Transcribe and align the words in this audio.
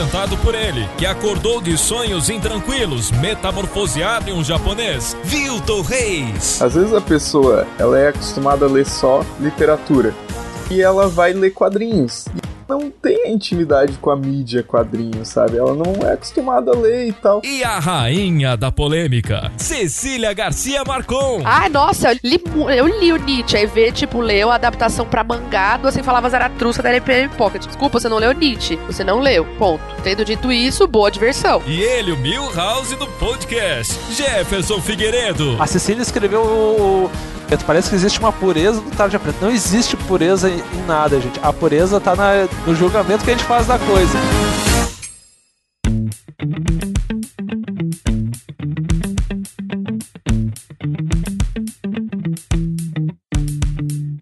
Apresentado 0.00 0.36
por 0.38 0.54
ele, 0.54 0.88
que 0.96 1.04
acordou 1.04 1.60
de 1.60 1.76
sonhos 1.76 2.30
intranquilos, 2.30 3.10
metamorfoseado 3.10 4.30
em 4.30 4.32
um 4.32 4.42
japonês, 4.42 5.14
Vilton 5.24 5.82
Reis. 5.82 6.60
Às 6.62 6.74
vezes 6.74 6.94
a 6.94 7.00
pessoa, 7.02 7.66
ela 7.78 7.98
é 7.98 8.08
acostumada 8.08 8.64
a 8.64 8.68
ler 8.68 8.86
só 8.86 9.22
literatura 9.38 10.14
e 10.70 10.80
ela 10.80 11.06
vai 11.06 11.32
ler 11.32 11.50
quadrinhos 11.50 12.24
não 12.70 12.88
tem 12.90 13.26
a 13.26 13.28
intimidade 13.28 13.94
com 14.00 14.10
a 14.10 14.16
mídia 14.16 14.62
quadrinho, 14.62 15.24
sabe? 15.24 15.58
Ela 15.58 15.74
não 15.74 16.08
é 16.08 16.12
acostumada 16.12 16.70
a 16.70 16.78
ler 16.78 17.08
e 17.08 17.12
tal. 17.12 17.42
E 17.44 17.64
a 17.64 17.78
rainha 17.80 18.56
da 18.56 18.70
polêmica, 18.70 19.50
Cecília 19.56 20.32
Garcia 20.32 20.84
Marcon. 20.86 21.42
Ai, 21.44 21.68
nossa, 21.68 22.12
eu 22.12 22.18
li, 22.22 22.42
eu 22.76 22.86
li 22.86 23.12
o 23.12 23.16
Nietzsche, 23.16 23.56
aí 23.56 23.66
vê, 23.66 23.90
tipo, 23.90 24.20
leu 24.20 24.50
a 24.50 24.54
adaptação 24.54 25.04
pra 25.04 25.24
mangá 25.24 25.76
do 25.76 25.88
Assim 25.88 26.02
Falava 26.02 26.30
Zaratustra 26.30 26.84
da 26.84 26.90
LPM 26.90 27.28
Pocket. 27.30 27.66
Desculpa, 27.66 27.98
você 27.98 28.08
não 28.08 28.18
leu 28.18 28.32
Nietzsche. 28.32 28.76
Você 28.86 29.02
não 29.02 29.18
leu, 29.18 29.44
ponto. 29.58 29.82
Tendo 30.04 30.24
dito 30.24 30.52
isso, 30.52 30.86
boa 30.86 31.10
diversão. 31.10 31.60
E 31.66 31.80
ele, 31.80 32.12
o 32.12 32.16
Milhouse 32.16 32.94
do 32.94 33.06
podcast, 33.06 33.98
Jefferson 34.14 34.80
Figueiredo. 34.80 35.56
A 35.60 35.66
Cecília 35.66 36.02
escreveu 36.02 36.42
o 36.42 37.10
Parece 37.58 37.90
que 37.90 37.96
existe 37.96 38.18
uma 38.18 38.32
pureza 38.32 38.80
do 38.80 38.90
Tarja 38.90 39.18
Preta. 39.18 39.38
Não 39.42 39.50
existe 39.50 39.96
pureza 39.96 40.48
em 40.48 40.86
nada, 40.86 41.20
gente. 41.20 41.38
A 41.42 41.52
pureza 41.52 42.00
tá 42.00 42.14
na, 42.14 42.48
no 42.66 42.74
julgamento 42.74 43.24
que 43.24 43.30
a 43.30 43.34
gente 43.34 43.44
faz 43.44 43.66
da 43.66 43.78
coisa. 43.78 44.18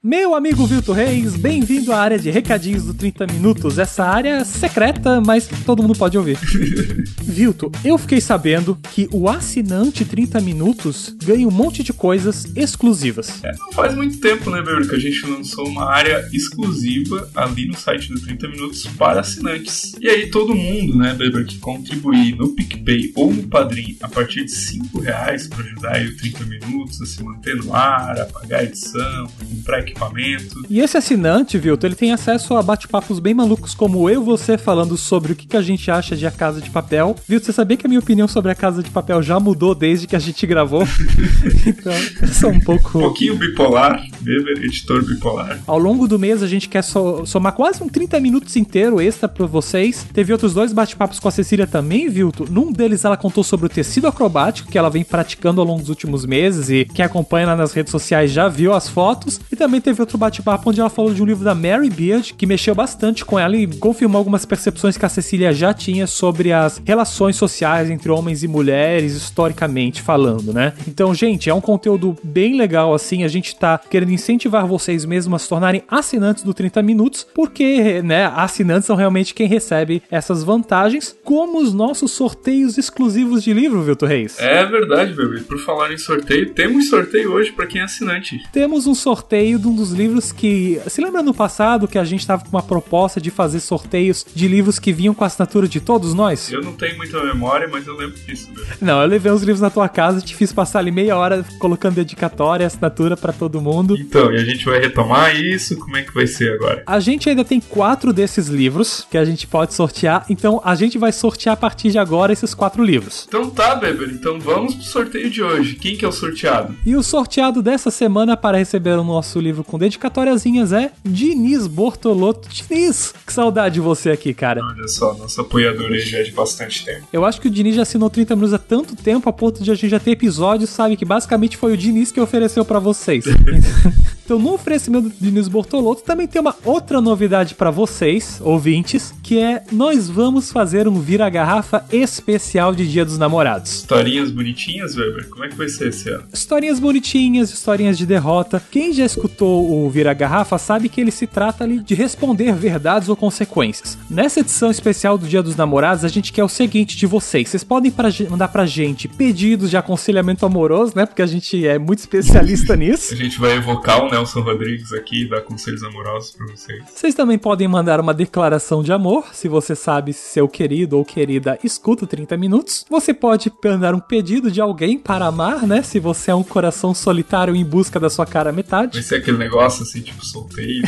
Meu 0.03 0.35
amigo 0.35 0.67
Vilto 0.67 0.93
Reis, 0.93 1.37
bem-vindo 1.37 1.93
à 1.93 1.99
área 1.99 2.19
de 2.19 2.31
recadinhos 2.31 2.85
do 2.85 2.95
30 2.95 3.27
Minutos. 3.27 3.79
Essa 3.79 4.05
área 4.05 4.37
é 4.37 4.45
secreta, 4.45 5.21
mas 5.21 5.49
todo 5.67 5.83
mundo 5.83 5.99
pode 5.99 6.17
ouvir. 6.17 6.39
Vilto, 7.39 7.71
eu 7.85 7.97
fiquei 7.97 8.21
sabendo 8.21 8.77
que 8.93 9.09
o 9.13 9.29
assinante 9.29 10.05
30 10.05 10.41
Minutos 10.41 11.15
ganha 11.23 11.47
um 11.47 11.53
monte 11.53 11.85
de 11.85 11.93
coisas 11.93 12.45
exclusivas. 12.57 13.45
É, 13.45 13.53
não 13.57 13.71
faz 13.71 13.95
muito 13.95 14.19
tempo, 14.19 14.51
né, 14.51 14.61
Beber, 14.61 14.89
que 14.89 14.97
a 14.97 14.99
gente 14.99 15.25
lançou 15.25 15.69
uma 15.69 15.89
área 15.89 16.29
exclusiva 16.33 17.31
ali 17.37 17.69
no 17.69 17.77
site 17.77 18.13
do 18.13 18.21
30 18.21 18.49
Minutos 18.49 18.89
para 18.99 19.21
assinantes. 19.21 19.95
E 20.01 20.09
aí 20.09 20.29
todo 20.33 20.53
mundo, 20.53 20.99
né, 20.99 21.15
Beber, 21.15 21.47
que 21.47 21.59
contribuir 21.59 22.35
no 22.35 22.49
PicPay 22.49 23.13
ou 23.15 23.33
no 23.33 23.45
Padrim 23.45 23.97
a 24.03 24.09
partir 24.09 24.45
de 24.45 24.51
5 24.51 25.01
reais 25.01 25.47
para 25.47 25.63
ajudar 25.63 25.95
aí 25.95 26.09
o 26.09 26.17
30 26.17 26.45
Minutos 26.45 27.01
a 27.01 27.07
se 27.07 27.23
manter 27.23 27.55
no 27.55 27.73
ar, 27.73 28.19
a 28.19 28.25
pagar 28.25 28.59
a 28.59 28.65
edição, 28.65 29.29
comprar 29.39 29.79
equipamento 29.79 30.09
equipamento. 30.09 30.65
E 30.71 30.81
esse 30.81 30.97
assinante, 30.97 31.59
Vilto, 31.59 31.87
ele 31.87 31.95
tem 31.95 32.13
acesso 32.13 32.55
a 32.55 32.63
bate-papos 32.63 33.19
bem 33.19 33.35
malucos 33.35 33.75
como 33.75 34.09
eu 34.09 34.23
e 34.23 34.25
você 34.25 34.57
falando 34.57 34.97
sobre 34.97 35.33
o 35.33 35.37
que, 35.37 35.47
que 35.47 35.57
a 35.57 35.63
gente 35.63 35.91
acha 35.91 36.17
de 36.17 36.27
A 36.27 36.31
Casa 36.31 36.61
de 36.61 36.71
Papel. 36.71 37.17
Vilto, 37.29 37.45
você 37.45 37.53
sabia 37.53 37.77
que 37.77 37.87
a 37.87 37.89
minha 37.89 38.01
opinião 38.01 38.27
sobre 38.27 38.51
A 38.51 38.55
Casa 38.55 38.83
de 38.83 38.89
Papel 38.89 39.23
já 39.23 39.39
mudou 39.39 39.75
desde 39.75 40.07
que 40.07 40.17
a 40.17 40.19
gente 40.19 40.47
gravou? 40.47 40.83
então, 41.67 41.93
eu 42.23 42.29
sou 42.29 42.49
um 42.49 42.59
pouco... 42.59 42.97
Um 42.97 43.03
pouquinho 43.03 43.37
bipolar, 43.37 44.03
Beber, 44.23 44.65
editor 44.65 45.05
bipolar. 45.05 45.61
Ao 45.67 45.79
longo 45.79 46.09
do 46.09 46.19
mês 46.19 46.43
a 46.43 46.47
gente 46.47 46.71
quer 46.71 46.81
so 46.81 47.27
somar 47.27 47.53
quase 47.53 47.83
um 47.83 47.89
30 47.89 48.19
minutos 48.19 48.57
inteiro 48.57 48.99
extra 48.99 49.29
pra 49.29 49.45
vocês. 49.45 50.07
Teve 50.11 50.33
outros 50.33 50.55
dois 50.55 50.73
bate-papos 50.73 51.21
com 51.21 51.29
a 51.29 51.31
Cecília 51.31 51.67
também, 51.67 52.09
Vilto. 52.09 52.51
Num 52.51 52.73
deles 52.73 53.05
ela 53.05 53.15
contou 53.15 53.45
sobre 53.45 53.67
o 53.67 53.69
tecido 53.69 54.07
acrobático 54.07 54.71
que 54.71 54.79
ela 54.79 54.89
vem 54.89 55.05
praticando 55.05 55.61
ao 55.61 55.67
longo 55.67 55.81
dos 55.81 55.91
últimos 55.91 56.25
meses 56.25 56.71
e 56.71 56.87
quem 56.87 57.05
acompanha 57.05 57.49
lá 57.49 57.57
nas 57.57 57.75
redes 57.75 57.91
sociais 57.91 58.31
já 58.31 58.49
viu 58.49 58.73
as 58.73 58.89
fotos. 58.89 59.39
E 59.53 59.57
também 59.57 59.83
teve 59.83 60.01
outro 60.01 60.17
bate-papo 60.17 60.71
onde 60.71 60.81
ela 60.81 60.89
falou 60.89 61.13
de 61.13 61.23
um 61.23 61.27
livro 61.27 61.45
da 61.45 61.55
Mary 61.55 61.91
Beard 61.91 62.33
que 62.33 62.47
mexeu 62.47 62.75
bastante 62.75 63.23
com 63.23 63.39
ela 63.39 63.55
e 63.55 63.67
confirmou 63.67 64.19
algumas 64.19 64.47
percepções 64.47 64.97
que 64.97 65.05
a 65.05 65.11
Cecília 65.11 65.53
já 65.53 65.75
tinha 65.75 66.07
sobre 66.07 66.55
as 66.55 66.81
relações 66.87 67.08
sociais 67.37 67.91
entre 67.91 68.11
homens 68.11 68.43
e 68.43 68.49
mulheres, 68.49 69.15
historicamente 69.15 70.03
falando, 70.03 70.53
né? 70.53 70.73
Então, 70.87 71.15
gente, 71.15 71.49
é 71.49 71.55
um 71.55 71.61
conteúdo 71.61 72.17
bem 72.23 72.57
legal 72.57 72.95
assim. 72.95 73.25
A 73.25 73.29
gente 73.29 73.57
tá 73.57 73.79
querendo 73.79 74.13
incentivar 74.13 74.67
vocês 74.67 75.05
mesmo 75.05 75.35
a 75.37 75.39
se 75.39 75.49
tornarem 75.49 75.83
assinantes 75.89 76.43
do 76.43 76.53
30 76.53 76.83
Minutos, 76.83 77.27
porque, 77.35 78.03
né, 78.03 78.27
assinantes 78.35 78.87
são 78.87 78.97
realmente 78.97 79.35
quem 79.35 79.47
recebe 79.47 80.03
essas 80.11 80.43
vantagens, 80.43 81.17
como 81.25 81.61
os 81.61 81.75
nossos 81.75 82.13
sorteios 82.13 82.79
exclusivos 82.79 83.43
de 83.43 83.53
livro, 83.53 83.83
Vilto 83.83 84.07
Reis. 84.07 84.39
É 84.39 84.65
verdade, 84.65 85.13
bebê. 85.13 85.41
Por 85.41 85.59
falar 85.59 85.93
em 85.93 85.99
sorteio, 85.99 86.51
temos 86.55 86.89
sorteio 86.89 87.33
hoje 87.33 87.53
para 87.53 87.67
quem 87.67 87.81
é 87.81 87.85
assinante. 87.85 88.43
Temos 88.53 88.87
um 88.87 88.95
sorteio 88.95 89.59
de 89.59 89.67
um 89.67 89.75
dos 89.75 89.91
livros 89.91 90.09
livros 90.09 90.33
que. 90.33 90.81
Se 90.89 91.01
lembra 91.01 91.23
no 91.23 91.35
passado 91.35 91.87
que 91.87 91.99
a 91.99 92.05
gente 92.05 92.27
tava 92.27 92.43
com 92.43 92.51
uma 92.51 92.63
proposta 92.63 93.21
de 93.21 93.31
fazer 93.31 93.61
sorteios 93.61 94.25
de 94.35 94.49
livros 94.49 94.79
que 94.79 94.93
vinham 94.93 95.15
com 95.15 95.25
a 95.25 95.27
assinatura 95.27 95.69
de 95.69 95.81
todos 95.81 96.15
nós? 96.15 96.51
Eu 96.51 96.63
não 96.63 96.73
tenho 96.73 96.98
muita 96.99 97.23
memória, 97.25 97.67
mas 97.67 97.87
eu 97.87 97.97
lembro 97.97 98.19
disso. 98.19 98.51
Mesmo. 98.51 98.67
Não, 98.81 99.01
eu 99.01 99.09
levei 99.09 99.33
os 99.33 99.41
livros 99.41 99.61
na 99.61 99.71
tua 99.71 99.89
casa 99.89 100.19
e 100.19 100.23
te 100.23 100.35
fiz 100.35 100.53
passar 100.53 100.81
ali 100.81 100.91
meia 100.91 101.17
hora 101.17 101.45
colocando 101.59 101.95
dedicatória, 101.95 102.67
assinatura 102.67 103.17
para 103.17 103.33
todo 103.33 103.61
mundo. 103.61 103.97
Então, 103.97 104.31
e 104.33 104.37
a 104.37 104.45
gente 104.45 104.65
vai 104.65 104.79
retomar 104.79 105.35
isso? 105.35 105.79
Como 105.79 105.97
é 105.97 106.03
que 106.03 106.13
vai 106.13 106.27
ser 106.27 106.53
agora? 106.55 106.83
A 106.87 107.01
gente 107.01 107.29
ainda 107.31 107.45
tem 107.45 107.61
quatro 107.61 108.13
desses 108.13 108.49
livros 108.49 109.07
que 109.11 109.17
a 109.17 109.25
gente 109.25 109.47
pode 109.47 109.73
sortear, 109.73 110.27
então 110.29 110.61
a 110.65 110.75
gente 110.75 110.99
vai 110.99 111.13
sortear 111.13 111.55
a 111.55 111.57
partir 111.57 111.91
de 111.91 111.99
agora 111.99 112.33
esses 112.33 112.53
quatro 112.53 112.85
livros. 112.85 113.25
Então 113.29 113.49
tá, 113.49 113.75
Beber, 113.77 114.11
então 114.11 114.39
vamos 114.39 114.75
pro 114.75 114.85
sorteio 114.85 115.31
de 115.31 115.43
hoje. 115.43 115.77
Quem 115.77 115.97
que 115.97 116.05
é 116.05 116.09
o 116.09 116.13
sorteado? 116.13 116.75
E 116.85 116.95
o 116.95 117.03
sorteado 117.03 117.63
dessa 117.63 117.91
semana 117.91 118.37
para 118.37 118.59
receber 118.59 118.99
o 118.99 119.05
nosso 119.05 119.41
livro 119.41 119.65
com 119.65 119.79
dedicatória 119.79 120.19
dedicatóriazinhas 120.19 120.73
é 120.73 120.93
Diniz 121.05 121.67
Bortolotto. 121.67 122.49
Diniz, 122.49 123.15
que 123.27 123.33
saudade 123.33 123.75
de 123.75 123.81
você 123.81 124.11
aqui, 124.11 124.35
cara. 124.35 124.63
Olha 124.65 124.89
só, 124.89 125.15
nosso 125.15 125.41
apoiador 125.41 125.91
aí 125.91 126.01
já 126.01 126.19
é 126.19 126.23
de 126.23 126.33
bastante 126.33 126.85
tempo. 126.89 127.09
Eu 127.13 127.25
acho 127.25 127.41
que 127.41 127.49
o 127.49 127.51
Diniz 127.51 127.75
já 127.75 127.83
assinou 127.83 128.09
30 128.09 128.35
minutos 128.35 128.55
há 128.55 128.59
tanto 128.59 128.97
tempo, 128.97 129.29
a 129.29 129.33
ponto 129.33 129.63
de 129.63 129.71
a 129.71 129.75
gente 129.75 129.91
já 129.91 130.01
ter 130.01 130.13
episódios, 130.13 130.71
sabe? 130.71 130.97
Que 130.97 131.05
basicamente 131.05 131.57
foi 131.57 131.75
o 131.75 131.77
Diniz 131.77 132.11
que 132.11 132.21
ofereceu 132.21 132.65
para 132.65 132.79
vocês. 132.79 133.25
então, 134.25 134.39
no 134.39 134.55
oferecimento 134.55 135.09
do 135.09 135.15
Diniz 135.21 135.49
Bortolotto, 135.49 136.03
também 136.03 136.27
tem 136.27 136.41
uma 136.41 136.55
outra 136.65 137.01
novidade 137.01 137.55
para 137.55 137.71
vocês, 137.71 138.41
ouvintes, 138.43 139.13
que 139.23 139.39
é 139.39 139.63
nós 139.71 140.09
vamos 140.09 140.51
fazer 140.51 140.89
um 140.89 141.01
vira-garrafa 141.01 141.85
especial 141.93 142.75
de 142.75 142.89
Dia 142.89 143.05
dos 143.05 143.19
Namorados. 143.19 143.73
Historinhas 143.73 144.31
bonitinhas, 144.31 144.97
Weber? 144.97 145.29
Como 145.29 145.45
é 145.45 145.49
que 145.49 145.57
vai 145.57 145.69
ser 145.69 145.89
esse 145.89 146.09
ano? 146.09 146.25
Historinhas 146.33 146.81
bonitinhas, 146.81 147.51
historinhas 147.51 147.99
de 147.99 148.07
derrota. 148.07 148.63
Quem 148.71 148.93
já 148.93 149.05
escutou 149.05 149.85
o 149.85 149.91
vira-garrafa 149.91 150.57
sabe 150.59 150.89
que 150.89 151.01
ele 151.01 151.11
se 151.11 151.27
trata 151.27 151.65
ali 151.65 151.81
de 151.81 151.95
responder 151.95 152.55
verdades 152.55 153.09
ou 153.09 153.17
consequências. 153.17 153.99
Nessa 154.11 154.41
edição 154.41 154.71
especial 154.71 155.19
do 155.19 155.27
Dia 155.27 155.43
dos 155.43 155.57
Namorados, 155.57 156.05
a 156.05 156.09
gente 156.09 156.33
quer 156.33 156.45
o 156.45 156.49
seguinte 156.49 156.78
de 156.85 157.07
vocês. 157.07 157.49
Vocês 157.49 157.65
podem 157.65 157.91
pra, 157.91 158.09
mandar 158.29 158.49
pra 158.49 158.67
gente 158.67 159.09
pedidos 159.09 159.71
de 159.71 159.77
aconselhamento 159.77 160.45
amoroso, 160.45 160.93
né? 160.95 161.07
Porque 161.07 161.23
a 161.23 161.27
gente 161.27 161.67
é 161.67 161.79
muito 161.79 162.01
especialista 162.01 162.75
nisso. 162.77 163.13
A 163.13 163.17
gente 163.17 163.39
vai 163.39 163.57
evocar 163.57 164.05
o 164.05 164.11
Nelson 164.11 164.41
Rodrigues 164.41 164.93
aqui 164.93 165.23
e 165.23 165.29
dar 165.29 165.41
conselhos 165.43 165.83
amorosos 165.83 166.33
pra 166.33 166.47
vocês. 166.47 166.85
Vocês 166.95 167.15
também 167.15 167.39
podem 167.39 167.69
mandar 167.69 168.01
uma 168.01 168.15
declaração 168.15 168.83
de 168.83 168.93
amor 168.93 169.29
se 169.33 169.49
você 169.49 169.75
sabe 169.75 170.13
se 170.13 170.33
seu 170.33 170.49
querido 170.49 170.97
ou 170.99 171.05
querida 171.05 171.59
escuta 171.63 172.07
30 172.07 172.37
minutos. 172.37 172.85
Você 172.89 173.15
pode 173.15 173.53
mandar 173.65 173.95
um 173.95 174.01
pedido 174.01 174.51
de 174.51 174.61
alguém 174.61 174.99
para 174.99 175.27
amar, 175.27 175.67
né? 175.67 175.83
Se 175.83 175.99
você 175.99 176.31
é 176.31 176.35
um 176.35 176.43
coração 176.43 176.95
solitário 176.95 177.55
em 177.55 177.65
busca 177.65 177.99
da 177.99 178.11
sua 178.11 178.27
cara 178.27 178.53
metade. 178.53 178.95
Vai 178.95 179.03
ser 179.03 179.17
aquele 179.17 179.39
negócio 179.39 179.83
assim, 179.83 180.01
tipo, 180.01 180.25
solteiro. 180.25 180.87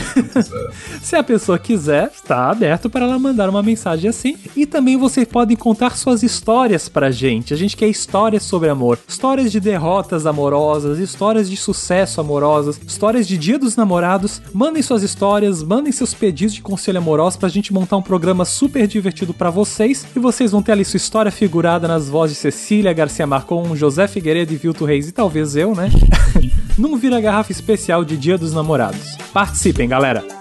se 1.02 1.16
a 1.16 1.22
pessoa 1.22 1.58
quiser, 1.58 2.10
está 2.14 2.50
aberto 2.50 2.88
para 2.88 3.04
ela 3.04 3.18
mandar 3.18 3.48
uma 3.48 3.62
mensagem 3.62 4.08
assim. 4.08 4.36
E 4.56 4.66
também 4.66 4.96
você 4.96 5.24
pode 5.24 5.52
contar 5.80 5.96
suas 5.96 6.22
histórias 6.22 6.90
pra 6.90 7.10
gente. 7.10 7.54
A 7.54 7.56
gente 7.56 7.74
quer 7.74 7.88
histórias 7.88 8.42
sobre 8.42 8.68
amor. 8.68 8.98
Histórias 9.08 9.50
de 9.50 9.58
derrotas 9.58 10.26
amorosas, 10.26 10.98
histórias 10.98 11.48
de 11.48 11.56
sucesso 11.56 12.20
amorosas, 12.20 12.78
histórias 12.86 13.26
de 13.26 13.38
dia 13.38 13.58
dos 13.58 13.76
namorados. 13.76 14.42
Mandem 14.52 14.82
suas 14.82 15.02
histórias, 15.02 15.62
mandem 15.62 15.90
seus 15.90 16.12
pedidos 16.12 16.54
de 16.54 16.60
conselho 16.60 16.98
amoroso 16.98 17.38
pra 17.38 17.48
gente 17.48 17.72
montar 17.72 17.96
um 17.96 18.02
programa 18.02 18.44
super 18.44 18.86
divertido 18.86 19.32
para 19.32 19.48
vocês 19.48 20.06
e 20.14 20.18
vocês 20.18 20.52
vão 20.52 20.62
ter 20.62 20.72
ali 20.72 20.84
sua 20.84 20.98
história 20.98 21.32
figurada 21.32 21.88
nas 21.88 22.10
vozes 22.10 22.36
de 22.36 22.42
Cecília 22.42 22.92
Garcia 22.92 23.26
Marcon, 23.26 23.74
José 23.74 24.06
Figueiredo 24.06 24.52
e 24.52 24.56
Vilto 24.56 24.84
Reis 24.84 25.08
e 25.08 25.12
talvez 25.12 25.56
eu, 25.56 25.74
né? 25.74 25.88
Num 26.76 26.98
vira-garrafa 26.98 27.52
especial 27.52 28.04
de 28.04 28.18
Dia 28.18 28.36
dos 28.36 28.52
Namorados. 28.52 29.16
Participem, 29.32 29.88
galera! 29.88 30.39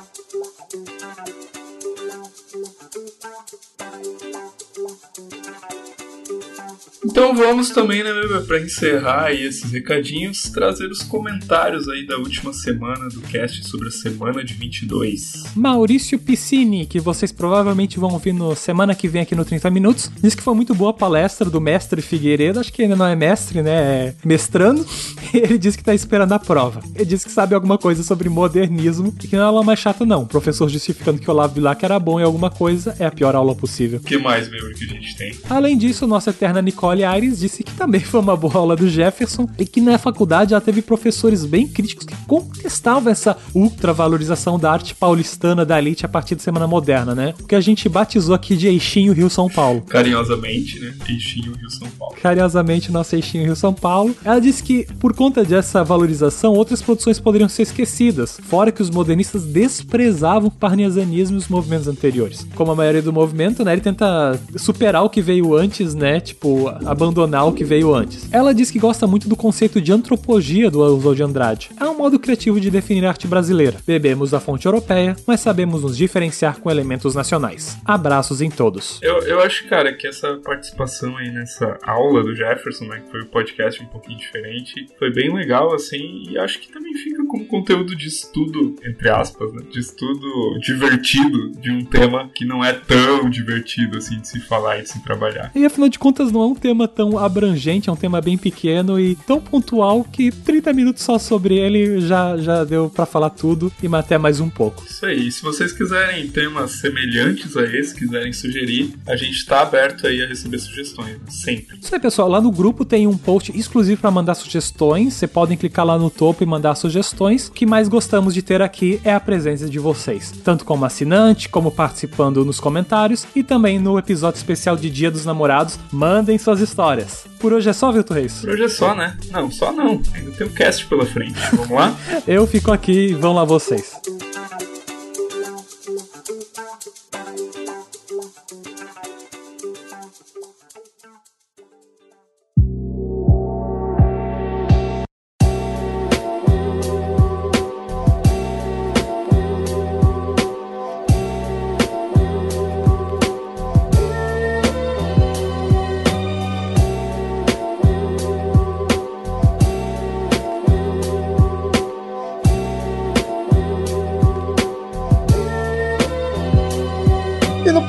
Então 7.12 7.36
vamos 7.36 7.72
também, 7.72 8.04
né, 8.04 8.12
para 8.46 8.60
encerrar 8.60 9.26
aí 9.26 9.44
esses 9.44 9.72
recadinhos, 9.72 10.44
trazer 10.44 10.92
os 10.92 11.02
comentários 11.02 11.90
aí 11.90 12.06
da 12.06 12.18
última 12.18 12.54
semana 12.54 13.10
do 13.10 13.20
cast 13.22 13.68
sobre 13.68 13.88
a 13.88 13.92
semana 13.92 14.44
de 14.44 14.54
22. 14.54 15.46
Maurício 15.56 16.20
Piscini, 16.20 16.86
que 16.86 17.00
vocês 17.00 17.32
provavelmente 17.32 18.00
vão 18.00 18.12
ouvir 18.12 18.32
no 18.32 18.56
semana 18.56 18.94
que 18.94 19.08
vem 19.08 19.24
aqui 19.24 19.34
no 19.34 19.44
30 19.44 19.72
Minutos, 19.72 20.12
disse 20.22 20.38
que 20.38 20.44
foi 20.44 20.54
muito 20.54 20.76
boa 20.76 20.92
a 20.92 20.94
palestra 20.94 21.50
do 21.50 21.60
mestre 21.60 22.00
Figueiredo, 22.00 22.60
acho 22.60 22.72
que 22.72 22.84
ainda 22.84 22.96
não 22.96 23.08
é 23.08 23.16
mestre, 23.16 23.64
né, 23.64 23.72
é 23.72 24.16
mestrando, 24.24 24.86
ele 25.34 25.58
disse 25.58 25.80
que 25.80 25.84
tá 25.84 25.96
esperando 25.96 26.34
a 26.34 26.40
prova. 26.40 26.80
Ele 26.94 27.06
disse 27.06 27.26
que 27.26 27.32
sabe 27.32 27.56
alguma 27.56 27.80
coisa 27.80 28.04
sobre 28.04 28.30
modernismo 28.30 29.16
e 29.24 29.28
que 29.28 29.36
não 29.36 29.44
é 29.44 29.46
aula 29.48 29.64
mais 29.64 29.80
chata 29.80 30.06
não, 30.06 30.22
o 30.22 30.28
professor 30.28 30.70
justificando 30.70 31.20
que 31.20 31.28
o 31.28 31.34
Olavo 31.34 31.56
Bilac 31.56 31.84
era 31.84 32.00
bom 32.00 32.20
em 32.20 32.24
alguma 32.24 32.52
coisa, 32.52 32.96
é 33.00 33.06
a 33.06 33.12
pior 33.12 33.36
aula 33.36 33.56
possível. 33.56 34.00
O 34.00 34.04
que 34.04 34.18
mais, 34.20 34.48
meu, 34.48 34.72
que 34.74 34.84
a 34.84 34.88
gente 34.88 35.18
tem? 35.18 35.36
Além 35.50 35.76
disso, 35.76 36.06
nossa 36.06 36.30
eterna 36.30 36.62
Nicole 36.62 36.99
Aires 37.04 37.40
disse 37.40 37.64
que 37.64 37.74
também 37.74 38.02
foi 38.02 38.20
uma 38.20 38.36
boa 38.36 38.56
aula 38.56 38.76
do 38.76 38.90
Jefferson 38.90 39.48
e 39.58 39.66
que 39.66 39.82
na 39.82 39.98
faculdade 39.98 40.54
ela 40.54 40.62
teve 40.62 40.82
professores 40.82 41.46
bem 41.46 41.68
críticos 41.68 42.06
que 42.06 42.16
contestavam 42.26 43.12
essa 43.12 43.38
ultravalorização 43.54 44.60
da 44.60 44.72
arte 44.72 44.94
paulistana 44.96 45.66
da 45.66 45.78
elite 45.78 46.06
a 46.06 46.10
partir 46.10 46.36
da 46.36 46.42
Semana 46.42 46.68
Moderna, 46.68 47.14
né? 47.16 47.34
O 47.40 47.48
que 47.48 47.56
a 47.56 47.62
gente 47.62 47.88
batizou 47.88 48.36
aqui 48.36 48.56
de 48.56 48.68
Eixinho 48.68 49.14
Rio-São 49.14 49.50
Paulo. 49.50 49.82
Carinhosamente, 49.82 50.80
né? 50.80 50.94
Eixinho 51.08 51.54
Rio-São 51.54 51.88
Paulo. 51.98 52.16
Carinhosamente, 52.22 52.92
nosso 52.92 53.16
Eixinho 53.16 53.46
Rio-São 53.46 53.74
Paulo. 53.74 54.16
Ela 54.24 54.40
disse 54.40 54.64
que, 54.64 54.86
por 55.00 55.14
conta 55.14 55.44
dessa 55.44 55.84
valorização, 55.84 56.54
outras 56.54 56.82
produções 56.82 57.20
poderiam 57.20 57.50
ser 57.50 57.64
esquecidas, 57.64 58.40
fora 58.44 58.72
que 58.72 58.82
os 58.82 58.90
modernistas 58.90 59.44
desprezavam 59.46 60.48
o 60.48 60.52
parnasianismo 60.52 61.38
e 61.38 61.40
os 61.40 61.48
movimentos 61.48 61.88
anteriores. 61.88 62.48
Como 62.56 62.72
a 62.72 62.76
maioria 62.76 63.02
do 63.02 63.14
movimento, 63.14 63.64
né, 63.64 63.74
ele 63.74 63.82
tenta 63.82 64.40
superar 64.56 65.04
o 65.04 65.10
que 65.10 65.22
veio 65.22 65.56
antes, 65.56 65.94
né, 65.94 66.20
tipo, 66.20 66.70
abandonar 66.90 67.48
o 67.48 67.54
que 67.54 67.64
veio 67.64 67.94
antes. 67.94 68.32
Ela 68.32 68.54
diz 68.54 68.72
que 68.72 68.80
gosta 68.80 69.06
muito 69.06 69.30
do 69.30 69.36
conceito 69.36 69.82
de 69.82 69.92
antropogia 69.92 70.70
do 70.72 70.80
Oswald 70.80 71.18
de 71.18 71.24
Andrade. 71.24 71.70
É 71.80 71.86
um 71.86 71.98
modo 71.98 72.18
criativo 72.18 72.60
de 72.60 72.72
definir 72.72 73.06
arte 73.06 73.28
brasileira. 73.28 73.78
Bebemos 73.86 74.32
da 74.32 74.40
fonte 74.40 74.66
europeia, 74.66 75.16
mas 75.28 75.42
sabemos 75.42 75.84
nos 75.84 75.98
diferenciar 75.98 76.60
com 76.60 76.72
elementos 76.72 77.14
nacionais. 77.14 77.78
Abraços 77.84 78.42
em 78.42 78.50
todos. 78.50 79.00
Eu, 79.02 79.20
eu 79.24 79.42
acho, 79.42 79.68
cara, 79.68 79.94
que 79.94 80.08
essa 80.08 80.38
participação 80.38 81.18
aí 81.18 81.30
nessa 81.32 81.78
aula 81.84 82.24
do 82.24 82.36
Jefferson, 82.36 82.86
né, 82.86 83.02
que 83.04 83.12
foi 83.12 83.24
um 83.24 83.28
podcast 83.28 83.82
um 83.84 83.88
pouquinho 83.88 84.18
diferente, 84.18 84.88
foi 84.98 85.12
bem 85.12 85.34
legal, 85.34 85.74
assim, 85.74 86.24
e 86.30 86.38
acho 86.38 86.60
que 86.60 86.72
também 86.72 86.94
fica 86.94 87.26
como 87.26 87.46
conteúdo 87.46 87.96
de 87.96 88.08
estudo, 88.08 88.76
entre 88.86 89.10
aspas, 89.10 89.52
né, 89.54 89.64
de 89.70 89.80
estudo 89.80 90.58
divertido 90.60 91.52
de 91.60 91.72
um 91.72 91.84
tema 91.84 92.30
que 92.34 92.46
não 92.46 92.64
é 92.64 92.74
tão 92.74 93.30
divertido, 93.30 93.98
assim, 93.98 94.20
de 94.20 94.28
se 94.28 94.40
falar 94.40 94.80
e 94.80 94.84
de 94.84 94.90
se 94.90 95.04
trabalhar. 95.04 95.52
E 95.54 95.66
afinal 95.66 95.90
de 95.90 96.00
contas, 96.00 96.32
não 96.32 96.42
é 96.42 96.46
um 96.46 96.56
tema 96.56 96.69
tão 96.88 97.18
abrangente, 97.18 97.90
é 97.90 97.92
um 97.92 97.96
tema 97.96 98.22
bem 98.22 98.38
pequeno 98.38 99.00
e 99.00 99.16
tão 99.16 99.40
pontual 99.40 100.04
que 100.04 100.32
30 100.32 100.74
minutos 100.74 101.04
só 101.04 101.18
sobre 101.18 101.56
ele 101.56 102.02
já, 102.02 102.38
já 102.38 102.64
deu 102.64 102.90
para 102.90 103.06
falar 103.06 103.30
tudo 103.30 103.72
e 103.82 103.88
até 103.96 104.18
mais 104.18 104.40
um 104.40 104.50
pouco. 104.50 104.84
Isso 104.90 105.06
aí. 105.06 105.32
Se 105.32 105.42
vocês 105.42 105.74
quiserem 105.74 106.28
temas 106.28 106.72
semelhantes 106.80 107.56
a 107.58 107.64
esse, 107.64 107.96
quiserem 107.96 108.32
sugerir, 108.34 108.94
a 109.08 109.16
gente 109.16 109.46
tá 109.46 109.62
aberto 109.62 110.08
aí 110.08 110.24
a 110.24 110.28
receber 110.28 110.60
sugestões, 110.60 111.18
sempre. 111.30 111.78
Isso 111.82 111.94
aí, 111.94 112.00
pessoal. 112.00 112.30
Lá 112.30 112.42
no 112.42 112.52
grupo 112.52 112.86
tem 112.86 113.08
um 113.08 113.18
post 113.18 113.58
exclusivo 113.58 114.02
para 114.02 114.12
mandar 114.12 114.36
sugestões. 114.36 115.14
Você 115.14 115.28
podem 115.28 115.58
clicar 115.58 115.86
lá 115.86 115.98
no 115.98 116.10
topo 116.10 116.44
e 116.44 116.46
mandar 116.46 116.76
sugestões. 116.76 117.48
O 117.48 117.52
que 117.52 117.66
mais 117.66 117.88
gostamos 117.88 118.34
de 118.34 118.42
ter 118.42 118.62
aqui 118.62 119.00
é 119.04 119.14
a 119.14 119.20
presença 119.20 119.70
de 119.70 119.80
vocês, 119.80 120.32
tanto 120.44 120.66
como 120.66 120.86
assinante, 120.86 121.50
como 121.50 121.72
participando 121.72 122.46
nos 122.46 122.60
comentários 122.60 123.28
e 123.36 123.44
também 123.44 123.80
no 123.80 123.98
episódio 123.98 124.38
especial 124.38 124.76
de 124.76 124.90
Dia 124.90 125.12
dos 125.12 125.26
Namorados. 125.26 125.80
Mandem 125.92 126.38
suas 126.38 126.59
histórias. 126.60 127.26
Por 127.40 127.54
hoje 127.54 127.70
é 127.70 127.74
só, 127.74 127.92
Vitor 127.92 128.18
Reis? 128.18 128.42
Por 128.42 128.50
hoje 128.50 128.64
é 128.64 128.70
só, 128.70 128.96
né? 128.96 129.18
Não, 129.32 129.50
só 129.52 129.72
não. 129.72 130.02
Ainda 130.14 130.32
tem 130.32 130.48
o 130.48 130.50
um 130.50 130.54
cast 130.54 130.86
pela 130.88 131.06
frente. 131.06 131.40
Vamos 131.54 131.72
lá? 131.72 131.96
Eu 132.28 132.46
fico 132.46 132.72
aqui 132.72 133.10
e 133.10 133.14
vão 133.14 133.34
lá 133.34 133.44
vocês. 133.44 133.94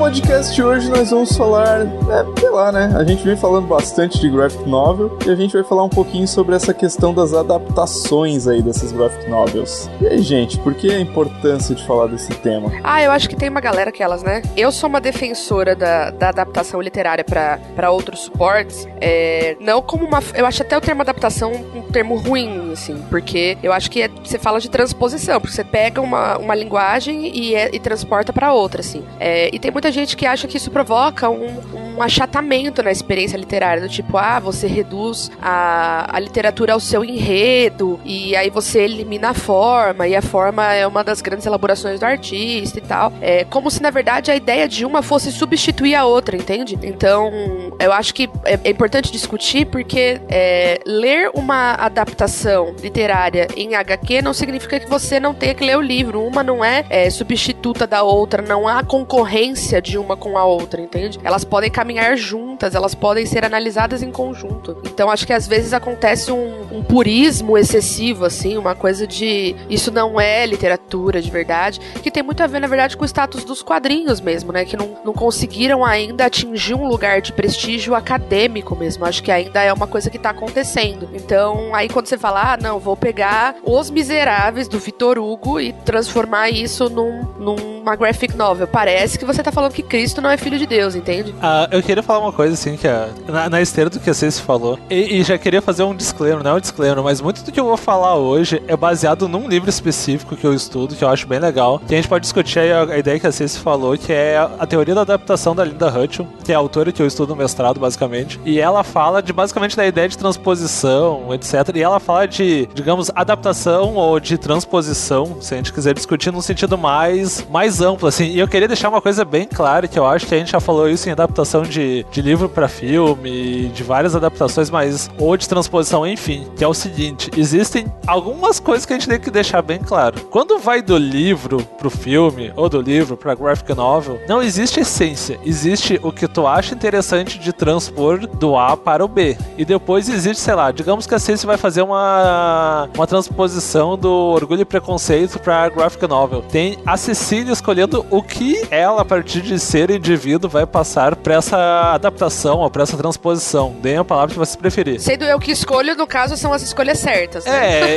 Podcast 0.00 0.62
hoje 0.62 0.88
nós 0.88 1.10
vamos 1.10 1.36
falar, 1.36 1.82
é, 1.82 2.40
sei 2.40 2.48
lá, 2.48 2.72
né? 2.72 2.90
A 2.96 3.04
gente 3.04 3.22
vem 3.22 3.36
falando 3.36 3.66
bastante 3.66 4.18
de 4.18 4.30
graphic 4.30 4.66
novel 4.66 5.18
e 5.26 5.30
a 5.30 5.34
gente 5.34 5.52
vai 5.52 5.62
falar 5.62 5.84
um 5.84 5.90
pouquinho 5.90 6.26
sobre 6.26 6.56
essa 6.56 6.72
questão 6.72 7.12
das 7.12 7.34
adaptações 7.34 8.48
aí 8.48 8.62
dessas 8.62 8.92
graphic 8.92 9.28
novels. 9.28 9.90
E 10.00 10.06
aí, 10.06 10.22
gente, 10.22 10.58
por 10.60 10.72
que 10.72 10.90
a 10.90 10.98
importância 10.98 11.74
de 11.74 11.86
falar 11.86 12.06
desse 12.06 12.30
tema? 12.36 12.72
Ah, 12.82 13.02
eu 13.02 13.10
acho 13.10 13.28
que 13.28 13.36
tem 13.36 13.50
uma 13.50 13.60
galera 13.60 13.92
que 13.92 14.02
elas, 14.02 14.22
né? 14.22 14.40
Eu 14.56 14.72
sou 14.72 14.88
uma 14.88 15.02
defensora 15.02 15.76
da, 15.76 16.10
da 16.10 16.30
adaptação 16.30 16.80
literária 16.80 17.22
para 17.22 17.90
outros 17.90 18.20
suportes, 18.20 18.88
é, 19.02 19.54
não 19.60 19.82
como 19.82 20.06
uma. 20.06 20.20
Eu 20.34 20.46
acho 20.46 20.62
até 20.62 20.78
o 20.78 20.80
termo 20.80 21.02
adaptação 21.02 21.52
um 21.74 21.79
termo 21.90 22.16
ruim, 22.16 22.72
assim, 22.72 23.02
porque 23.08 23.56
eu 23.62 23.72
acho 23.72 23.90
que 23.90 24.02
é, 24.02 24.08
você 24.08 24.38
fala 24.38 24.60
de 24.60 24.68
transposição, 24.70 25.40
porque 25.40 25.54
você 25.54 25.64
pega 25.64 26.00
uma, 26.00 26.38
uma 26.38 26.54
linguagem 26.54 27.26
e, 27.36 27.54
é, 27.54 27.70
e 27.72 27.78
transporta 27.78 28.32
para 28.32 28.52
outra, 28.52 28.80
assim. 28.80 29.04
É, 29.18 29.50
e 29.52 29.58
tem 29.58 29.70
muita 29.70 29.90
gente 29.90 30.16
que 30.16 30.26
acha 30.26 30.46
que 30.46 30.56
isso 30.56 30.70
provoca 30.70 31.28
um, 31.28 31.96
um 31.96 32.02
achatamento 32.02 32.82
na 32.82 32.90
experiência 32.90 33.36
literária, 33.36 33.82
do 33.82 33.88
tipo, 33.88 34.16
ah, 34.16 34.38
você 34.38 34.66
reduz 34.66 35.30
a, 35.40 36.16
a 36.16 36.20
literatura 36.20 36.72
ao 36.72 36.80
seu 36.80 37.04
enredo, 37.04 38.00
e 38.04 38.34
aí 38.36 38.50
você 38.50 38.80
elimina 38.80 39.30
a 39.30 39.34
forma, 39.34 40.06
e 40.06 40.16
a 40.16 40.22
forma 40.22 40.72
é 40.72 40.86
uma 40.86 41.04
das 41.04 41.20
grandes 41.20 41.46
elaborações 41.46 42.00
do 42.00 42.06
artista 42.06 42.78
e 42.78 42.82
tal. 42.82 43.12
É 43.20 43.44
como 43.44 43.70
se, 43.70 43.82
na 43.82 43.90
verdade, 43.90 44.30
a 44.30 44.36
ideia 44.36 44.68
de 44.68 44.84
uma 44.84 45.02
fosse 45.02 45.32
substituir 45.32 45.94
a 45.94 46.04
outra, 46.04 46.36
entende? 46.36 46.78
Então, 46.82 47.30
eu 47.78 47.92
acho 47.92 48.14
que 48.14 48.28
é, 48.44 48.58
é 48.64 48.70
importante 48.70 49.12
discutir 49.12 49.66
porque 49.66 50.20
é, 50.28 50.80
ler 50.86 51.30
uma 51.34 51.74
adaptação 51.84 52.74
literária 52.80 53.48
em 53.56 53.74
HQ 53.74 54.22
não 54.22 54.32
significa 54.32 54.78
que 54.78 54.88
você 54.88 55.18
não 55.18 55.34
tenha 55.34 55.54
que 55.54 55.64
ler 55.64 55.76
o 55.76 55.80
livro. 55.80 56.22
Uma 56.22 56.42
não 56.42 56.64
é, 56.64 56.84
é 56.88 57.08
substituta 57.10 57.86
da 57.86 58.02
outra, 58.02 58.42
não 58.42 58.66
há 58.66 58.82
concorrência 58.82 59.80
de 59.80 59.98
uma 59.98 60.16
com 60.16 60.36
a 60.36 60.44
outra, 60.44 60.80
entende? 60.80 61.18
Elas 61.22 61.44
podem 61.44 61.70
caminhar 61.70 62.16
juntas, 62.16 62.74
elas 62.74 62.94
podem 62.94 63.26
ser 63.26 63.44
analisadas 63.44 64.02
em 64.02 64.10
conjunto. 64.10 64.80
Então 64.84 65.10
acho 65.10 65.26
que 65.26 65.32
às 65.32 65.46
vezes 65.46 65.72
acontece 65.72 66.30
um, 66.32 66.66
um 66.72 66.82
purismo 66.82 67.56
excessivo, 67.56 68.24
assim, 68.24 68.56
uma 68.56 68.74
coisa 68.74 69.06
de 69.06 69.54
isso 69.68 69.90
não 69.90 70.20
é 70.20 70.44
literatura 70.46 71.20
de 71.20 71.30
verdade, 71.30 71.80
que 72.02 72.10
tem 72.10 72.22
muito 72.22 72.42
a 72.42 72.46
ver, 72.46 72.60
na 72.60 72.66
verdade, 72.66 72.96
com 72.96 73.02
o 73.02 73.06
status 73.06 73.44
dos 73.44 73.62
quadrinhos 73.62 74.20
mesmo, 74.20 74.52
né? 74.52 74.64
Que 74.64 74.76
não, 74.76 74.98
não 75.04 75.12
conseguiram 75.12 75.84
ainda 75.84 76.26
atingir 76.26 76.74
um 76.74 76.86
lugar 76.86 77.20
de 77.20 77.32
prestígio 77.32 77.94
acadêmico 77.94 78.74
mesmo. 78.76 79.04
Acho 79.04 79.22
que 79.22 79.30
ainda 79.30 79.62
é 79.62 79.72
uma 79.72 79.86
coisa 79.86 80.10
que 80.10 80.18
tá 80.18 80.30
acontecendo. 80.30 81.08
Então, 81.12 81.69
aí 81.74 81.88
quando 81.88 82.06
você 82.06 82.18
fala, 82.18 82.52
ah, 82.52 82.56
não, 82.56 82.78
vou 82.78 82.96
pegar 82.96 83.56
Os 83.64 83.90
Miseráveis 83.90 84.68
do 84.68 84.78
Vitor 84.78 85.18
Hugo 85.18 85.60
e 85.60 85.72
transformar 85.72 86.50
isso 86.50 86.88
num, 86.88 87.22
numa 87.38 87.96
graphic 87.96 88.36
novel, 88.36 88.66
parece 88.66 89.18
que 89.18 89.24
você 89.24 89.42
tá 89.42 89.52
falando 89.52 89.72
que 89.72 89.82
Cristo 89.82 90.20
não 90.20 90.30
é 90.30 90.36
filho 90.36 90.58
de 90.58 90.66
Deus, 90.66 90.94
entende? 90.94 91.34
Ah, 91.42 91.68
eu 91.70 91.82
queria 91.82 92.02
falar 92.02 92.20
uma 92.20 92.32
coisa 92.32 92.54
assim, 92.54 92.76
que 92.76 92.86
é, 92.86 93.08
na, 93.28 93.48
na 93.48 93.60
esteira 93.60 93.90
do 93.90 93.98
que 93.98 94.12
você 94.12 94.30
falou, 94.30 94.78
e, 94.88 95.18
e, 95.18 95.22
já 95.22 95.38
queria 95.38 95.62
fazer 95.62 95.82
um 95.82 95.94
disclaimer, 95.94 96.42
não 96.42 96.52
é 96.52 96.54
um 96.54 96.60
disclaimer, 96.60 97.02
mas 97.02 97.20
muito 97.20 97.42
do 97.42 97.52
que 97.52 97.58
eu 97.58 97.64
vou 97.64 97.76
falar 97.76 98.16
hoje 98.16 98.62
é 98.66 98.76
baseado 98.76 99.28
num 99.28 99.48
livro 99.48 99.68
específico 99.68 100.36
que 100.36 100.46
eu 100.46 100.54
estudo, 100.54 100.94
que 100.94 101.04
eu 101.04 101.08
acho 101.08 101.26
bem 101.26 101.38
legal, 101.38 101.78
que 101.78 101.94
a 101.94 101.96
gente 101.96 102.08
pode 102.08 102.22
discutir 102.22 102.58
a, 102.58 102.84
a 102.84 102.98
ideia 102.98 103.18
que 103.18 103.26
a 103.26 103.32
Ceci 103.32 103.58
falou, 103.58 103.96
que 103.96 104.12
é 104.12 104.36
a, 104.36 104.50
a, 104.60 104.66
teoria 104.66 104.94
da 104.94 105.02
adaptação 105.02 105.54
da 105.54 105.64
Linda 105.64 105.88
Hutchell, 105.88 106.26
que 106.44 106.52
é 106.52 106.54
a 106.54 106.58
autora 106.58 106.92
que 106.92 107.00
eu 107.00 107.06
estudo 107.06 107.30
no 107.30 107.36
mestrado, 107.36 107.80
basicamente, 107.80 108.40
e 108.44 108.60
ela 108.60 108.84
fala 108.84 109.22
de 109.22 109.32
basicamente 109.32 109.76
da 109.76 109.86
ideia 109.86 110.08
de 110.08 110.16
transposição, 110.18 111.32
etc, 111.34 111.59
e 111.74 111.82
ela 111.82 112.00
fala 112.00 112.26
de, 112.26 112.68
digamos, 112.74 113.10
adaptação 113.14 113.94
ou 113.94 114.18
de 114.18 114.38
transposição, 114.38 115.36
se 115.40 115.54
a 115.54 115.56
gente 115.56 115.72
quiser 115.72 115.94
discutir 115.94 116.32
num 116.32 116.40
sentido 116.40 116.78
mais, 116.78 117.46
mais 117.50 117.80
amplo, 117.80 118.08
assim. 118.08 118.26
E 118.26 118.38
eu 118.38 118.48
queria 118.48 118.68
deixar 118.68 118.88
uma 118.88 119.00
coisa 119.00 119.24
bem 119.24 119.46
clara, 119.46 119.86
que 119.86 119.98
eu 119.98 120.06
acho 120.06 120.26
que 120.26 120.34
a 120.34 120.38
gente 120.38 120.52
já 120.52 120.60
falou 120.60 120.88
isso 120.88 121.08
em 121.08 121.12
adaptação 121.12 121.62
de, 121.62 122.04
de 122.10 122.22
livro 122.22 122.48
para 122.48 122.68
filme, 122.68 123.68
de 123.68 123.82
várias 123.82 124.14
adaptações, 124.16 124.70
mas 124.70 125.10
ou 125.18 125.36
de 125.36 125.48
transposição, 125.48 126.06
enfim, 126.06 126.46
que 126.56 126.64
é 126.64 126.68
o 126.68 126.74
seguinte: 126.74 127.30
existem 127.36 127.86
algumas 128.06 128.60
coisas 128.60 128.86
que 128.86 128.92
a 128.92 128.98
gente 128.98 129.08
tem 129.08 129.20
que 129.20 129.30
deixar 129.30 129.62
bem 129.62 129.78
claro. 129.78 130.20
Quando 130.30 130.58
vai 130.58 130.82
do 130.82 130.96
livro 130.96 131.58
pro 131.78 131.90
filme, 131.90 132.52
ou 132.56 132.68
do 132.68 132.80
livro 132.80 133.16
pra 133.16 133.34
graphic 133.34 133.74
novel, 133.74 134.20
não 134.28 134.42
existe 134.42 134.80
essência. 134.80 135.38
Existe 135.44 135.98
o 136.02 136.12
que 136.12 136.28
tu 136.28 136.46
acha 136.46 136.74
interessante 136.74 137.38
de 137.38 137.52
transpor 137.52 138.26
do 138.26 138.56
A 138.56 138.76
para 138.76 139.04
o 139.04 139.08
B. 139.08 139.36
E 139.56 139.64
depois 139.64 140.08
existe, 140.08 140.40
sei 140.40 140.54
lá, 140.54 140.70
digamos 140.70 141.06
que 141.06 141.14
a 141.14 141.18
Sense 141.18 141.46
vai 141.50 141.56
fazer 141.56 141.82
uma, 141.82 142.88
uma 142.94 143.06
transposição 143.06 143.98
do 143.98 144.08
Orgulho 144.08 144.62
e 144.62 144.64
Preconceito 144.64 145.40
pra 145.40 145.68
graphic 145.68 146.06
novel. 146.06 146.42
Tem 146.42 146.78
a 146.86 146.96
Cecília 146.96 147.52
escolhendo 147.52 148.06
o 148.08 148.22
que 148.22 148.68
ela, 148.70 149.02
a 149.02 149.04
partir 149.04 149.40
de 149.40 149.58
ser 149.58 149.90
indivíduo, 149.90 150.48
vai 150.48 150.64
passar 150.64 151.16
pra 151.16 151.34
essa 151.34 151.94
adaptação 151.94 152.58
ou 152.58 152.70
pra 152.70 152.84
essa 152.84 152.96
transposição. 152.96 153.74
Deem 153.82 153.96
a 153.96 154.04
palavra 154.04 154.32
que 154.32 154.38
você 154.38 154.56
preferir. 154.56 155.00
Sendo 155.00 155.24
eu 155.24 155.40
que 155.40 155.50
escolho, 155.50 155.96
no 155.96 156.06
caso, 156.06 156.36
são 156.36 156.52
as 156.52 156.62
escolhas 156.62 157.00
certas. 157.00 157.44
Né? 157.44 157.96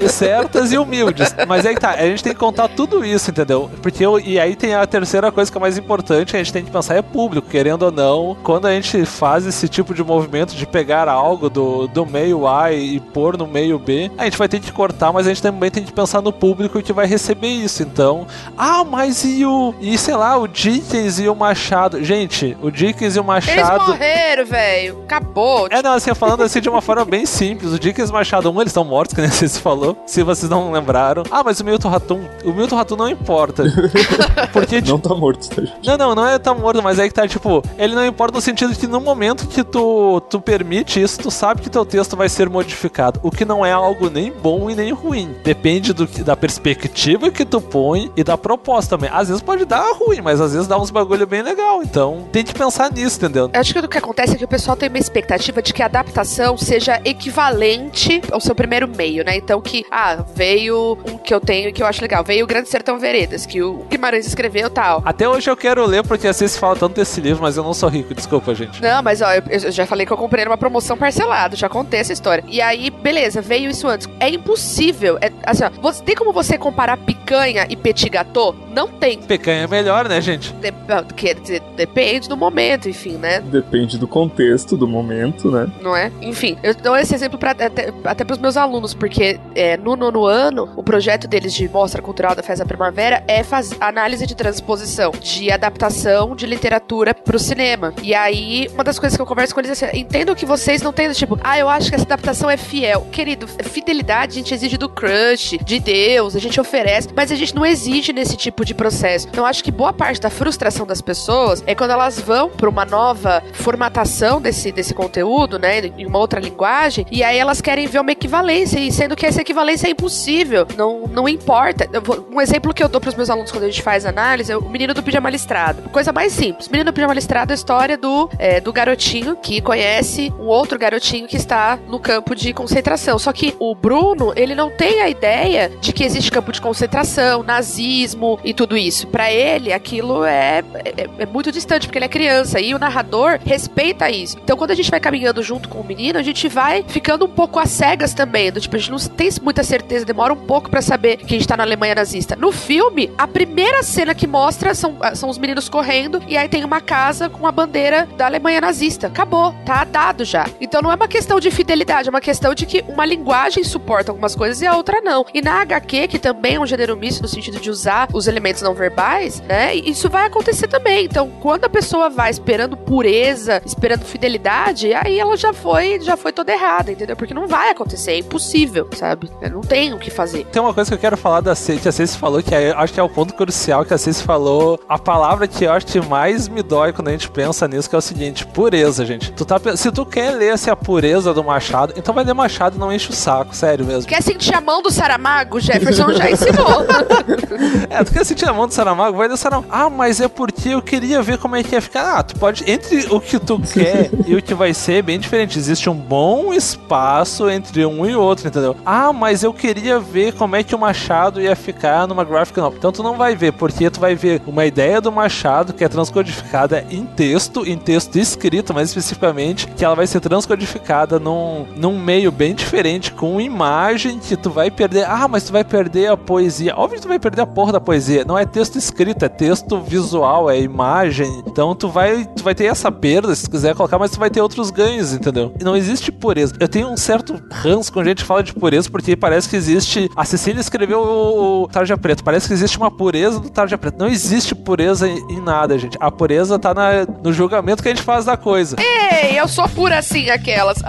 É, 0.00 0.08
certas 0.08 0.72
e 0.72 0.78
humildes. 0.78 1.34
Mas 1.48 1.66
aí 1.66 1.74
tá, 1.74 1.90
a 1.90 2.06
gente 2.06 2.22
tem 2.22 2.32
que 2.32 2.38
contar 2.38 2.68
tudo 2.68 3.04
isso, 3.04 3.30
entendeu? 3.30 3.68
Porque 3.82 4.06
eu, 4.06 4.20
e 4.20 4.38
aí 4.38 4.54
tem 4.54 4.74
a 4.74 4.86
terceira 4.86 5.32
coisa 5.32 5.50
que 5.50 5.58
é 5.58 5.60
mais 5.60 5.76
importante, 5.76 6.36
a 6.36 6.38
gente 6.38 6.52
tem 6.52 6.64
que 6.64 6.70
pensar 6.70 6.94
é 6.94 7.02
público, 7.02 7.48
querendo 7.48 7.82
ou 7.86 7.90
não. 7.90 8.36
Quando 8.44 8.66
a 8.66 8.72
gente 8.72 9.04
faz 9.04 9.46
esse 9.46 9.68
tipo 9.68 9.92
de 9.92 10.04
movimento 10.04 10.54
de 10.54 10.64
pegar 10.64 11.08
algo 11.08 11.50
do, 11.50 11.88
do 11.88 12.06
meio 12.06 12.46
A 12.46 12.72
e 12.72 12.83
pôr 13.12 13.36
no 13.36 13.46
meio 13.46 13.78
B, 13.78 14.10
a 14.16 14.24
gente 14.24 14.38
vai 14.38 14.48
ter 14.48 14.60
que 14.60 14.72
cortar, 14.72 15.12
mas 15.12 15.26
a 15.26 15.30
gente 15.30 15.42
também 15.42 15.70
tem 15.70 15.84
que 15.84 15.92
pensar 15.92 16.20
no 16.20 16.32
público 16.32 16.82
que 16.82 16.92
vai 16.92 17.06
receber 17.06 17.48
isso. 17.48 17.82
Então, 17.82 18.26
ah, 18.56 18.84
mas 18.84 19.24
e 19.24 19.44
o. 19.44 19.74
E 19.80 19.96
sei 19.98 20.14
lá, 20.16 20.36
o 20.36 20.46
Dickens 20.46 21.18
e 21.18 21.28
o 21.28 21.34
Machado. 21.34 22.02
Gente, 22.02 22.56
o 22.62 22.70
Dickens 22.70 23.16
e 23.16 23.20
o 23.20 23.24
Machado. 23.24 23.58
Eles 23.60 23.88
morreram, 23.88 24.46
velho. 24.46 25.02
Acabou. 25.04 25.68
É, 25.70 25.82
não, 25.82 25.94
assim, 25.94 26.14
falando 26.14 26.42
assim 26.42 26.60
de 26.60 26.68
uma 26.68 26.80
forma 26.80 27.04
bem 27.04 27.26
simples. 27.26 27.72
O 27.72 27.78
Dickens 27.78 28.08
e 28.08 28.12
o 28.12 28.14
Machado, 28.14 28.50
um, 28.50 28.60
eles 28.60 28.70
estão 28.70 28.84
mortos, 28.84 29.14
que 29.14 29.20
nem 29.20 29.30
você 29.30 29.48
falou. 29.48 29.96
Se 30.06 30.22
vocês 30.22 30.50
não 30.50 30.72
lembraram. 30.72 31.24
Ah, 31.30 31.42
mas 31.44 31.60
o 31.60 31.64
Milton 31.64 31.88
Ratum. 31.88 32.20
O 32.44 32.52
Milton 32.52 32.76
Ratum 32.76 32.96
não 32.96 33.08
importa. 33.08 33.64
Porque. 34.52 34.80
não 34.80 34.98
tá 34.98 35.14
morto, 35.14 35.48
tá? 35.48 35.62
Não, 35.84 35.96
não, 35.96 36.14
não 36.14 36.26
é 36.26 36.38
tá 36.38 36.54
morto, 36.54 36.82
mas 36.82 36.98
aí 36.98 37.08
que 37.08 37.14
tá, 37.14 37.26
tipo, 37.26 37.62
ele 37.78 37.94
não 37.94 38.06
importa 38.06 38.34
no 38.36 38.40
sentido 38.40 38.74
que 38.74 38.86
no 38.86 39.00
momento 39.00 39.46
que 39.46 39.62
tu, 39.64 40.20
tu 40.28 40.40
permite 40.40 41.00
isso, 41.00 41.18
tu 41.18 41.30
sabe 41.30 41.62
que 41.62 41.70
teu 41.70 41.84
texto 41.84 42.16
vai 42.16 42.28
ser 42.28 42.48
modificado. 42.48 42.73
O 43.22 43.30
que 43.30 43.44
não 43.44 43.64
é 43.64 43.72
algo 43.72 44.10
nem 44.10 44.32
bom 44.32 44.68
e 44.70 44.74
nem 44.74 44.92
ruim. 44.92 45.34
Depende 45.42 45.92
do, 45.92 46.06
da 46.06 46.36
perspectiva 46.36 47.30
que 47.30 47.44
tu 47.44 47.60
põe 47.60 48.10
e 48.16 48.24
da 48.24 48.36
proposta 48.36 48.96
também. 48.96 49.10
Às 49.12 49.28
vezes 49.28 49.42
pode 49.42 49.64
dar 49.64 49.92
ruim, 49.92 50.20
mas 50.20 50.40
às 50.40 50.52
vezes 50.52 50.66
dá 50.66 50.78
uns 50.78 50.90
bagulho 50.90 51.26
bem 51.26 51.42
legal. 51.42 51.82
Então 51.82 52.26
tem 52.32 52.44
que 52.44 52.54
pensar 52.54 52.90
nisso, 52.92 53.18
entendeu? 53.18 53.50
Eu 53.52 53.60
acho 53.60 53.72
que 53.72 53.78
o 53.78 53.88
que 53.88 53.98
acontece 53.98 54.34
é 54.34 54.36
que 54.36 54.44
o 54.44 54.48
pessoal 54.48 54.76
tem 54.76 54.88
uma 54.88 54.98
expectativa 54.98 55.62
de 55.62 55.72
que 55.72 55.82
a 55.82 55.86
adaptação 55.86 56.56
seja 56.56 57.00
equivalente 57.04 58.22
ao 58.30 58.40
seu 58.40 58.54
primeiro 58.54 58.88
meio, 58.88 59.24
né? 59.24 59.36
Então 59.36 59.60
que, 59.60 59.84
ah, 59.90 60.24
veio 60.34 60.98
um 61.06 61.18
que 61.18 61.34
eu 61.34 61.40
tenho 61.40 61.68
e 61.68 61.72
que 61.72 61.82
eu 61.82 61.86
acho 61.86 62.00
legal. 62.02 62.24
Veio 62.24 62.44
o 62.44 62.46
Grande 62.46 62.68
Sertão 62.68 62.98
Veredas, 62.98 63.46
que 63.46 63.62
o 63.62 63.84
Guimarães 63.88 64.26
escreveu 64.26 64.70
tal. 64.70 65.02
Até 65.04 65.28
hoje 65.28 65.50
eu 65.50 65.56
quero 65.56 65.84
ler, 65.86 66.04
porque 66.04 66.26
às 66.28 66.38
vezes 66.38 66.56
fala 66.56 66.76
tanto 66.76 66.96
desse 66.96 67.20
livro, 67.20 67.42
mas 67.42 67.56
eu 67.56 67.64
não 67.64 67.74
sou 67.74 67.88
rico, 67.88 68.14
desculpa, 68.14 68.54
gente. 68.54 68.80
Não, 68.80 69.02
mas 69.02 69.20
ó, 69.22 69.32
eu, 69.32 69.42
eu 69.48 69.72
já 69.72 69.86
falei 69.86 70.06
que 70.06 70.12
eu 70.12 70.16
comprei 70.16 70.44
numa 70.44 70.56
promoção 70.56 70.96
parcelada, 70.96 71.56
já 71.56 71.68
contei 71.68 72.00
essa 72.00 72.12
história. 72.12 72.44
E 72.54 72.62
aí, 72.62 72.88
beleza, 72.88 73.42
veio 73.42 73.68
isso 73.68 73.88
antes. 73.88 74.08
É 74.20 74.28
impossível. 74.28 75.18
É, 75.20 75.28
assim, 75.44 75.64
ó, 75.64 75.70
você, 75.82 76.04
tem 76.04 76.14
como 76.14 76.32
você 76.32 76.56
comparar 76.56 76.96
picanha 76.96 77.66
e 77.68 77.74
petit 77.74 78.08
gâteau? 78.08 78.54
Não 78.72 78.86
tem. 78.86 79.18
Picanha 79.18 79.64
é 79.64 79.66
melhor, 79.66 80.08
né, 80.08 80.20
gente? 80.20 80.52
De, 80.52 80.72
quer 81.16 81.34
dizer, 81.34 81.60
depende 81.74 82.28
do 82.28 82.36
momento, 82.36 82.88
enfim, 82.88 83.16
né? 83.16 83.40
Depende 83.40 83.98
do 83.98 84.06
contexto, 84.06 84.76
do 84.76 84.86
momento, 84.86 85.50
né? 85.50 85.68
Não 85.82 85.96
é? 85.96 86.12
Enfim, 86.22 86.56
eu 86.62 86.76
dou 86.76 86.96
esse 86.96 87.12
exemplo 87.12 87.36
pra, 87.40 87.50
até, 87.50 87.92
até 88.04 88.22
pros 88.24 88.38
meus 88.38 88.56
alunos, 88.56 88.94
porque 88.94 89.40
é, 89.54 89.76
no 89.76 89.96
nono 89.96 90.24
ano, 90.26 90.72
o 90.76 90.82
projeto 90.82 91.28
deles 91.28 91.52
de 91.52 91.68
mostra 91.68 92.02
cultural 92.02 92.34
da 92.34 92.42
Festa 92.42 92.64
Primavera 92.64 93.22
é 93.26 93.42
fazer 93.42 93.76
análise 93.80 94.26
de 94.26 94.34
transposição, 94.34 95.12
de 95.12 95.50
adaptação 95.50 96.34
de 96.34 96.46
literatura 96.46 97.14
pro 97.14 97.38
cinema. 97.38 97.94
E 98.02 98.14
aí, 98.14 98.68
uma 98.72 98.84
das 98.84 98.98
coisas 98.98 99.16
que 99.16 99.22
eu 99.22 99.26
converso 99.26 99.54
com 99.54 99.60
eles 99.60 99.82
é 99.82 99.86
assim: 99.86 99.98
entendo 99.98 100.34
que 100.34 100.46
vocês 100.46 100.82
não 100.82 100.92
têm, 100.92 101.10
tipo, 101.12 101.38
ah, 101.42 101.58
eu 101.58 101.68
acho 101.68 101.88
que 101.88 101.94
essa 101.94 102.04
adaptação 102.04 102.50
é 102.50 102.56
fiel. 102.56 103.06
Querido, 103.12 103.46
fidelidade 103.46 104.32
a 104.32 104.34
gente 104.36 104.54
exige 104.54 104.76
do 104.76 104.88
crush, 104.88 105.58
de 105.62 105.78
Deus, 105.78 106.34
a 106.34 106.40
gente 106.40 106.60
oferece, 106.60 107.08
mas 107.14 107.30
a 107.30 107.36
gente 107.36 107.54
não 107.54 107.64
exige 107.64 108.12
nesse 108.12 108.36
tipo 108.36 108.64
de 108.64 108.74
processo. 108.74 109.28
Então, 109.28 109.46
acho 109.46 109.62
que 109.62 109.70
boa 109.70 109.92
parte 109.92 110.20
da 110.20 110.30
frustração 110.30 110.86
das 110.86 111.00
pessoas 111.00 111.62
é 111.66 111.74
quando 111.74 111.90
elas 111.90 112.18
vão 112.18 112.50
para 112.50 112.68
uma 112.68 112.84
nova 112.84 113.42
formatação 113.52 114.40
desse, 114.40 114.72
desse 114.72 114.94
conteúdo, 114.94 115.58
né, 115.58 115.92
em 115.98 116.06
uma 116.06 116.18
outra 116.18 116.40
linguagem, 116.40 117.06
e 117.10 117.22
aí 117.22 117.38
elas 117.38 117.60
querem 117.60 117.86
ver 117.86 118.00
uma 118.00 118.12
equivalência, 118.12 118.78
e 118.78 118.90
sendo 118.90 119.14
que 119.14 119.26
essa 119.26 119.43
equivalência 119.44 119.86
é 119.86 119.90
impossível, 119.90 120.66
não, 120.76 121.06
não 121.06 121.28
importa. 121.28 121.88
Vou, 122.00 122.26
um 122.32 122.40
exemplo 122.40 122.74
que 122.74 122.82
eu 122.82 122.88
dou 122.88 123.00
para 123.00 123.10
os 123.10 123.14
meus 123.14 123.30
alunos 123.30 123.52
quando 123.52 123.64
a 123.64 123.68
gente 123.68 123.82
faz 123.82 124.04
análise 124.04 124.50
é 124.50 124.56
o 124.56 124.68
menino 124.68 124.92
do 124.92 125.02
pijama 125.02 125.30
listrado. 125.30 125.82
Coisa 125.90 126.12
mais 126.12 126.32
simples. 126.32 126.68
Menino 126.68 126.90
do 126.90 126.94
pijama 126.94 127.14
listrado 127.14 127.52
é 127.52 127.54
a 127.54 127.54
história 127.54 127.96
do, 127.96 128.28
é, 128.38 128.60
do 128.60 128.72
garotinho 128.72 129.36
que 129.36 129.60
conhece 129.60 130.32
um 130.38 130.46
outro 130.46 130.78
garotinho 130.78 131.28
que 131.28 131.36
está 131.36 131.78
no 131.88 132.00
campo 132.00 132.34
de 132.34 132.52
concentração. 132.52 133.18
Só 133.18 133.32
que 133.32 133.54
o 133.58 133.74
Bruno, 133.74 134.32
ele 134.34 134.54
não 134.54 134.70
tem 134.70 135.00
a 135.00 135.08
ideia 135.08 135.70
de 135.80 135.92
que 135.92 136.02
existe 136.02 136.30
campo 136.30 136.50
de 136.50 136.60
concentração, 136.60 137.42
nazismo 137.42 138.38
e 138.42 138.54
tudo 138.54 138.76
isso. 138.76 139.06
Para 139.06 139.30
ele, 139.30 139.72
aquilo 139.72 140.24
é, 140.24 140.64
é, 140.84 141.08
é, 141.18 141.26
muito 141.26 141.52
distante, 141.52 141.86
porque 141.86 141.98
ele 141.98 142.06
é 142.06 142.08
criança. 142.08 142.60
E 142.60 142.74
o 142.74 142.78
narrador 142.78 143.38
respeita 143.44 144.10
isso. 144.10 144.38
Então, 144.42 144.56
quando 144.56 144.70
a 144.70 144.74
gente 144.74 144.90
vai 144.90 145.00
caminhando 145.00 145.42
junto 145.42 145.68
com 145.68 145.80
o 145.80 145.84
menino, 145.84 146.18
a 146.18 146.22
gente 146.22 146.48
vai 146.48 146.84
ficando 146.88 147.26
um 147.26 147.28
pouco 147.28 147.58
às 147.58 147.70
cegas 147.70 148.14
também. 148.14 148.50
Do, 148.50 148.60
tipo, 148.60 148.74
a 148.74 148.78
gente 148.78 148.90
não 148.90 148.98
tem 148.98 149.28
muita 149.40 149.62
certeza, 149.62 150.04
demora 150.04 150.32
um 150.32 150.36
pouco 150.36 150.70
para 150.70 150.82
saber 150.82 151.16
que 151.16 151.34
a 151.34 151.38
gente 151.38 151.48
tá 151.48 151.56
na 151.56 151.62
Alemanha 151.62 151.94
nazista. 151.94 152.36
No 152.36 152.52
filme, 152.52 153.10
a 153.16 153.26
primeira 153.26 153.82
cena 153.82 154.14
que 154.14 154.26
mostra 154.26 154.74
são, 154.74 154.98
são 155.14 155.28
os 155.28 155.38
meninos 155.38 155.68
correndo 155.68 156.22
e 156.26 156.36
aí 156.36 156.48
tem 156.48 156.64
uma 156.64 156.80
casa 156.80 157.28
com 157.28 157.46
a 157.46 157.52
bandeira 157.52 158.08
da 158.16 158.26
Alemanha 158.26 158.60
nazista. 158.60 159.06
Acabou, 159.06 159.54
tá 159.64 159.84
dado 159.84 160.24
já. 160.24 160.46
Então 160.60 160.82
não 160.82 160.90
é 160.90 160.94
uma 160.94 161.08
questão 161.08 161.40
de 161.40 161.50
fidelidade, 161.50 162.08
é 162.08 162.10
uma 162.10 162.20
questão 162.20 162.54
de 162.54 162.66
que 162.66 162.84
uma 162.88 163.04
linguagem 163.04 163.64
suporta 163.64 164.10
algumas 164.10 164.34
coisas 164.34 164.60
e 164.60 164.66
a 164.66 164.76
outra 164.76 165.00
não. 165.00 165.24
E 165.32 165.40
na 165.40 165.60
HQ, 165.60 166.08
que 166.08 166.18
também 166.18 166.56
é 166.56 166.60
um 166.60 166.66
gênero 166.66 166.96
misto 166.96 167.22
no 167.22 167.28
sentido 167.28 167.60
de 167.60 167.70
usar 167.70 168.08
os 168.12 168.26
elementos 168.26 168.62
não 168.62 168.74
verbais, 168.74 169.40
né? 169.42 169.74
Isso 169.74 170.08
vai 170.08 170.26
acontecer 170.26 170.68
também. 170.68 171.04
Então, 171.04 171.30
quando 171.40 171.64
a 171.64 171.68
pessoa 171.68 172.08
vai 172.08 172.30
esperando 172.30 172.76
pureza, 172.76 173.62
esperando 173.64 174.04
fidelidade, 174.04 174.92
aí 174.94 175.18
ela 175.18 175.36
já 175.36 175.52
foi, 175.52 176.00
já 176.00 176.16
foi 176.16 176.32
toda 176.32 176.52
errada, 176.52 176.92
entendeu? 176.92 177.16
Porque 177.16 177.34
não 177.34 177.46
vai 177.46 177.70
acontecer, 177.70 178.12
é 178.12 178.18
impossível, 178.18 178.88
sabe? 178.94 179.23
Não 179.50 179.60
tem 179.60 179.94
o 179.94 179.98
que 179.98 180.10
fazer. 180.10 180.44
Tem 180.46 180.60
uma 180.60 180.74
coisa 180.74 180.90
que 180.90 180.94
eu 180.94 181.00
quero 181.00 181.16
falar 181.16 181.40
da 181.40 181.54
Ceci, 181.54 181.88
a 181.88 181.92
Ceci 181.92 182.18
falou 182.18 182.42
que 182.42 182.54
é, 182.54 182.72
acho 182.72 182.92
que 182.92 183.00
é 183.00 183.02
o 183.02 183.08
ponto 183.08 183.34
crucial 183.34 183.84
que 183.84 183.94
a 183.94 183.98
Ceci 183.98 184.22
falou. 184.22 184.78
A 184.88 184.98
palavra 184.98 185.46
que 185.46 185.64
eu 185.64 185.72
acho 185.72 185.86
que 185.86 186.00
mais 186.00 186.48
me 186.48 186.62
dói 186.62 186.92
quando 186.92 187.08
a 187.08 187.12
gente 187.12 187.30
pensa 187.30 187.66
nisso, 187.66 187.88
que 187.88 187.94
é 187.94 187.98
o 187.98 188.02
seguinte: 188.02 188.46
pureza, 188.46 189.04
gente. 189.06 189.32
Tu 189.32 189.44
tá, 189.44 189.58
se 189.76 189.90
tu 189.90 190.04
quer 190.04 190.30
ler 190.32 190.52
essa 190.54 190.74
a 190.74 190.76
pureza 190.76 191.32
do 191.32 191.44
Machado, 191.44 191.92
então 191.96 192.14
vai 192.14 192.24
ler 192.24 192.34
Machado 192.34 192.78
não 192.78 192.92
enche 192.92 193.10
o 193.10 193.12
saco, 193.12 193.54
sério 193.54 193.84
mesmo. 193.84 194.08
Quer 194.08 194.22
sentir 194.22 194.54
a 194.54 194.60
mão 194.60 194.82
do 194.82 194.90
Saramago? 194.90 195.60
Jefferson 195.60 196.12
já 196.12 196.30
ensinou. 196.30 196.84
é, 197.88 198.02
tu 198.02 198.12
quer 198.12 198.24
sentir 198.24 198.48
a 198.48 198.52
mão 198.52 198.66
do 198.66 198.74
Saramago? 198.74 199.16
Vai 199.16 199.28
ler 199.28 199.36
Saramago. 199.36 199.68
Ah, 199.70 199.88
mas 199.88 200.20
é 200.20 200.28
porque 200.28 200.70
eu 200.70 200.82
queria 200.82 201.22
ver 201.22 201.38
como 201.38 201.56
é 201.56 201.62
que 201.62 201.74
ia 201.74 201.80
ficar. 201.80 202.18
Ah, 202.18 202.22
tu 202.22 202.36
pode. 202.36 202.68
Entre 202.70 203.06
o 203.10 203.20
que 203.20 203.38
tu 203.38 203.60
quer 203.60 204.10
e 204.26 204.34
o 204.34 204.42
que 204.42 204.54
vai 204.54 204.74
ser, 204.74 204.94
é 204.94 205.02
bem 205.02 205.18
diferente. 205.18 205.58
Existe 205.58 205.88
um 205.88 205.94
bom 205.94 206.52
espaço 206.52 207.48
entre 207.48 207.84
um 207.86 208.06
e 208.06 208.16
outro, 208.16 208.48
entendeu? 208.48 208.76
Ah, 208.84 209.12
mas 209.14 209.42
eu 209.42 209.52
queria 209.52 209.98
ver 209.98 210.32
como 210.34 210.56
é 210.56 210.62
que 210.62 210.74
o 210.74 210.78
Machado 210.78 211.40
ia 211.40 211.54
ficar 211.56 212.06
numa 212.06 212.24
graphic 212.24 212.58
novel. 212.58 212.78
Então 212.78 212.92
tu 212.92 213.02
não 213.02 213.16
vai 213.16 213.34
ver, 213.34 213.52
porque 213.52 213.88
tu 213.88 214.00
vai 214.00 214.14
ver 214.14 214.42
uma 214.46 214.66
ideia 214.66 215.00
do 215.00 215.12
Machado 215.12 215.72
que 215.72 215.84
é 215.84 215.88
transcodificada 215.88 216.84
em 216.90 217.06
texto, 217.06 217.66
em 217.66 217.78
texto 217.78 218.16
escrito, 218.16 218.74
mais 218.74 218.88
especificamente, 218.88 219.66
que 219.68 219.84
ela 219.84 219.94
vai 219.94 220.06
ser 220.06 220.20
transcodificada 220.20 221.18
num, 221.18 221.66
num 221.76 221.98
meio 221.98 222.32
bem 222.32 222.54
diferente, 222.54 223.12
com 223.12 223.40
imagem 223.40 224.18
que 224.18 224.36
tu 224.36 224.50
vai 224.50 224.70
perder. 224.70 225.04
Ah, 225.04 225.28
mas 225.28 225.44
tu 225.44 225.52
vai 225.52 225.64
perder 225.64 226.10
a 226.10 226.16
poesia. 226.16 226.74
Óbvio 226.76 226.96
que 226.96 227.02
tu 227.02 227.08
vai 227.08 227.18
perder 227.18 227.42
a 227.42 227.46
porra 227.46 227.72
da 227.72 227.80
poesia. 227.80 228.24
Não 228.24 228.38
é 228.38 228.44
texto 228.44 228.76
escrito, 228.76 229.24
é 229.24 229.28
texto 229.28 229.80
visual, 229.80 230.50
é 230.50 230.60
imagem. 230.60 231.42
Então 231.46 231.74
tu 231.74 231.88
vai, 231.88 232.24
tu 232.24 232.42
vai 232.42 232.54
ter 232.54 232.64
essa 232.64 232.90
perda, 232.90 233.34
se 233.34 233.44
tu 233.44 233.50
quiser 233.50 233.74
colocar, 233.74 233.98
mas 233.98 234.10
tu 234.10 234.18
vai 234.18 234.30
ter 234.30 234.40
outros 234.40 234.70
ganhos, 234.70 235.12
entendeu? 235.12 235.52
Não 235.62 235.76
existe 235.76 236.10
pureza. 236.10 236.54
Eu 236.58 236.68
tenho 236.68 236.88
um 236.88 236.96
certo 236.96 237.40
ranço 237.50 237.92
quando 237.92 238.06
a 238.06 238.08
gente 238.10 238.24
fala 238.24 238.42
de 238.42 238.52
pureza, 238.52 238.90
porque 238.94 239.16
parece 239.16 239.48
que 239.48 239.56
existe. 239.56 240.08
A 240.14 240.24
Cecília 240.24 240.60
escreveu 240.60 241.00
o, 241.00 241.64
o 241.64 241.68
Tarja 241.68 241.98
Preto. 241.98 242.22
Parece 242.22 242.46
que 242.46 242.54
existe 242.54 242.78
uma 242.78 242.92
pureza 242.92 243.40
do 243.40 243.50
Tarja 243.50 243.76
Preto. 243.76 243.98
Não 243.98 244.06
existe 244.06 244.54
pureza 244.54 245.08
em, 245.08 245.18
em 245.32 245.40
nada, 245.40 245.76
gente. 245.76 245.98
A 245.98 246.12
pureza 246.12 246.60
tá 246.60 246.72
na, 246.72 247.04
no 247.20 247.32
julgamento 247.32 247.82
que 247.82 247.88
a 247.88 247.92
gente 247.92 248.04
faz 248.04 248.24
da 248.24 248.36
coisa. 248.36 248.76
Ei, 248.78 249.36
eu 249.36 249.48
sou 249.48 249.68
pura 249.68 249.98
assim, 249.98 250.30
aquelas. 250.30 250.78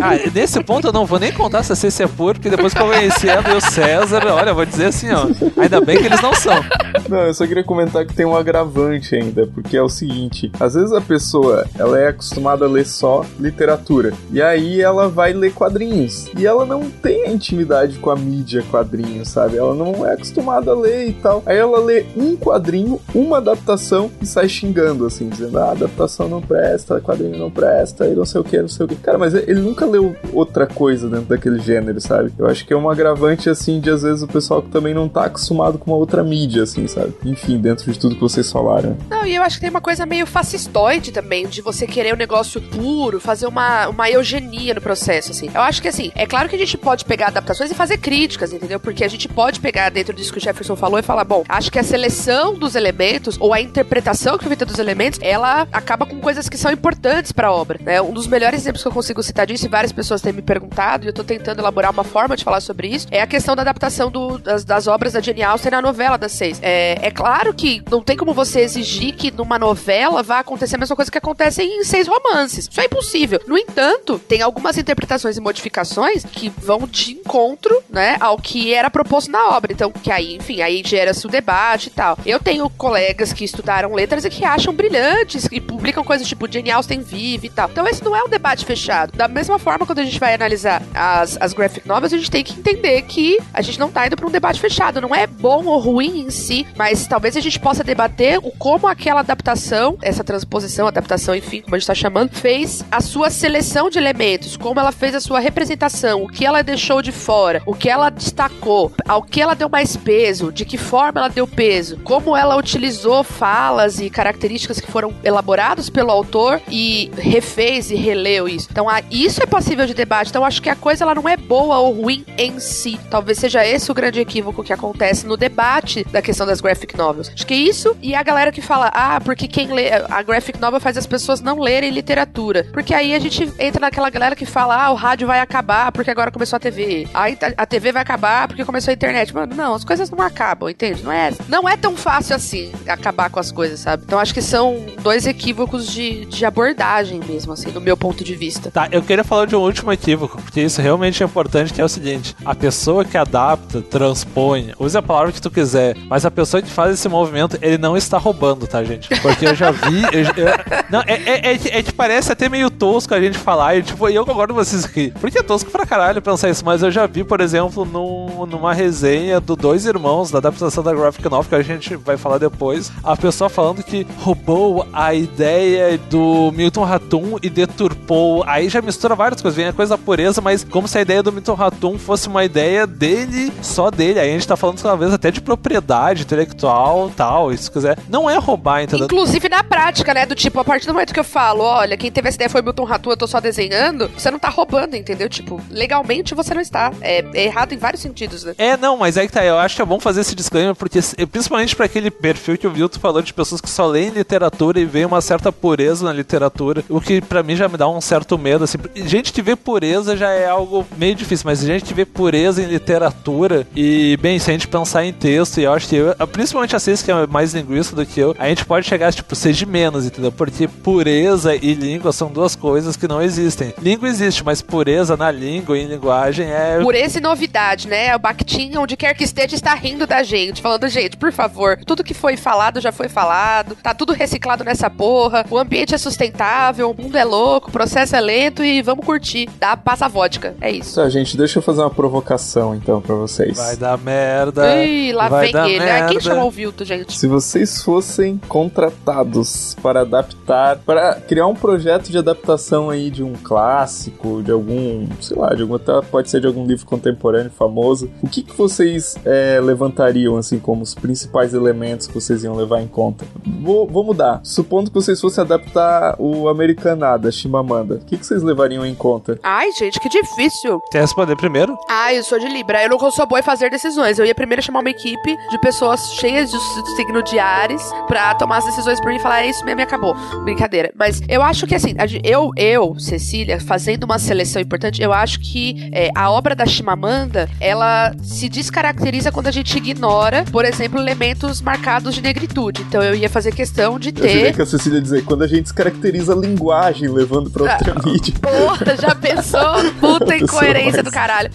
Ah, 0.00 0.16
nesse 0.34 0.62
ponto 0.64 0.88
eu 0.88 0.92
não 0.92 1.04
vou 1.06 1.18
nem 1.18 1.30
contar 1.30 1.62
se 1.62 1.72
a 1.72 1.76
Cecília 1.76 2.10
é 2.10 2.16
pura, 2.16 2.34
porque 2.34 2.50
depois 2.50 2.72
que 2.72 2.80
eu 2.80 2.86
conheci 2.86 3.28
ela 3.28 3.48
e 3.50 3.56
o 3.56 3.60
César, 3.60 4.26
olha, 4.26 4.50
eu 4.50 4.54
vou 4.54 4.64
dizer 4.64 4.86
assim, 4.86 5.10
ó. 5.12 5.26
Ainda 5.60 5.80
bem 5.80 5.98
que 5.98 6.06
eles 6.06 6.20
não 6.20 6.34
são. 6.34 6.64
Não, 7.08 7.18
eu 7.18 7.34
só 7.34 7.46
queria 7.46 7.62
comentar 7.62 8.04
que 8.06 8.14
tem 8.14 8.26
um 8.26 8.36
agravante 8.36 9.14
ainda, 9.14 9.46
porque 9.46 9.76
é 9.76 9.82
o 9.82 9.88
seguinte: 9.88 10.50
às 10.58 10.74
vezes 10.74 10.92
a 10.92 11.00
pessoa 11.00 11.66
ela 11.78 11.98
é 11.98 12.08
acostumada 12.08 12.64
a 12.64 12.68
ler 12.68 12.86
só 12.86 13.24
literatura, 13.38 14.12
e 14.32 14.42
aí 14.42 14.80
ela 14.80 15.08
vai 15.08 15.32
ler 15.32 15.52
quadrinhos, 15.52 16.28
e 16.36 16.46
ela 16.46 16.64
não 16.64 16.90
tem 16.90 17.19
a 17.24 17.30
intimidade 17.30 17.98
com 17.98 18.10
a 18.10 18.16
mídia 18.16 18.62
quadrinhos, 18.70 19.28
sabe? 19.28 19.56
Ela 19.56 19.74
não 19.74 20.06
é 20.06 20.14
acostumada 20.14 20.70
a 20.70 20.74
ler 20.74 21.08
e 21.08 21.12
tal. 21.12 21.42
Aí 21.46 21.56
ela 21.56 21.78
lê 21.80 22.04
um 22.16 22.36
quadrinho, 22.36 23.00
uma 23.14 23.38
adaptação 23.38 24.10
e 24.20 24.26
sai 24.26 24.48
xingando, 24.48 25.06
assim, 25.06 25.28
dizendo: 25.28 25.58
ah, 25.58 25.72
adaptação 25.72 26.28
não 26.28 26.40
presta, 26.40 27.00
quadrinho 27.00 27.38
não 27.38 27.50
presta, 27.50 28.06
e 28.06 28.14
não 28.14 28.24
sei 28.24 28.40
o 28.40 28.44
que, 28.44 28.60
não 28.60 28.68
sei 28.68 28.86
o 28.86 28.88
que. 28.88 28.96
Cara, 28.96 29.18
mas 29.18 29.34
ele 29.34 29.60
nunca 29.60 29.86
leu 29.86 30.14
outra 30.32 30.66
coisa 30.66 31.08
dentro 31.08 31.26
daquele 31.26 31.58
gênero, 31.60 32.00
sabe? 32.00 32.32
Eu 32.38 32.46
acho 32.46 32.66
que 32.66 32.72
é 32.72 32.76
um 32.76 32.88
agravante, 32.88 33.48
assim, 33.48 33.80
de 33.80 33.90
às 33.90 34.02
vezes 34.02 34.22
o 34.22 34.28
pessoal 34.28 34.62
que 34.62 34.70
também 34.70 34.94
não 34.94 35.08
tá 35.08 35.24
acostumado 35.24 35.78
com 35.78 35.90
uma 35.90 35.96
outra 35.96 36.22
mídia, 36.22 36.62
assim, 36.62 36.86
sabe? 36.86 37.14
Enfim, 37.24 37.58
dentro 37.58 37.90
de 37.90 37.98
tudo 37.98 38.14
que 38.14 38.20
vocês 38.20 38.50
falaram. 38.50 38.96
Não, 39.08 39.26
e 39.26 39.34
eu 39.34 39.42
acho 39.42 39.56
que 39.56 39.60
tem 39.60 39.70
uma 39.70 39.80
coisa 39.80 40.06
meio 40.06 40.26
fascistoide 40.26 41.12
também, 41.12 41.46
de 41.46 41.60
você 41.60 41.86
querer 41.86 42.14
um 42.14 42.16
negócio 42.16 42.60
puro, 42.60 43.20
fazer 43.20 43.46
uma, 43.46 43.88
uma 43.88 44.10
eugenia 44.10 44.74
no 44.74 44.80
processo, 44.80 45.32
assim. 45.32 45.50
Eu 45.54 45.60
acho 45.60 45.82
que, 45.82 45.88
assim, 45.88 46.10
é 46.14 46.26
claro 46.26 46.48
que 46.48 46.56
a 46.56 46.58
gente 46.58 46.76
pode 46.76 47.04
pegar 47.10 47.26
adaptações 47.26 47.72
e 47.72 47.74
fazer 47.74 47.98
críticas, 47.98 48.52
entendeu? 48.52 48.78
Porque 48.78 49.02
a 49.02 49.08
gente 49.08 49.26
pode 49.26 49.58
pegar 49.58 49.90
dentro 49.90 50.14
disso 50.14 50.30
que 50.30 50.38
o 50.38 50.40
Jefferson 50.40 50.76
falou 50.76 50.96
e 50.96 51.02
falar, 51.02 51.24
bom, 51.24 51.42
acho 51.48 51.68
que 51.68 51.76
a 51.76 51.82
seleção 51.82 52.54
dos 52.54 52.76
elementos, 52.76 53.36
ou 53.40 53.52
a 53.52 53.60
interpretação 53.60 54.38
que 54.38 54.44
foi 54.44 54.50
feita 54.50 54.64
dos 54.64 54.78
elementos, 54.78 55.18
ela 55.20 55.66
acaba 55.72 56.06
com 56.06 56.20
coisas 56.20 56.48
que 56.48 56.56
são 56.56 56.70
importantes 56.70 57.32
pra 57.32 57.50
obra, 57.50 57.80
né? 57.82 58.00
Um 58.00 58.12
dos 58.12 58.28
melhores 58.28 58.60
exemplos 58.60 58.80
que 58.80 58.86
eu 58.86 58.92
consigo 58.92 59.24
citar 59.24 59.44
disso, 59.44 59.66
e 59.66 59.68
várias 59.68 59.90
pessoas 59.90 60.22
têm 60.22 60.32
me 60.32 60.40
perguntado, 60.40 61.04
e 61.04 61.08
eu 61.08 61.12
tô 61.12 61.24
tentando 61.24 61.58
elaborar 61.58 61.90
uma 61.90 62.04
forma 62.04 62.36
de 62.36 62.44
falar 62.44 62.60
sobre 62.60 62.86
isso, 62.86 63.08
é 63.10 63.20
a 63.20 63.26
questão 63.26 63.56
da 63.56 63.62
adaptação 63.62 64.08
do, 64.08 64.38
das, 64.38 64.64
das 64.64 64.86
obras 64.86 65.14
da 65.14 65.20
Jane 65.20 65.42
Austen 65.42 65.72
na 65.72 65.82
novela 65.82 66.16
das 66.16 66.30
seis. 66.30 66.60
É, 66.62 66.96
é 67.02 67.10
claro 67.10 67.52
que 67.52 67.82
não 67.90 68.02
tem 68.02 68.16
como 68.16 68.32
você 68.32 68.60
exigir 68.60 69.16
que 69.16 69.32
numa 69.32 69.58
novela 69.58 70.22
vá 70.22 70.38
acontecer 70.38 70.76
a 70.76 70.78
mesma 70.78 70.94
coisa 70.94 71.10
que 71.10 71.18
acontece 71.18 71.60
em 71.60 71.82
seis 71.82 72.06
romances. 72.06 72.68
Isso 72.70 72.80
é 72.80 72.84
impossível. 72.84 73.40
No 73.48 73.58
entanto, 73.58 74.16
tem 74.16 74.42
algumas 74.42 74.78
interpretações 74.78 75.36
e 75.36 75.40
modificações 75.40 76.24
que 76.24 76.48
vão 76.48 76.86
de 76.86 76.99
encontro, 77.08 77.82
né, 77.88 78.16
ao 78.20 78.38
que 78.38 78.72
era 78.72 78.90
proposto 78.90 79.30
na 79.30 79.48
obra. 79.48 79.72
Então, 79.72 79.90
que 79.90 80.10
aí, 80.10 80.36
enfim, 80.36 80.60
aí 80.60 80.82
gera-se 80.84 81.26
o 81.26 81.30
debate 81.30 81.88
e 81.88 81.90
tal. 81.90 82.18
Eu 82.24 82.38
tenho 82.38 82.68
colegas 82.70 83.32
que 83.32 83.44
estudaram 83.44 83.94
letras 83.94 84.24
e 84.24 84.30
que 84.30 84.44
acham 84.44 84.74
brilhantes, 84.74 85.48
que 85.48 85.60
publicam 85.60 86.04
coisas 86.04 86.26
tipo 86.26 86.50
Jane 86.50 86.70
Austen 86.70 87.00
vive 87.00 87.46
e 87.46 87.50
tal. 87.50 87.68
Então, 87.70 87.86
esse 87.86 88.02
não 88.04 88.14
é 88.14 88.22
um 88.22 88.28
debate 88.28 88.64
fechado. 88.64 89.16
Da 89.16 89.28
mesma 89.28 89.58
forma, 89.58 89.86
quando 89.86 90.00
a 90.00 90.04
gente 90.04 90.18
vai 90.18 90.34
analisar 90.34 90.82
as, 90.94 91.36
as 91.40 91.52
graphic 91.52 91.86
novels, 91.86 92.12
a 92.12 92.16
gente 92.16 92.30
tem 92.30 92.44
que 92.44 92.58
entender 92.58 93.02
que 93.02 93.38
a 93.52 93.62
gente 93.62 93.78
não 93.78 93.90
tá 93.90 94.06
indo 94.06 94.16
para 94.16 94.26
um 94.26 94.30
debate 94.30 94.60
fechado. 94.60 95.00
Não 95.00 95.14
é 95.14 95.26
bom 95.26 95.64
ou 95.66 95.78
ruim 95.78 96.20
em 96.20 96.30
si, 96.30 96.66
mas 96.76 97.06
talvez 97.06 97.36
a 97.36 97.40
gente 97.40 97.58
possa 97.58 97.84
debater 97.84 98.38
o 98.38 98.50
como 98.52 98.86
aquela 98.86 99.20
adaptação, 99.20 99.96
essa 100.02 100.24
transposição, 100.24 100.86
adaptação, 100.86 101.34
enfim, 101.34 101.60
como 101.60 101.74
a 101.74 101.78
gente 101.78 101.86
tá 101.86 101.94
chamando, 101.94 102.34
fez 102.34 102.84
a 102.90 103.00
sua 103.00 103.30
seleção 103.30 103.88
de 103.88 103.98
elementos, 103.98 104.56
como 104.56 104.80
ela 104.80 104.92
fez 104.92 105.14
a 105.14 105.20
sua 105.20 105.38
representação, 105.40 106.24
o 106.24 106.28
que 106.28 106.44
ela 106.44 106.62
deixou 106.62 106.89
de 107.00 107.12
fora, 107.12 107.62
o 107.64 107.74
que 107.74 107.88
ela 107.88 108.10
destacou, 108.10 108.92
ao 109.06 109.22
que 109.22 109.40
ela 109.40 109.54
deu 109.54 109.68
mais 109.68 109.96
peso, 109.96 110.50
de 110.50 110.64
que 110.64 110.76
forma 110.76 111.20
ela 111.20 111.28
deu 111.28 111.46
peso, 111.46 111.98
como 112.02 112.36
ela 112.36 112.56
utilizou 112.56 113.22
falas 113.22 114.00
e 114.00 114.10
características 114.10 114.80
que 114.80 114.90
foram 114.90 115.14
elaborados 115.22 115.88
pelo 115.88 116.10
autor 116.10 116.60
e 116.68 117.10
refez 117.16 117.92
e 117.92 117.94
releu 117.94 118.48
isso. 118.48 118.68
Então, 118.70 118.86
isso 119.10 119.42
é 119.42 119.46
passível 119.46 119.86
de 119.86 119.94
debate. 119.94 120.30
Então, 120.30 120.44
acho 120.44 120.60
que 120.60 120.68
a 120.68 120.74
coisa 120.74 121.04
ela 121.04 121.14
não 121.14 121.28
é 121.28 121.36
boa 121.36 121.78
ou 121.78 121.92
ruim 121.92 122.24
em 122.36 122.58
si. 122.58 122.98
Talvez 123.08 123.38
seja 123.38 123.64
esse 123.64 123.90
o 123.90 123.94
grande 123.94 124.20
equívoco 124.20 124.64
que 124.64 124.72
acontece 124.72 125.26
no 125.26 125.36
debate 125.36 126.04
da 126.10 126.20
questão 126.20 126.46
das 126.46 126.60
graphic 126.60 126.96
novels. 126.96 127.30
Acho 127.32 127.46
que 127.46 127.54
isso 127.54 127.96
e 128.02 128.14
a 128.14 128.22
galera 128.22 128.50
que 128.50 128.62
fala, 128.62 128.90
ah, 128.94 129.20
porque 129.20 129.46
quem 129.46 129.72
lê 129.72 129.90
a 129.92 130.22
graphic 130.22 130.60
novel 130.60 130.80
faz 130.80 130.96
as 130.96 131.06
pessoas 131.06 131.40
não 131.40 131.60
lerem 131.60 131.90
literatura. 131.90 132.66
Porque 132.72 132.94
aí 132.94 133.14
a 133.14 133.18
gente 133.18 133.52
entra 133.58 133.80
naquela 133.80 134.10
galera 134.10 134.34
que 134.34 134.46
fala, 134.46 134.84
ah, 134.84 134.90
o 134.90 134.94
rádio 134.94 135.26
vai 135.26 135.40
acabar 135.40 135.92
porque 135.92 136.10
agora 136.10 136.30
começou 136.30 136.56
a 136.56 136.60
TV. 136.60 136.79
Aí 137.14 137.36
a 137.56 137.66
TV 137.66 137.92
vai 137.92 138.02
acabar 138.02 138.48
porque 138.48 138.64
começou 138.64 138.90
a 138.90 138.94
internet. 138.94 139.34
Mano, 139.34 139.54
não, 139.54 139.74
as 139.74 139.84
coisas 139.84 140.10
não 140.10 140.24
acabam, 140.24 140.68
entende? 140.68 141.02
Não 141.02 141.12
é, 141.12 141.32
não 141.48 141.68
é 141.68 141.76
tão 141.76 141.96
fácil 141.96 142.36
assim 142.36 142.72
acabar 142.86 143.30
com 143.30 143.40
as 143.40 143.52
coisas, 143.52 143.80
sabe? 143.80 144.04
Então 144.06 144.18
acho 144.18 144.34
que 144.34 144.42
são 144.42 144.86
dois 145.02 145.26
equívocos 145.26 145.86
de, 145.86 146.24
de 146.26 146.44
abordagem 146.44 147.20
mesmo, 147.26 147.52
assim, 147.52 147.70
do 147.70 147.80
meu 147.80 147.96
ponto 147.96 148.24
de 148.24 148.34
vista. 148.34 148.70
Tá, 148.70 148.88
eu 148.90 149.02
queria 149.02 149.24
falar 149.24 149.46
de 149.46 149.56
um 149.56 149.60
último 149.60 149.92
equívoco, 149.92 150.40
porque 150.40 150.60
isso 150.60 150.80
realmente 150.80 151.22
é 151.22 151.26
importante, 151.26 151.72
que 151.72 151.80
é 151.80 151.84
o 151.84 151.88
seguinte: 151.88 152.34
a 152.44 152.54
pessoa 152.54 153.04
que 153.04 153.16
adapta, 153.16 153.80
transpõe, 153.80 154.72
use 154.78 154.96
a 154.96 155.02
palavra 155.02 155.32
que 155.32 155.40
tu 155.40 155.50
quiser, 155.50 155.96
mas 156.08 156.24
a 156.24 156.30
pessoa 156.30 156.62
que 156.62 156.70
faz 156.70 156.94
esse 156.94 157.08
movimento, 157.08 157.58
ele 157.60 157.78
não 157.78 157.96
está 157.96 158.18
roubando, 158.18 158.66
tá, 158.66 158.82
gente? 158.82 159.08
Porque 159.20 159.46
eu 159.46 159.54
já 159.54 159.70
vi. 159.70 160.02
eu, 160.12 160.20
eu, 160.22 160.80
não, 160.90 161.00
é, 161.00 161.14
é, 161.14 161.52
é, 161.52 161.78
é, 161.78 161.82
que 161.82 161.92
parece 161.92 162.32
até 162.32 162.48
meio 162.48 162.70
tosco 162.70 163.14
a 163.14 163.20
gente 163.20 163.38
falar, 163.38 163.76
e 163.76 163.82
tipo, 163.82 164.08
eu 164.08 164.24
concordo 164.24 164.54
com 164.54 164.64
vocês 164.64 164.84
aqui. 164.84 165.12
Porque 165.20 165.38
é 165.38 165.42
tosco 165.42 165.70
pra 165.70 165.86
caralho 165.86 166.22
pensar 166.22 166.48
isso, 166.50 166.64
mas 166.70 166.84
eu 166.84 166.90
já 166.92 167.04
vi, 167.04 167.24
por 167.24 167.40
exemplo, 167.40 167.84
num, 167.84 168.46
numa 168.46 168.72
resenha 168.72 169.40
do 169.40 169.56
Dois 169.56 169.86
Irmãos, 169.86 170.30
da 170.30 170.38
adaptação 170.38 170.84
da 170.84 170.94
Graphic 170.94 171.28
Novel, 171.28 171.48
que 171.48 171.54
a 171.56 171.62
gente 171.62 171.96
vai 171.96 172.16
falar 172.16 172.38
depois, 172.38 172.92
a 173.02 173.16
pessoa 173.16 173.50
falando 173.50 173.82
que 173.82 174.06
roubou 174.20 174.86
a 174.92 175.12
ideia 175.12 175.98
do 175.98 176.52
Milton 176.52 176.84
Ratum 176.84 177.38
e 177.42 177.50
deturpou. 177.50 178.44
Aí 178.46 178.68
já 178.68 178.80
mistura 178.80 179.16
várias 179.16 179.42
coisas, 179.42 179.56
vem 179.56 179.66
a 179.66 179.72
coisa 179.72 179.96
da 179.96 179.98
pureza, 179.98 180.40
mas 180.40 180.62
como 180.62 180.86
se 180.86 180.96
a 180.96 181.00
ideia 181.00 181.24
do 181.24 181.32
Milton 181.32 181.54
Ratum 181.54 181.98
fosse 181.98 182.28
uma 182.28 182.44
ideia 182.44 182.86
dele, 182.86 183.52
só 183.60 183.90
dele. 183.90 184.20
Aí 184.20 184.30
a 184.30 184.32
gente 184.32 184.46
tá 184.46 184.56
falando 184.56 184.80
talvez 184.80 185.12
até 185.12 185.32
de 185.32 185.40
propriedade 185.40 186.22
intelectual 186.22 187.10
tal, 187.16 187.52
e 187.52 187.58
se 187.58 187.68
quiser. 187.68 187.98
Não 188.08 188.30
é 188.30 188.38
roubar, 188.38 188.84
entendeu? 188.84 189.06
Inclusive 189.06 189.48
na 189.48 189.64
prática, 189.64 190.14
né? 190.14 190.24
Do 190.24 190.36
tipo, 190.36 190.60
a 190.60 190.64
partir 190.64 190.86
do 190.86 190.92
momento 190.92 191.12
que 191.12 191.18
eu 191.18 191.24
falo, 191.24 191.64
olha, 191.64 191.96
quem 191.96 192.12
teve 192.12 192.28
essa 192.28 192.36
ideia 192.36 192.48
foi 192.48 192.62
Milton 192.62 192.84
Ratum, 192.84 193.10
eu 193.10 193.16
tô 193.16 193.26
só 193.26 193.40
desenhando, 193.40 194.08
você 194.16 194.30
não 194.30 194.38
tá 194.38 194.48
roubando, 194.48 194.94
entendeu? 194.94 195.28
Tipo, 195.28 195.60
legalmente 195.68 196.32
você 196.32 196.54
não 196.54 196.59
está. 196.60 196.92
É, 197.00 197.24
é 197.34 197.44
errado 197.44 197.72
em 197.72 197.78
vários 197.78 198.02
sentidos, 198.02 198.44
né? 198.44 198.54
É, 198.58 198.76
não, 198.76 198.96
mas 198.96 199.16
aí 199.16 199.26
que 199.26 199.32
tá, 199.32 199.44
eu 199.44 199.58
acho 199.58 199.76
que 199.76 199.82
é 199.82 199.84
bom 199.84 200.00
fazer 200.00 200.20
esse 200.20 200.34
disclaimer, 200.34 200.74
porque 200.74 201.00
principalmente 201.30 201.74
para 201.76 201.86
aquele 201.86 202.10
perfil 202.10 202.58
que 202.58 202.66
o 202.66 202.70
Vilto 202.70 202.98
falou 203.00 203.22
de 203.22 203.32
pessoas 203.32 203.60
que 203.60 203.70
só 203.70 203.86
leem 203.86 204.10
literatura 204.10 204.80
e 204.80 204.84
veem 204.84 205.06
uma 205.06 205.20
certa 205.20 205.52
pureza 205.52 206.04
na 206.04 206.12
literatura, 206.12 206.84
o 206.88 207.00
que 207.00 207.20
para 207.20 207.42
mim 207.42 207.56
já 207.56 207.68
me 207.68 207.76
dá 207.76 207.88
um 207.88 208.00
certo 208.00 208.38
medo, 208.38 208.64
assim. 208.64 208.78
Gente 208.94 209.32
que 209.32 209.42
vê 209.42 209.56
pureza 209.56 210.16
já 210.16 210.30
é 210.30 210.48
algo 210.48 210.86
meio 210.96 211.14
difícil, 211.14 211.44
mas 211.46 211.60
gente 211.60 211.84
que 211.84 211.94
vê 211.94 212.04
pureza 212.04 212.62
em 212.62 212.66
literatura 212.66 213.66
e, 213.74 214.16
bem, 214.20 214.38
se 214.38 214.50
a 214.50 214.52
gente 214.52 214.68
pensar 214.68 215.04
em 215.04 215.12
texto, 215.12 215.58
e 215.58 215.64
eu 215.64 215.72
acho 215.72 215.88
que 215.88 215.96
eu, 215.96 216.14
principalmente 216.28 216.74
a 216.76 216.78
Cis, 216.78 217.02
que 217.02 217.10
é 217.10 217.26
mais 217.26 217.54
linguista 217.54 217.94
do 217.94 218.04
que 218.04 218.20
eu, 218.20 218.34
a 218.38 218.48
gente 218.48 218.64
pode 218.64 218.86
chegar, 218.86 219.12
tipo, 219.12 219.34
ser 219.34 219.52
de 219.52 219.66
menos, 219.66 220.04
entendeu? 220.04 220.32
Porque 220.32 220.68
pureza 220.68 221.54
e 221.54 221.74
língua 221.74 222.12
são 222.12 222.30
duas 222.30 222.54
coisas 222.56 222.96
que 222.96 223.08
não 223.08 223.22
existem. 223.22 223.72
Língua 223.80 224.08
existe, 224.08 224.44
mas 224.44 224.62
pureza 224.62 225.16
na 225.16 225.30
língua 225.30 225.78
e 225.78 225.82
em 225.82 225.86
linguagem 225.86 226.49
é. 226.50 226.80
Pureza 226.80 227.18
e 227.18 227.20
novidade, 227.20 227.88
né? 227.88 228.14
O 228.14 228.18
Bakhtin, 228.18 228.76
onde 228.76 228.96
quer 228.96 229.14
que 229.14 229.24
esteja, 229.24 229.54
está 229.54 229.74
rindo 229.74 230.06
da 230.06 230.22
gente, 230.22 230.62
falando, 230.62 230.88
gente, 230.88 231.16
por 231.16 231.32
favor, 231.32 231.78
tudo 231.84 232.04
que 232.04 232.14
foi 232.14 232.36
falado 232.36 232.80
já 232.80 232.92
foi 232.92 233.08
falado, 233.08 233.76
tá 233.76 233.94
tudo 233.94 234.12
reciclado 234.12 234.64
nessa 234.64 234.90
porra, 234.90 235.44
o 235.50 235.58
ambiente 235.58 235.94
é 235.94 235.98
sustentável, 235.98 236.90
o 236.90 237.02
mundo 237.02 237.16
é 237.16 237.24
louco, 237.24 237.68
o 237.68 237.72
processo 237.72 238.16
é 238.16 238.20
lento 238.20 238.64
e 238.64 238.82
vamos 238.82 239.04
curtir. 239.04 239.48
Dá, 239.58 239.76
passa 239.76 240.06
a 240.06 240.08
vodka. 240.08 240.54
É 240.60 240.70
isso. 240.70 240.94
Tá, 240.94 241.08
gente, 241.08 241.36
deixa 241.36 241.58
eu 241.58 241.62
fazer 241.62 241.80
uma 241.80 241.90
provocação 241.90 242.74
então 242.74 243.00
pra 243.00 243.14
vocês. 243.14 243.56
Vai 243.56 243.76
dar 243.76 243.98
merda. 243.98 244.84
Ih, 244.84 245.12
lá 245.12 245.28
vai 245.28 245.46
vem 245.46 245.52
dar 245.52 245.68
ele. 245.68 245.84
merda. 245.84 246.08
Quem 246.08 246.20
chamou 246.20 246.48
o 246.48 246.50
Vilto, 246.50 246.84
gente? 246.84 247.16
Se 247.16 247.26
vocês 247.26 247.82
fossem 247.82 248.40
contratados 248.48 249.76
para 249.82 250.00
adaptar, 250.00 250.78
para 250.78 251.14
criar 251.14 251.46
um 251.46 251.54
projeto 251.54 252.10
de 252.10 252.18
adaptação 252.18 252.90
aí 252.90 253.10
de 253.10 253.22
um 253.22 253.34
clássico, 253.34 254.42
de 254.42 254.50
algum, 254.50 255.06
sei 255.20 255.36
lá, 255.36 255.54
de 255.54 255.62
algum, 255.62 255.74
até 255.74 256.00
pode 256.30 256.32
ser 256.32 256.40
de 256.40 256.46
algum 256.46 256.64
livro 256.64 256.86
contemporâneo 256.86 257.50
famoso, 257.50 258.10
o 258.22 258.28
que, 258.28 258.42
que 258.42 258.56
vocês 258.56 259.16
é, 259.24 259.60
levantariam 259.60 260.36
assim 260.36 260.58
como 260.58 260.82
os 260.82 260.94
principais 260.94 261.52
elementos 261.52 262.06
que 262.06 262.14
vocês 262.14 262.44
iam 262.44 262.54
levar 262.54 262.80
em 262.80 262.86
conta? 262.86 263.26
Vou, 263.60 263.86
vou 263.86 264.04
mudar. 264.04 264.40
Supondo 264.44 264.90
que 264.90 264.94
vocês 264.94 265.20
fossem 265.20 265.42
adaptar 265.42 266.14
o 266.18 266.48
Americanada, 266.48 267.32
Chimamanda, 267.32 267.96
o 267.96 268.04
que, 268.04 268.16
que 268.16 268.24
vocês 268.24 268.42
levariam 268.42 268.86
em 268.86 268.94
conta? 268.94 269.38
Ai, 269.42 269.72
gente, 269.72 269.98
que 269.98 270.08
difícil. 270.08 270.80
Quer 270.90 271.00
responder 271.00 271.36
primeiro? 271.36 271.76
Ah, 271.88 272.14
eu 272.14 272.22
sou 272.22 272.38
de 272.38 272.48
Libra. 272.48 272.82
Eu 272.82 272.90
não 272.90 273.10
sou 273.10 273.26
boa 273.26 273.40
em 273.40 273.42
fazer 273.42 273.70
decisões. 273.70 274.18
Eu 274.18 274.26
ia 274.26 274.34
primeiro 274.34 274.62
chamar 274.62 274.80
uma 274.80 274.90
equipe 274.90 275.36
de 275.50 275.60
pessoas 275.60 276.12
cheias 276.14 276.50
de 276.50 276.58
signo 276.96 277.22
de 277.22 277.38
Ares 277.38 277.82
pra 278.06 278.34
tomar 278.34 278.58
as 278.58 278.66
decisões 278.66 279.00
por 279.00 279.08
mim 279.08 279.16
e 279.16 279.20
falar, 279.20 279.42
é 279.42 279.48
isso 279.48 279.64
mesmo 279.64 279.80
e 279.80 279.84
acabou. 279.84 280.14
Brincadeira. 280.44 280.92
Mas 280.96 281.20
eu 281.28 281.42
acho 281.42 281.66
que 281.66 281.74
assim, 281.74 281.94
eu, 282.22 282.50
eu, 282.56 282.98
Cecília, 282.98 283.60
fazendo 283.60 284.04
uma 284.04 284.18
seleção 284.18 284.60
importante, 284.60 285.02
eu 285.02 285.12
acho 285.12 285.40
que 285.40 285.90
é, 285.92 286.10
a 286.20 286.30
obra 286.30 286.54
da 286.54 286.66
Chimamanda, 286.66 287.48
ela 287.58 288.14
se 288.22 288.46
descaracteriza 288.46 289.32
quando 289.32 289.46
a 289.46 289.50
gente 289.50 289.74
ignora, 289.78 290.44
por 290.52 290.66
exemplo, 290.66 291.00
elementos 291.00 291.62
marcados 291.62 292.14
de 292.14 292.20
negritude. 292.20 292.82
Então 292.82 293.02
eu 293.02 293.14
ia 293.14 293.30
fazer 293.30 293.54
questão 293.54 293.98
de 293.98 294.12
ter. 294.12 294.48
Eu 294.48 294.52
que 294.52 294.60
a 294.60 294.66
Cecília 294.66 295.00
dizer, 295.00 295.24
quando 295.24 295.44
a 295.44 295.46
gente 295.46 295.62
descaracteriza 295.62 296.34
a 296.34 296.36
linguagem 296.36 297.08
levando 297.08 297.48
pra 297.48 297.62
outra 297.62 297.94
ah, 297.96 298.06
mídia. 298.06 298.34
Porra, 298.38 298.96
já 299.00 299.14
pensou? 299.14 299.60
Puta 299.98 300.36
incoerência 300.36 301.02
do 301.02 301.10
caralho. 301.10 301.50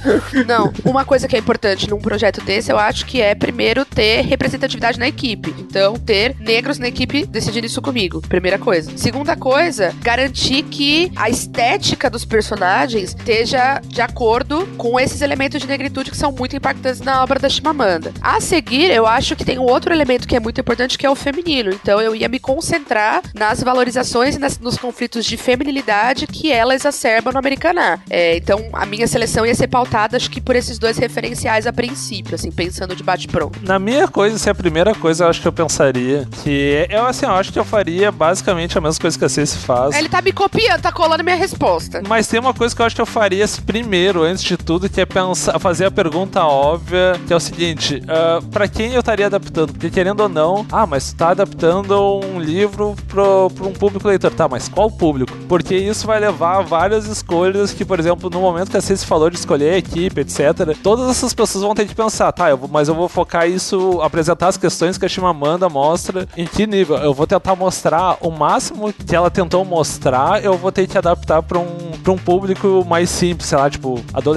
Não, 0.47 0.73
uma 0.83 1.05
coisa 1.05 1.27
que 1.27 1.35
é 1.35 1.39
importante 1.39 1.87
num 1.87 1.99
projeto 1.99 2.41
desse, 2.41 2.71
eu 2.71 2.79
acho 2.79 3.05
que 3.05 3.21
é 3.21 3.35
primeiro 3.35 3.85
ter 3.85 4.21
representatividade 4.21 4.97
na 4.97 5.07
equipe. 5.07 5.53
Então, 5.59 5.93
ter 5.93 6.35
negros 6.39 6.79
na 6.79 6.87
equipe 6.87 7.23
decidindo 7.27 7.67
isso 7.67 7.83
comigo. 7.83 8.19
Primeira 8.21 8.57
coisa. 8.57 8.91
Segunda 8.97 9.35
coisa, 9.35 9.93
garantir 10.01 10.63
que 10.63 11.11
a 11.15 11.29
estética 11.29 12.09
dos 12.09 12.25
personagens 12.25 13.09
esteja 13.09 13.79
de 13.85 14.01
acordo 14.01 14.54
com 14.77 14.99
esses 14.99 15.21
elementos 15.21 15.61
de 15.61 15.67
negritude 15.67 16.11
que 16.11 16.17
são 16.17 16.31
muito 16.31 16.55
impactantes 16.55 17.01
na 17.01 17.23
obra 17.23 17.39
da 17.39 17.49
Chimamanda. 17.49 18.13
A 18.21 18.39
seguir, 18.39 18.91
eu 18.91 19.05
acho 19.05 19.35
que 19.35 19.45
tem 19.45 19.57
um 19.57 19.63
outro 19.63 19.93
elemento 19.93 20.27
que 20.27 20.35
é 20.35 20.39
muito 20.39 20.61
importante, 20.61 20.97
que 20.97 21.05
é 21.05 21.09
o 21.09 21.15
feminino. 21.15 21.71
Então, 21.71 21.99
eu 22.01 22.15
ia 22.15 22.27
me 22.27 22.39
concentrar 22.39 23.21
nas 23.33 23.63
valorizações 23.63 24.35
e 24.35 24.39
nas, 24.39 24.59
nos 24.59 24.77
conflitos 24.77 25.25
de 25.25 25.37
feminilidade 25.37 26.27
que 26.27 26.51
ela 26.51 26.75
exacerba 26.75 27.31
no 27.31 27.39
Americaná. 27.39 27.99
É, 28.09 28.37
então, 28.37 28.69
a 28.73 28.85
minha 28.85 29.07
seleção 29.07 29.45
ia 29.45 29.55
ser 29.55 29.67
pautada, 29.67 30.17
acho 30.17 30.29
que 30.29 30.41
por 30.41 30.55
esses 30.55 30.77
dois 30.77 30.97
referenciais 30.97 31.65
a 31.65 31.73
princípio, 31.73 32.35
assim, 32.35 32.51
pensando 32.51 32.95
de 32.95 33.03
bate-pronto. 33.03 33.59
Na 33.63 33.79
minha 33.79 34.07
coisa, 34.07 34.35
assim, 34.35 34.49
a 34.49 34.55
primeira 34.55 34.93
coisa 34.93 35.23
eu 35.23 35.29
acho 35.29 35.41
que 35.41 35.47
eu 35.47 35.53
pensaria 35.53 36.27
que 36.43 36.87
eu, 36.89 37.05
assim, 37.05 37.25
eu 37.25 37.31
acho 37.31 37.51
que 37.51 37.59
eu 37.59 37.65
faria 37.65 38.11
basicamente 38.11 38.77
a 38.77 38.81
mesma 38.81 38.99
coisa 38.99 39.17
que 39.17 39.25
a 39.25 39.29
Ceci 39.29 39.57
faz. 39.57 39.95
Ele 39.95 40.09
tá 40.09 40.21
me 40.21 40.31
copiando, 40.31 40.81
tá 40.81 40.91
colando 40.91 41.23
minha 41.23 41.35
resposta. 41.35 42.01
Mas 42.07 42.27
tem 42.27 42.39
uma 42.39 42.53
coisa 42.53 42.75
que 42.75 42.81
eu 42.81 42.85
acho 42.85 42.95
que 42.95 43.01
eu 43.01 43.05
faria 43.05 43.45
primeiro, 43.65 44.23
antes 44.23 44.43
de 44.49 44.57
tudo, 44.57 44.89
que 44.89 45.01
é 45.01 45.05
pensar, 45.05 45.57
fazer 45.59 45.85
a 45.85 45.91
pergunta 45.91 46.43
óbvia, 46.43 47.19
que 47.25 47.33
é 47.33 47.35
o 47.35 47.39
seguinte: 47.39 48.01
uh, 48.03 48.45
para 48.47 48.67
quem 48.67 48.93
eu 48.93 48.99
estaria 48.99 49.25
adaptando? 49.25 49.73
Porque 49.73 49.89
querendo 49.89 50.21
ou 50.21 50.29
não, 50.29 50.65
ah, 50.71 50.85
mas 50.85 51.11
tá 51.13 51.29
adaptando 51.29 52.19
um 52.23 52.39
livro 52.39 52.95
pro, 53.07 53.49
pro 53.49 53.67
um 53.67 53.73
público 53.73 54.07
leitor. 54.07 54.31
Tá, 54.31 54.47
mas 54.47 54.67
qual 54.67 54.91
público? 54.91 55.31
Porque 55.47 55.75
isso 55.75 56.05
vai 56.05 56.19
levar 56.19 56.57
a 56.57 56.61
várias 56.61 57.05
escolhas 57.05 57.73
que, 57.73 57.85
por 57.85 57.99
exemplo, 57.99 58.29
no 58.29 58.41
momento 58.41 58.69
que 58.69 58.77
a 58.77 58.81
Ceci 58.81 59.05
falou 59.05 59.29
de 59.29 59.37
escolher 59.37 59.73
a 59.73 59.77
equipe, 59.77 60.21
etc., 60.21 60.75
todas 60.81 61.09
essas 61.09 61.33
pessoas 61.33 61.63
vão 61.63 61.73
ter 61.73 61.87
que 61.87 61.95
pensar, 61.95 62.31
tá, 62.31 62.49
eu 62.49 62.57
vou, 62.57 62.69
mas 62.69 62.87
eu 62.87 62.95
vou 62.95 63.07
focar 63.07 63.49
isso, 63.49 64.01
apresentar 64.01 64.47
as 64.47 64.57
questões 64.57 64.97
que 64.97 65.05
a 65.05 65.09
Chimamanda 65.09 65.69
mostra 65.69 66.27
em 66.35 66.45
que 66.45 66.67
nível. 66.67 66.97
Eu 66.97 67.13
vou 67.13 67.25
tentar 67.25 67.55
mostrar 67.55 68.17
o 68.21 68.29
máximo 68.29 68.91
que 68.93 69.15
ela 69.15 69.29
tentou 69.29 69.63
mostrar, 69.63 70.43
eu 70.43 70.57
vou 70.57 70.71
ter 70.71 70.87
que 70.87 70.97
adaptar 70.97 71.41
para 71.41 71.59
um, 71.59 71.91
pra 72.03 72.11
um 72.11 72.17
público 72.17 72.85
mais 72.87 73.09
simples, 73.09 73.49
sei 73.49 73.57
lá, 73.57 73.69
tipo, 73.69 74.01
adolescente, 74.13 74.34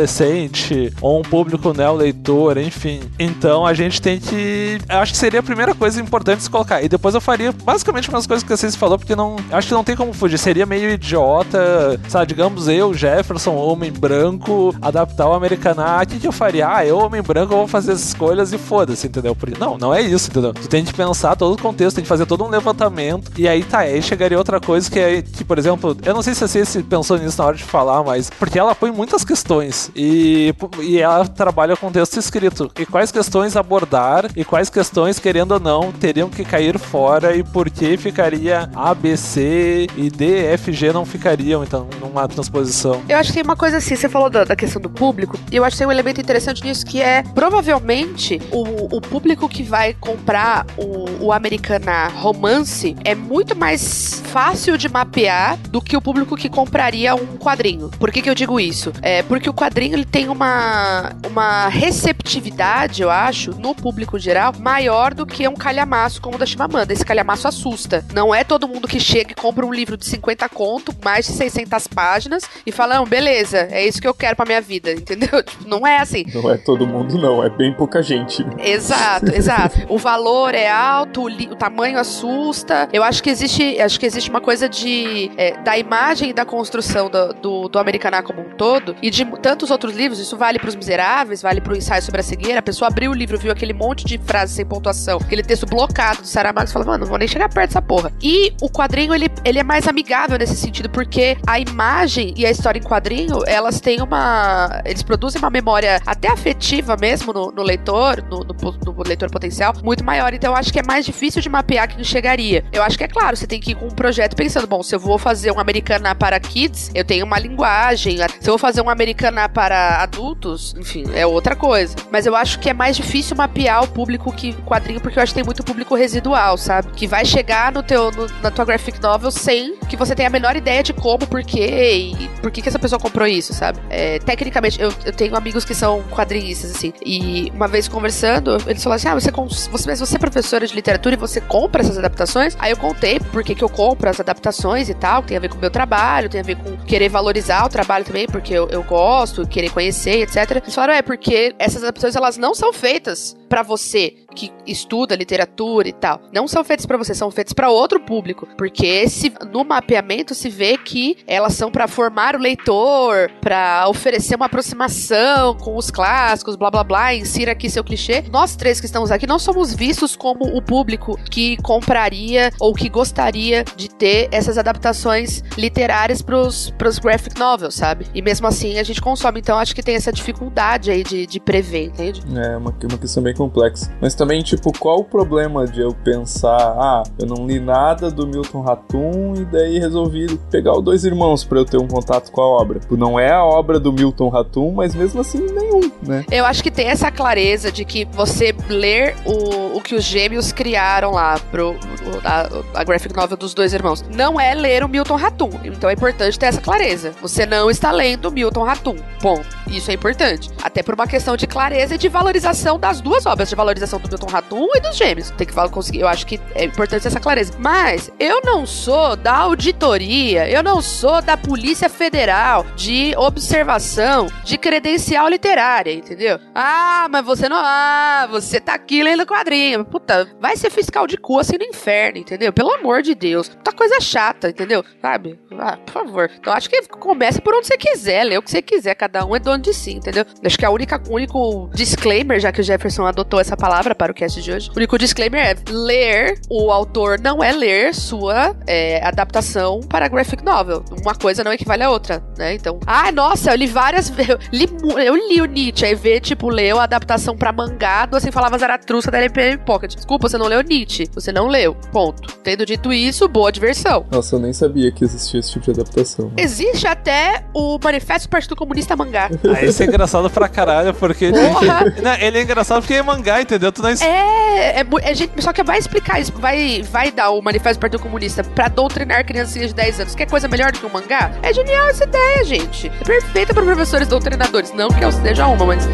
ou 1.01 1.21
um 1.21 1.23
público 1.23 1.73
neo-leitor, 1.73 2.59
enfim. 2.59 3.01
Então 3.19 3.67
a 3.67 3.75
gente 3.75 4.01
tem 4.01 4.19
que. 4.19 4.79
Acho 4.89 5.13
que 5.13 5.19
seria 5.19 5.41
a 5.41 5.43
primeira 5.43 5.75
coisa 5.75 6.01
importante 6.01 6.43
se 6.43 6.51
colocar. 6.51 6.83
E 6.83 6.89
depois 6.89 7.15
eu 7.15 7.21
faria 7.21 7.53
basicamente 7.53 8.09
umas 8.09 8.27
coisas 8.27 8.43
que 8.43 8.57
vocês 8.57 8.77
falou, 8.77 8.99
porque 8.99 9.17
não. 9.17 9.37
Acho 9.51 9.69
que 9.69 9.75
não 9.75 9.85
tem 9.85 9.97
como 9.97 10.13
fugir. 10.13 10.39
Seria 10.39 10.67
meio 10.67 10.91
idiota, 10.91 12.01
sabe? 12.09 12.27
Digamos 12.27 12.69
eu, 12.69 12.95
Jefferson, 12.95 13.55
homem 13.55 13.91
branco, 13.91 14.75
adaptar 14.81 15.29
o 15.29 15.33
Americaná. 15.33 16.01
O 16.03 16.07
que, 16.07 16.19
que 16.19 16.27
eu 16.27 16.33
faria? 16.33 16.69
Ah, 16.69 16.87
eu, 16.87 16.99
homem 16.99 17.23
branco, 17.23 17.55
vou 17.55 17.67
fazer 17.67 17.93
as 17.93 18.01
escolhas 18.01 18.53
e 18.53 18.59
foda-se, 18.59 19.07
entendeu? 19.07 19.35
Porque, 19.35 19.59
não, 19.59 19.79
não 19.79 19.95
é 19.95 20.03
isso, 20.03 20.31
entendeu? 20.31 20.53
Tu 20.53 20.69
tem 20.69 20.85
que 20.85 20.93
pensar 20.93 21.37
todo 21.37 21.55
o 21.55 21.63
contexto, 21.63 21.97
tem 21.97 22.05
que 22.05 22.09
fazer 22.09 22.27
todo 22.27 22.45
um 22.45 22.49
levantamento. 22.49 23.31
E 23.37 23.49
aí 23.49 23.65
tá, 23.65 23.79
aí 23.79 24.03
chegaria 24.03 24.39
outra 24.39 24.61
coisa 24.61 24.91
que 24.91 24.99
é 24.99 25.23
que, 25.23 25.45
por 25.45 25.59
exemplo, 25.59 25.97
eu 26.05 26.15
não 26.15 26.23
sei 26.23 26.35
se 26.35 26.47
você 26.47 26.83
pensou 26.83 27.19
nisso 27.19 27.39
na 27.39 27.47
hora 27.47 27.57
de 27.57 27.65
falar, 27.65 28.03
mas 28.03 28.31
porque 28.31 28.59
ela 28.59 28.75
põe 28.75 28.91
muitas 28.91 29.25
questões 29.25 29.88
e, 29.95 30.55
e 30.81 30.99
ela 30.99 31.27
trabalha 31.27 31.77
com 31.77 31.91
texto 31.91 32.19
escrito. 32.19 32.71
E 32.79 32.87
quais 32.87 33.11
questões 33.11 33.57
abordar 33.57 34.27
e 34.37 34.45
quais 34.45 34.71
questões, 34.71 35.19
querendo 35.19 35.53
ou 35.53 35.61
não, 35.61 35.93
teriam 35.93 36.29
que 36.29 36.45
cair 36.45 36.79
fora 36.79 37.37
e 37.37 37.43
por 37.43 37.71
que 37.71 37.97
ficaria 37.97 38.71
A, 38.75 38.95
B, 38.95 39.17
C 39.17 39.87
e 39.97 40.11
D, 40.11 40.45
F, 40.47 40.73
G 40.73 40.93
não 40.93 41.05
ficariam, 41.05 41.63
então, 41.63 41.89
numa 42.01 42.27
transposição. 42.29 43.03
Eu 43.09 43.19
acho 43.19 43.29
que 43.31 43.35
tem 43.35 43.43
uma 43.43 43.57
coisa 43.57 43.79
assim, 43.79 43.97
você 43.97 44.09
falou 44.09 44.31
da, 44.31 44.45
da 44.45 44.57
questão 44.57 44.81
do 44.81 44.91
público, 44.91 45.39
e 45.51 45.57
eu 45.57 45.65
acho 45.65 45.75
que 45.75 45.79
tem 45.79 45.87
um 45.87 45.93
elemento 45.93 46.21
interessante 46.21 46.63
nisso 46.65 46.85
que 46.85 47.01
é 47.01 47.23
provavelmente 47.35 48.41
o, 48.51 48.97
o 48.97 49.01
público 49.01 49.49
que 49.49 49.63
vai 49.63 49.95
comprar 49.95 50.67
o, 50.77 51.27
o 51.27 51.33
Americana 51.33 52.09
romance 52.09 52.97
é 53.05 53.15
muito 53.15 53.57
mais 53.57 54.23
fácil 54.27 54.77
de 54.77 54.89
mapear 54.89 55.57
do 55.71 55.81
que 55.81 55.97
o 55.97 56.01
público 56.01 56.37
que 56.37 56.49
compraria 56.49 57.15
um 57.15 57.37
quadrinho. 57.37 57.91
Por 57.99 58.11
que, 58.11 58.23
que 58.23 58.31
eu 58.31 58.35
digo 58.35 58.59
isso? 58.61 58.93
É 59.03 59.23
porque 59.23 59.49
o 59.49 59.55
quadrinho 59.55 59.78
ele 59.87 60.05
tem 60.05 60.29
uma, 60.29 61.13
uma 61.27 61.69
receptividade, 61.69 63.03
eu 63.03 63.11
acho, 63.11 63.51
no 63.53 63.75
público 63.75 64.19
geral, 64.19 64.53
maior 64.59 65.15
do 65.15 65.27
que 65.27 65.47
um 65.47 65.55
calhamaço 65.55 66.21
como 66.21 66.37
o 66.37 66.39
da 66.39 66.47
Chimamanda. 66.47 66.93
Esse 66.93 67.05
calhamaço 67.05 67.49
assusta. 67.49 68.05
Não 68.13 68.35
é 68.35 68.45
todo 68.45 68.69
mundo 68.69 68.89
que 68.89 69.01
chega 69.01 69.33
e 69.33 69.35
compra 69.35 69.65
um 69.65 69.73
livro 69.73 69.97
de 69.97 70.07
50 70.07 70.49
conto, 70.49 70.95
mais 71.05 71.27
de 71.27 71.33
600 71.33 71.87
páginas, 71.89 72.45
e 72.67 72.73
fala, 72.73 72.97
não, 72.97 73.05
beleza, 73.05 73.69
é 73.71 73.87
isso 73.87 74.01
que 74.01 74.09
eu 74.09 74.15
quero 74.15 74.37
pra 74.37 74.47
minha 74.47 74.61
vida, 74.61 74.91
entendeu? 74.93 75.43
Tipo, 75.43 75.69
não 75.69 75.87
é 75.87 75.99
assim. 75.99 76.25
Não 76.35 76.51
é 76.51 76.57
todo 76.57 76.87
mundo, 76.87 77.19
não. 77.19 77.45
É 77.45 77.49
bem 77.49 77.73
pouca 77.73 78.03
gente. 78.03 78.45
Exato, 78.59 79.33
exato. 79.35 79.87
O 79.89 79.99
valor 79.99 80.55
é 80.55 80.69
alto, 80.71 81.23
o, 81.23 81.27
o, 81.27 81.57
tamanho 81.57 81.99
assusta. 81.99 82.89
Eu 82.93 83.03
acho 83.03 83.23
que 83.23 83.31
existe, 83.31 83.81
acho 83.81 83.99
que 83.99 84.07
existe 84.07 84.31
uma 84.31 84.41
coisa 84.41 84.69
de 84.69 85.31
é, 85.37 85.57
da 85.63 85.79
imagem 85.79 86.31
e 86.31 86.33
da 86.33 86.45
construção 86.45 87.09
do, 87.09 87.33
do, 87.35 87.69
do 87.69 87.79
Americaná 87.79 88.23
como 88.23 88.41
um 88.41 88.51
todo, 88.57 88.97
e 89.03 89.11
de 89.11 89.25
outros 89.71 89.95
livros, 89.95 90.19
isso 90.19 90.37
vale 90.37 90.59
para 90.59 90.69
os 90.69 90.75
miseráveis, 90.75 91.43
vale 91.43 91.61
para 91.61 91.73
o 91.73 91.77
ensaio 91.77 92.03
sobre 92.03 92.21
a 92.21 92.25
cegueira. 92.25 92.59
A 92.59 92.63
pessoa 92.63 92.89
abriu 92.89 93.11
o 93.11 93.15
livro, 93.15 93.39
viu 93.39 93.53
aquele 93.53 93.73
monte 93.73 94.05
de 94.05 94.19
frases 94.19 94.57
sem 94.57 94.65
pontuação, 94.65 95.19
aquele 95.19 95.43
texto 95.43 95.67
blocado 95.67 96.23
do 96.23 96.27
Saramago 96.27 96.69
e 96.69 96.73
fala, 96.73 96.85
mano, 96.85 96.99
não 97.01 97.07
vou 97.07 97.19
nem 97.19 97.29
chegar 97.29 97.49
perto 97.49 97.69
dessa 97.71 97.83
porra. 97.83 98.13
E 98.23 98.53
o 98.61 98.69
quadrinho, 98.69 99.15
ele, 99.15 99.31
ele 99.45 99.59
é 99.59 99.63
mais 99.63 99.87
amigável 99.87 100.39
nesse 100.39 100.57
sentido, 100.57 100.89
porque 100.91 101.37
a 101.47 101.59
imagem 101.59 102.35
e 102.37 102.47
a 102.47 102.51
história 102.51 102.79
em 102.79 102.83
quadrinho, 102.83 103.41
elas 103.47 103.81
têm 103.81 104.01
uma. 104.01 104.83
Eles 104.85 105.03
produzem 105.03 105.41
uma 105.41 105.51
memória 105.51 106.01
até 106.07 106.29
afetiva 106.29 106.97
mesmo 106.97 107.33
no, 107.33 107.51
no 107.51 107.63
leitor, 107.63 108.23
no, 108.23 108.41
no, 108.41 108.95
no, 108.95 109.03
leitor 109.03 109.31
potencial, 109.31 109.73
muito 109.83 110.05
maior. 110.05 110.35
Então 110.35 110.53
eu 110.53 110.57
acho 110.57 110.73
que 110.73 110.79
é 110.79 110.83
mais 110.83 111.05
difícil 111.05 111.41
de 111.41 111.49
mapear 111.49 111.89
quem 111.89 112.03
chegaria. 112.05 112.65
Eu 112.73 112.83
acho 112.83 112.97
que 112.97 113.05
é 113.05 113.09
claro, 113.09 113.37
você 113.37 113.47
tem 113.47 113.61
que 113.61 113.73
ir 113.73 113.75
com 113.75 113.87
um 113.87 113.91
projeto 113.91 114.37
pensando, 114.37 114.67
bom, 114.67 114.83
se 114.83 114.95
eu 114.95 115.01
vou 115.01 115.19
fazer 115.19 115.51
um 115.53 115.61
americana 115.61 116.15
para 116.15 116.39
kids, 116.41 116.91
eu 116.95 117.05
tenho 117.05 117.25
uma 117.25 117.39
linguagem. 117.39 118.19
Se 118.41 118.49
eu 118.49 118.53
vou 118.53 118.59
fazer 118.59 118.81
um 118.81 118.91
americana 118.91 119.48
para 119.49 120.03
adultos, 120.03 120.75
enfim, 120.79 121.05
é 121.13 121.27
outra 121.27 121.57
coisa. 121.57 121.95
Mas 122.11 122.27
eu 122.27 122.37
acho 122.37 122.59
que 122.59 122.71
é 122.71 122.75
mais 122.75 122.97
difícil 122.97 123.37
mapear 123.37 123.85
o 123.85 123.89
público 123.89 124.33
que 124.33 124.53
quadrinho, 124.65 125.01
porque 125.01 125.19
eu 125.19 125.23
acho 125.23 125.33
que 125.33 125.39
tem 125.39 125.45
muito 125.45 125.63
público 125.65 125.95
residual, 125.95 126.57
sabe? 126.57 126.89
Que 126.93 127.07
vai 127.07 127.25
chegar 127.25 127.73
no 127.73 127.83
teu, 127.83 128.11
no, 128.11 128.27
na 128.43 128.51
tua 128.51 128.65
graphic 128.65 129.01
novel 129.01 129.31
sem 129.31 129.77
que 129.89 129.97
você 129.97 130.15
tenha 130.15 130.29
a 130.29 130.33
menor 130.33 130.57
ideia 130.57 130.83
de 130.83 130.93
como, 130.93 131.27
por 131.27 131.43
quê 131.43 132.15
e 132.19 132.29
por 132.41 132.51
que, 132.51 132.63
que 132.63 132.69
essa 132.69 132.79
pessoa 132.79 133.01
comprou 133.01 133.27
isso, 133.27 133.53
sabe? 133.53 133.79
É, 133.89 134.19
tecnicamente, 134.19 134.81
eu, 134.81 134.93
eu 135.05 135.13
tenho 135.13 135.37
amigos 135.37 135.65
que 135.65 135.75
são 135.75 136.03
quadrinistas, 136.11 136.71
assim, 136.73 136.93
e 137.05 137.51
uma 137.55 137.69
vez 137.69 137.89
conversando, 137.89 138.59
eles 138.67 138.83
falaram 138.83 138.97
assim: 138.97 139.09
ah, 139.09 139.15
você, 139.15 139.71
você, 139.71 139.97
você 139.97 140.17
é 140.17 140.19
professora 140.19 140.67
de 140.67 140.75
literatura 140.75 141.15
e 141.15 141.19
você 141.19 141.41
compra 141.41 141.83
essas 141.83 141.99
adaptações? 141.99 142.57
Aí 142.59 142.71
eu 142.71 142.77
contei 142.77 143.19
por 143.21 143.43
que, 143.43 143.55
que 143.55 143.65
eu 143.65 143.69
compro 143.69 144.09
as 144.09 144.21
adaptações 144.21 144.89
e 144.89 144.95
tal, 144.95 145.23
tem 145.23 145.37
a 145.37 145.41
ver 145.41 145.49
com 145.49 145.57
o 145.57 145.61
meu 145.61 145.71
trabalho, 145.71 146.29
tem 146.29 146.41
a 146.41 146.45
ver 146.45 146.57
com 146.57 146.77
querer 146.79 147.09
valorizar 147.09 147.65
o 147.65 147.69
trabalho 147.69 148.05
também, 148.05 148.27
porque 148.27 148.53
eu, 148.53 148.69
eu 148.69 148.83
gosto, 148.83 149.38
querer 149.47 149.71
conhecer, 149.71 150.23
etc. 150.23 150.57
Eles 150.63 150.75
falaram: 150.75 150.95
é, 150.95 151.03
porque 151.03 151.55
essas 151.59 151.83
adaptações 151.83 152.17
elas 152.17 152.37
não 152.37 152.55
são 152.55 152.73
feitas 152.73 153.37
para 153.49 153.63
você 153.63 154.15
que 154.35 154.53
estuda 154.67 155.17
literatura 155.17 155.89
e 155.89 155.93
tal. 155.93 156.21
Não 156.33 156.47
são 156.47 156.63
feitas 156.63 156.87
para 156.87 156.97
você, 156.97 157.15
são 157.15 157.31
feitas 157.31 157.53
para 157.53 157.71
outro 157.71 157.99
público, 157.99 158.47
porque 158.57 159.09
se, 159.09 159.33
no 159.51 159.65
mapeamento 159.65 160.35
se 160.35 160.49
vê 160.49 160.77
que 160.77 161.17
elas 161.27 161.55
são 161.55 161.71
para 161.71 161.89
formar 161.89 162.37
o 162.37 162.39
leitor, 162.39 163.31
para 163.41 163.89
oferecer 163.89 164.37
uma 164.37 164.47
aproximação 164.47 165.57
com 165.57 165.77
os 165.77 165.91
clássicos, 165.91 166.57
blá 166.57 166.71
blá 166.71 166.85
blá, 166.85 167.15
insira 167.15 167.53
aqui 167.53 167.69
seu 167.69 167.83
clichê. 167.83 168.25
Nós 168.31 168.55
três 168.55 168.79
que 168.79 168.87
estamos 168.87 169.11
aqui 169.11 169.27
não 169.27 169.39
somos 169.39 169.75
vistos 169.75 170.15
como 170.15 170.45
o 170.57 170.63
público 170.63 171.19
que 171.31 171.57
compraria 171.63 172.53
ou 172.61 172.75
que 172.75 172.89
gostaria 172.89 173.65
de 173.77 173.89
ter 173.89 174.29
essas 174.31 174.59
adaptações 174.59 175.43
literárias 175.57 176.23
pros, 176.23 176.71
pros 176.79 176.99
graphic 176.99 177.39
novels, 177.39 177.75
sabe? 177.75 178.07
E 178.15 178.23
mesmo 178.23 178.47
assim 178.47 178.79
a 178.79 178.83
gente 178.83 179.01
consome, 179.01 179.41
então 179.41 179.59
acho 179.59 179.75
que 179.75 179.83
tem 179.83 179.95
essa 179.95 180.13
dificuldade 180.13 180.91
aí 180.91 181.03
de, 181.03 181.27
de 181.27 181.41
prever, 181.41 181.87
entende? 181.87 182.23
É, 182.37 182.57
uma, 182.57 182.71
uma 182.71 182.99
questão 182.99 183.23
bem 183.23 183.35
complexa. 183.39 183.91
Mas 184.01 184.15
também, 184.15 184.43
tipo, 184.43 184.77
qual 184.79 184.99
o 184.99 185.05
problema 185.05 185.67
de 185.67 185.81
eu 185.81 185.95
pensar, 185.95 186.57
ah, 186.57 187.03
eu 187.19 187.27
não 187.27 187.47
li 187.47 187.61
nada 187.61 188.11
do 188.11 188.27
Milton 188.27 188.61
Ratum 188.61 189.35
e 189.37 189.45
daí 189.45 189.79
resolvi 189.79 190.37
pegar 190.51 190.73
o 190.73 190.81
Dois 190.81 191.05
Irmãos 191.05 191.45
para 191.45 191.59
eu 191.59 191.65
ter 191.65 191.79
um 191.79 191.87
contato 191.87 192.33
com 192.33 192.41
a 192.41 192.47
obra. 192.47 192.81
Tipo, 192.81 192.97
não 192.97 193.19
é 193.19 193.31
a 193.33 193.45
obra 193.45 193.79
do 193.79 193.93
Milton 193.93 194.29
Ratum, 194.29 194.73
mas 194.73 194.95
mesmo 194.95 195.21
assim 195.21 195.39
nenhum, 195.39 195.91
né? 196.03 196.25
Eu 196.31 196.45
acho 196.45 196.63
que 196.63 196.71
tem 196.71 196.89
essa 196.89 197.11
clareza 197.11 197.71
de 197.71 197.85
que 197.85 198.05
você 198.07 198.55
ler 198.69 199.15
o, 199.25 199.77
o 199.77 199.81
que 199.81 199.95
os 199.95 200.05
gêmeos 200.05 200.53
criaram 200.53 201.13
lá, 201.13 201.39
pro, 201.51 201.77
a, 202.25 202.81
a 202.81 202.85
graphic 202.85 203.15
novel 203.15 203.37
dos 203.37 203.55
dois 203.55 203.73
irmãos, 203.73 204.05
não 204.15 204.41
é 204.41 204.55
ler 204.55 204.83
o 204.83 204.89
Milton 204.89 205.17
Ratum. 205.17 205.51
Então 205.65 205.89
é 205.89 205.93
importante 205.93 206.39
ter 206.39 206.47
essa 206.47 206.61
clareza. 206.61 207.13
Você 207.23 207.47
não 207.47 207.71
está 207.71 207.93
lendo 207.93 208.33
Milton 208.33 208.65
Ratum. 208.65 208.97
Ponto. 209.21 209.47
Isso 209.69 209.91
é 209.91 209.95
importante. 209.95 210.51
Até 210.63 210.83
por 210.83 210.95
uma 210.95 211.07
questão 211.07 211.37
de 211.37 211.47
clareza 211.47 211.95
e 211.95 211.99
de 211.99 212.09
valorização 212.09 212.79
das 212.79 213.01
duas 213.01 213.27
obras, 213.29 213.49
de 213.49 213.55
valorização 213.55 213.99
do 214.01 214.09
Milton 214.09 214.27
Ratum 214.27 214.69
e 214.75 214.81
dos 214.81 214.97
gêmeos. 214.97 215.31
Tem 215.31 215.47
que 215.47 215.55
conseguir. 215.71 216.01
Eu 216.01 216.09
acho 216.09 216.27
que 216.27 216.41
é 216.55 216.65
importante 216.65 217.07
essa 217.07 217.21
clareza. 217.21 217.53
Mas 217.59 218.11
eu 218.19 218.41
não 218.43 218.67
sou 218.67 219.17
da 219.17 219.37
auditoria, 219.37 220.49
eu 220.49 220.63
não 220.63 220.81
sou 220.81 221.21
da 221.21 221.37
Polícia 221.37 221.89
Federal 221.89 222.65
de 222.77 223.15
observação 223.17 224.29
de 224.45 224.57
credencial 224.57 225.29
literária, 225.29 225.93
entendeu? 225.93 226.39
Ah, 226.55 227.07
mas 227.11 227.25
você 227.25 227.49
não. 227.49 227.59
Ah, 227.61 228.27
você 228.31 228.61
tá 228.61 228.75
aqui 228.75 229.03
lendo 229.03 229.27
quadrinho. 229.27 229.85
Puta, 229.85 230.29
vai 230.41 230.57
ser 230.57 230.71
fiscal 230.71 231.07
de 231.07 231.17
cu 231.17 231.39
assim 231.39 231.57
no 231.59 231.65
inferno, 231.65 232.19
entendeu? 232.19 232.53
Pelo 232.53 232.73
amor 232.75 233.03
de 233.03 233.15
Deus. 233.15 233.51
Coisa 233.79 234.01
chata, 234.01 234.49
entendeu? 234.49 234.85
Sabe? 235.01 235.39
Ah, 235.57 235.77
por 235.77 235.93
favor. 235.93 236.31
Então 236.37 236.53
acho 236.53 236.69
que 236.69 236.83
comece 236.89 237.41
por 237.41 237.55
onde 237.55 237.69
você 237.69 237.77
quiser, 237.77 238.25
lê 238.25 238.37
o 238.37 238.43
que 238.43 238.51
você 238.51 238.61
quiser. 238.61 238.93
Cada 238.97 239.25
um 239.25 239.37
é 239.37 239.39
dono 239.39 239.63
de 239.63 239.73
si, 239.73 239.93
entendeu? 239.93 240.27
Acho 240.45 240.59
que 240.59 240.65
a 240.65 240.71
única, 240.71 241.01
único 241.09 241.71
disclaimer, 241.73 242.41
já 242.41 242.51
que 242.51 242.61
o 242.61 242.65
Jefferson 242.65 243.07
adotou 243.07 243.39
essa 243.39 243.57
palavra 243.57 243.95
para 243.95 244.11
o 244.11 244.15
cast 244.15 244.43
de 244.43 244.51
hoje, 244.51 244.69
o 244.71 244.77
único 244.77 244.99
disclaimer 244.99 245.41
é 245.41 245.55
ler 245.71 246.41
o 246.51 246.73
autor 246.73 247.21
não 247.21 247.43
é 247.43 247.53
ler 247.53 247.95
sua 247.95 248.57
é, 248.67 249.01
adaptação 249.07 249.79
para 249.89 250.09
graphic 250.09 250.45
novel. 250.45 250.85
Uma 251.01 251.15
coisa 251.15 251.45
não 251.45 251.53
equivale 251.53 251.85
à 251.85 251.91
outra, 251.91 252.21
né? 252.37 252.55
Então, 252.55 252.81
ah, 252.85 253.13
nossa, 253.13 253.53
eu 253.53 253.57
li 253.57 253.69
várias 253.69 254.11
eu 254.11 254.39
li, 254.53 254.69
eu 255.07 255.15
li 255.15 255.41
o 255.41 255.45
Nietzsche, 255.45 255.87
aí 255.87 255.95
vê, 255.95 256.19
tipo, 256.19 256.49
leu 256.49 256.81
a 256.81 256.83
adaptação 256.83 257.37
para 257.37 257.53
mangá 257.53 258.07
do 258.07 258.17
Assim 258.17 258.33
Falava 258.33 258.59
Zaratrusta 258.59 259.13
da 259.13 259.19
LPM 259.19 259.59
Pocket. 259.59 259.95
Desculpa, 259.95 260.29
você 260.29 260.37
não 260.37 260.47
leu 260.47 260.63
Nietzsche. 260.63 261.09
Você 261.15 261.31
não 261.31 261.47
leu. 261.47 261.77
Ponto. 261.93 262.37
Tendo 262.43 262.67
dito 262.67 262.93
isso, 262.93 263.29
boa 263.29 263.53
diversão. 263.53 263.68
Nossa, 264.11 264.37
eu 264.37 264.41
nem 264.41 264.53
sabia 264.53 264.91
que 264.91 265.05
existia 265.05 265.41
esse 265.41 265.53
tipo 265.53 265.65
de 265.65 265.81
adaptação. 265.81 266.33
Existe 266.37 266.87
até 266.87 267.45
o 267.55 267.79
Manifesto 267.83 268.29
do 268.29 268.31
Partido 268.31 268.57
Comunista 268.57 268.97
mangá. 268.97 269.31
Ah, 269.49 269.65
isso 269.65 269.83
é 269.83 269.87
engraçado 269.87 270.29
pra 270.29 270.47
caralho, 270.47 270.93
porque. 270.93 271.31
Porra! 271.33 271.95
Não, 272.03 272.15
ele 272.15 272.39
é 272.39 272.43
engraçado 272.43 272.81
porque 272.83 272.95
é 272.95 273.03
mangá, 273.03 273.41
entendeu? 273.41 273.73
Tu 273.73 273.81
não 273.81 273.89
é, 273.89 274.81
é, 274.81 274.87
é, 275.03 275.15
gente, 275.15 275.43
só 275.43 275.53
que 275.53 275.63
vai 275.63 275.79
explicar 275.79 276.21
isso, 276.21 276.33
vai, 276.37 276.83
vai 276.83 277.11
dar 277.11 277.31
o 277.31 277.41
Manifesto 277.41 277.79
do 277.79 277.81
Partido 277.81 278.03
Comunista 278.03 278.45
pra 278.45 278.69
doutrinar 278.69 279.25
criancinhas 279.25 279.69
de 279.69 279.75
10 279.75 280.01
anos. 280.01 280.15
Quer 280.15 280.29
coisa 280.29 280.49
melhor 280.49 280.71
do 280.71 280.81
que 280.81 280.87
um 280.87 280.91
mangá? 280.91 281.33
É 281.43 281.53
genial 281.53 281.89
essa 281.89 282.05
ideia, 282.05 282.45
gente. 282.45 282.89
É 282.89 283.05
perfeita 283.05 283.55
para 283.55 283.65
professores 283.65 284.07
doutrinadores. 284.07 284.73
Não 284.73 284.89
que 284.89 285.03
eu 285.03 285.11
seja 285.11 285.47
uma, 285.47 285.65
mas. 285.65 285.89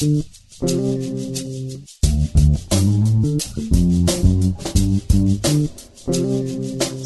thank 0.00 0.24
you 0.24 0.49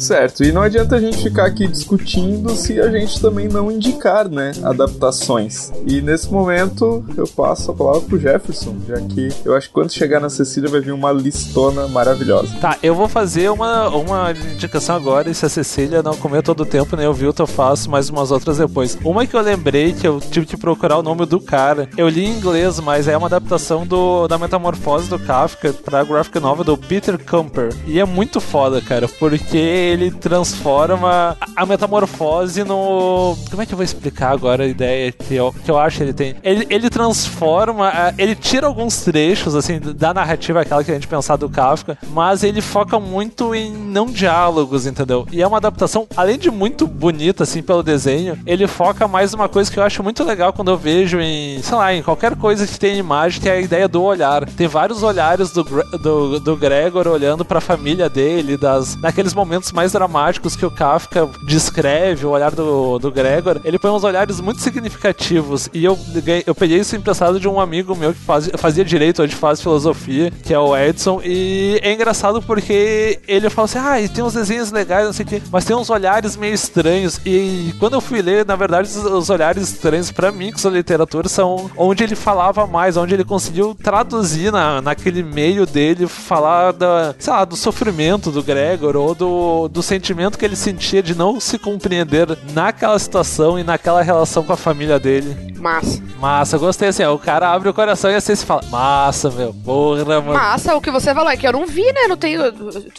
Certo, 0.05 0.43
e 0.43 0.51
não 0.51 0.61
adianta 0.61 0.95
a 0.95 0.99
gente 0.99 1.17
ficar 1.17 1.47
aqui 1.47 1.67
discutindo 1.67 2.55
se 2.55 2.79
a 2.79 2.91
gente 2.91 3.19
também 3.19 3.47
não 3.47 3.71
indicar, 3.71 4.29
né, 4.29 4.51
adaptações. 4.63 5.71
E 5.87 5.99
nesse 5.99 6.31
momento 6.31 7.03
eu 7.17 7.27
passo 7.27 7.71
a 7.71 7.73
palavra 7.73 8.01
pro 8.01 8.19
Jefferson, 8.19 8.75
já 8.87 9.01
que 9.01 9.29
eu 9.43 9.55
acho 9.55 9.67
que 9.67 9.73
quando 9.73 9.91
chegar 9.91 10.19
na 10.19 10.29
Cecília 10.29 10.69
vai 10.69 10.79
vir 10.79 10.91
uma 10.91 11.11
listona 11.11 11.87
maravilhosa. 11.87 12.55
Tá, 12.61 12.77
eu 12.83 12.93
vou 12.93 13.07
fazer 13.07 13.49
uma, 13.49 13.89
uma 13.89 14.31
indicação 14.31 14.95
agora, 14.95 15.27
e 15.27 15.33
se 15.33 15.43
a 15.43 15.49
Cecília 15.49 16.03
não 16.03 16.15
comer 16.15 16.43
todo 16.43 16.61
o 16.61 16.65
tempo, 16.67 16.95
nem 16.95 17.07
ouviu, 17.07 17.33
eu 17.35 17.47
faço 17.47 17.89
mais 17.89 18.07
umas 18.07 18.29
outras 18.29 18.59
depois. 18.59 18.95
Uma 19.03 19.25
que 19.25 19.35
eu 19.35 19.41
lembrei, 19.41 19.91
que 19.91 20.07
eu 20.07 20.19
tive 20.19 20.45
que 20.45 20.55
procurar 20.55 20.99
o 20.99 21.03
nome 21.03 21.25
do 21.25 21.39
cara, 21.39 21.89
eu 21.97 22.07
li 22.07 22.25
em 22.25 22.37
inglês, 22.37 22.79
mas 22.79 23.07
é 23.07 23.17
uma 23.17 23.25
adaptação 23.25 23.87
do, 23.87 24.27
da 24.27 24.37
metamorfose 24.37 25.09
do 25.09 25.17
Kafka 25.17 25.73
pra 25.73 26.03
graphic 26.03 26.39
novel 26.39 26.63
do 26.63 26.77
Peter 26.77 27.17
Kumper. 27.17 27.73
E 27.87 27.99
é 27.99 28.05
muito 28.05 28.39
foda, 28.39 28.79
cara, 28.81 29.07
porque 29.07 29.94
ele 29.95 30.11
transforma 30.11 31.37
a 31.55 31.65
metamorfose 31.65 32.63
no. 32.63 33.35
Como 33.49 33.61
é 33.61 33.65
que 33.65 33.73
eu 33.73 33.77
vou 33.77 33.83
explicar 33.83 34.31
agora 34.31 34.63
a 34.63 34.67
ideia 34.67 35.11
que 35.11 35.35
eu, 35.35 35.53
que 35.63 35.71
eu 35.71 35.77
acho 35.77 35.97
que 35.97 36.03
ele 36.03 36.13
tem? 36.13 36.35
Ele, 36.43 36.67
ele 36.69 36.89
transforma, 36.89 37.91
ele 38.17 38.35
tira 38.35 38.67
alguns 38.67 39.01
trechos, 39.01 39.55
assim, 39.55 39.79
da 39.79 40.13
narrativa, 40.13 40.61
aquela 40.61 40.83
que 40.83 40.91
a 40.91 40.93
gente 40.93 41.07
pensar 41.07 41.35
do 41.37 41.49
Kafka, 41.49 41.97
mas 42.09 42.43
ele 42.43 42.61
foca 42.61 42.99
muito 42.99 43.55
em 43.55 43.71
não 43.71 44.05
diálogos, 44.07 44.85
entendeu? 44.85 45.27
E 45.31 45.41
é 45.41 45.47
uma 45.47 45.57
adaptação, 45.57 46.07
além 46.15 46.37
de 46.37 46.51
muito 46.51 46.85
bonita, 46.85 47.43
assim, 47.43 47.61
pelo 47.61 47.81
desenho, 47.81 48.37
ele 48.45 48.67
foca 48.67 49.07
mais 49.07 49.33
uma 49.33 49.47
coisa 49.47 49.71
que 49.71 49.79
eu 49.79 49.83
acho 49.83 50.03
muito 50.03 50.23
legal 50.23 50.53
quando 50.53 50.71
eu 50.71 50.77
vejo 50.77 51.19
em, 51.19 51.61
sei 51.61 51.77
lá, 51.77 51.93
em 51.93 52.03
qualquer 52.03 52.35
coisa 52.35 52.67
que 52.67 52.79
tem 52.79 52.97
imagem, 52.97 53.41
que 53.41 53.49
é 53.49 53.53
a 53.53 53.61
ideia 53.61 53.87
do 53.87 54.01
olhar. 54.03 54.45
Tem 54.49 54.67
vários 54.67 55.03
olhares 55.03 55.51
do, 55.51 55.63
do, 55.63 56.39
do 56.39 56.55
Gregor 56.57 57.07
olhando 57.07 57.45
para 57.45 57.59
a 57.59 57.61
família 57.61 58.09
dele, 58.09 58.57
das, 58.57 58.95
naqueles 58.95 59.33
momentos 59.33 59.71
mais 59.71 59.84
mais 59.85 59.91
dramáticos 59.91 60.55
que 60.55 60.65
o 60.65 60.71
Kafka 60.71 61.29
descreve, 61.43 62.25
o 62.25 62.31
olhar 62.31 62.51
do, 62.51 62.97
do 62.97 63.11
Gregor, 63.11 63.61
ele 63.63 63.77
põe 63.77 63.91
uns 63.91 64.03
olhares 64.03 64.39
muito 64.41 64.61
significativos. 64.61 65.69
E 65.73 65.85
eu, 65.85 65.97
eu 66.45 66.55
peguei 66.55 66.79
isso 66.79 66.95
emprestado 66.95 67.39
de 67.39 67.47
um 67.47 67.59
amigo 67.59 67.95
meu 67.95 68.13
que 68.13 68.19
faz, 68.19 68.49
fazia 68.57 68.83
direito, 68.83 69.21
hoje 69.21 69.35
faz 69.35 69.61
filosofia, 69.61 70.31
que 70.43 70.53
é 70.53 70.59
o 70.59 70.75
Edson. 70.75 71.21
E 71.23 71.79
é 71.83 71.93
engraçado 71.93 72.41
porque 72.41 73.19
ele 73.27 73.49
fala 73.49 73.65
assim: 73.65 73.77
ah, 73.77 74.01
e 74.01 74.09
tem 74.09 74.23
uns 74.23 74.33
desenhos 74.33 74.71
legais, 74.71 75.05
não 75.05 75.13
sei 75.13 75.25
o 75.25 75.29
quê, 75.29 75.41
mas 75.51 75.65
tem 75.65 75.75
uns 75.75 75.89
olhares 75.89 76.35
meio 76.35 76.53
estranhos. 76.53 77.19
E 77.23 77.73
quando 77.79 77.93
eu 77.93 78.01
fui 78.01 78.21
ler, 78.21 78.45
na 78.45 78.55
verdade, 78.55 78.89
os 78.89 79.29
olhares 79.29 79.69
estranhos 79.69 80.11
para 80.11 80.31
mim, 80.31 80.51
que 80.51 80.59
são 80.59 80.71
literatura, 80.71 81.29
são 81.29 81.69
onde 81.77 82.03
ele 82.03 82.15
falava 82.15 82.65
mais, 82.65 82.97
onde 82.97 83.13
ele 83.13 83.23
conseguiu 83.23 83.75
traduzir 83.75 84.51
na, 84.51 84.81
naquele 84.81 85.21
meio 85.21 85.65
dele, 85.65 86.07
falar 86.07 86.73
da, 86.73 87.13
sei 87.19 87.31
lá, 87.31 87.45
do 87.45 87.55
sofrimento 87.55 88.31
do 88.31 88.41
Gregor 88.41 88.95
ou 88.95 89.13
do, 89.13 89.67
do 89.75 89.83
sentimento 89.83 90.39
que 90.39 90.45
ele 90.45 90.55
sentia 90.55 91.03
de 91.03 91.13
não 91.13 91.37
se 91.37 91.59
compreender 91.59 92.25
naquela 92.53 92.97
situação 92.97 93.59
e 93.59 93.63
naquela 93.63 94.01
relação 94.01 94.41
com 94.41 94.53
a 94.53 94.57
família 94.57 94.97
dele. 94.97 95.53
Massa. 95.59 96.01
Massa, 96.19 96.57
gostei 96.57 96.89
assim, 96.89 97.03
ó, 97.03 97.13
o 97.13 97.19
cara 97.19 97.51
abre 97.51 97.67
o 97.67 97.73
coração 97.73 98.09
e 98.09 98.15
assim 98.15 98.35
se 98.35 98.45
fala, 98.45 98.61
massa, 98.69 99.29
meu, 99.29 99.53
porra, 99.53 100.21
mano. 100.21 100.33
Massa, 100.33 100.75
o 100.75 100.81
que 100.81 100.91
você 100.91 101.13
falou 101.13 101.29
é 101.29 101.35
que 101.35 101.45
eu 101.45 101.51
não 101.51 101.65
vi, 101.65 101.83
né, 101.83 102.07
não 102.07 102.15
tenho, 102.15 102.41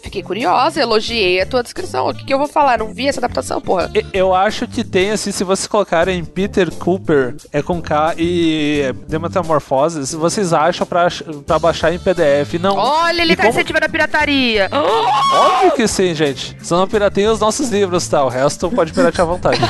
fiquei 0.02 0.22
curiosa, 0.22 0.80
elogiei 0.80 1.40
a 1.40 1.46
tua 1.46 1.62
descrição, 1.62 2.08
o 2.08 2.14
que, 2.14 2.24
que 2.24 2.34
eu 2.34 2.38
vou 2.38 2.48
falar, 2.48 2.78
não 2.78 2.92
vi 2.92 3.08
essa 3.08 3.20
adaptação, 3.20 3.60
porra. 3.60 3.90
Eu 4.12 4.34
acho 4.34 4.66
que 4.66 4.84
tem, 4.84 5.12
assim, 5.12 5.32
se 5.32 5.44
vocês 5.44 5.66
colocarem 5.66 6.24
Peter 6.24 6.70
Cooper, 6.74 7.36
é 7.52 7.62
com 7.62 7.80
K 7.80 8.14
e 8.18 8.92
The 9.08 9.18
Metamorphoses, 9.18 10.12
vocês 10.12 10.52
acham 10.52 10.86
pra, 10.86 11.08
pra 11.46 11.58
baixar 11.58 11.94
em 11.94 11.98
PDF, 11.98 12.54
não... 12.60 12.76
Olha, 12.76 13.22
ele 13.22 13.34
tá 13.34 13.44
como... 13.44 13.54
incentivando 13.54 13.86
a 13.86 13.88
pirataria. 13.88 14.68
Óbvio 14.72 15.72
que 15.72 15.88
sim, 15.88 16.14
gente. 16.14 16.56
Só 16.66 16.76
não 16.76 16.88
pirateia 16.88 17.30
os 17.30 17.38
nossos 17.38 17.68
livros, 17.68 18.08
tá? 18.08 18.24
O 18.24 18.28
resto 18.28 18.68
pode 18.68 18.92
piratear 18.92 19.24
à 19.24 19.30
vontade. 19.30 19.60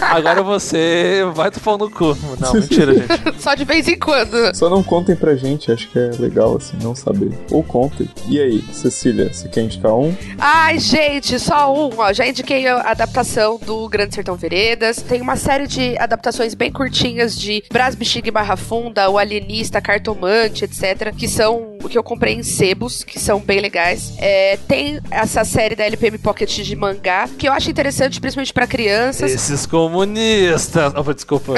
Agora 0.00 0.44
você 0.44 1.24
vai 1.34 1.50
tu 1.50 1.60
no 1.76 1.90
cu. 1.90 2.16
Não, 2.38 2.54
mentira, 2.54 2.94
gente. 2.94 3.08
Só 3.42 3.56
de 3.56 3.64
vez 3.64 3.88
em 3.88 3.98
quando. 3.98 4.54
Só 4.54 4.70
não 4.70 4.80
contem 4.80 5.16
pra 5.16 5.34
gente, 5.34 5.72
acho 5.72 5.88
que 5.88 5.98
é 5.98 6.12
legal, 6.20 6.56
assim, 6.56 6.76
não 6.80 6.94
saber. 6.94 7.32
Ou 7.50 7.64
contem. 7.64 8.08
E 8.28 8.40
aí, 8.40 8.62
Cecília, 8.72 9.32
você 9.32 9.48
quer 9.48 9.62
indicar 9.62 9.92
um? 9.92 10.14
Ai, 10.38 10.78
gente, 10.78 11.36
só 11.40 11.74
um. 11.74 11.90
Ó, 11.98 12.12
já 12.12 12.24
indiquei 12.24 12.68
a 12.68 12.78
adaptação 12.92 13.58
do 13.58 13.88
Grande 13.88 14.14
Sertão 14.14 14.36
Veredas. 14.36 15.02
Tem 15.02 15.20
uma 15.20 15.34
série 15.34 15.66
de 15.66 15.98
adaptações 15.98 16.54
bem 16.54 16.70
curtinhas 16.70 17.36
de 17.36 17.64
Brás 17.72 17.96
Bexiga 17.96 18.30
Barra 18.30 18.56
Funda, 18.56 19.10
O 19.10 19.18
Alienista, 19.18 19.80
Cartomante, 19.80 20.64
etc. 20.64 21.12
Que 21.12 21.26
são 21.26 21.76
o 21.82 21.88
que 21.88 21.98
eu 21.98 22.04
comprei 22.04 22.34
em 22.34 22.42
sebos, 22.44 23.02
que 23.02 23.18
são 23.18 23.40
bem 23.40 23.58
legais. 23.58 24.12
É, 24.18 24.58
tem 24.68 25.00
essa 25.10 25.44
série 25.44 25.74
da 25.74 25.84
LPM 25.84 26.19
Pocket 26.20 26.50
de 26.50 26.76
mangá, 26.76 27.28
que 27.38 27.48
eu 27.48 27.52
acho 27.52 27.70
interessante, 27.70 28.20
principalmente 28.20 28.52
para 28.52 28.66
crianças. 28.66 29.32
Esses 29.32 29.66
comunistas. 29.66 30.92
Oh, 30.94 31.14
desculpa. 31.14 31.54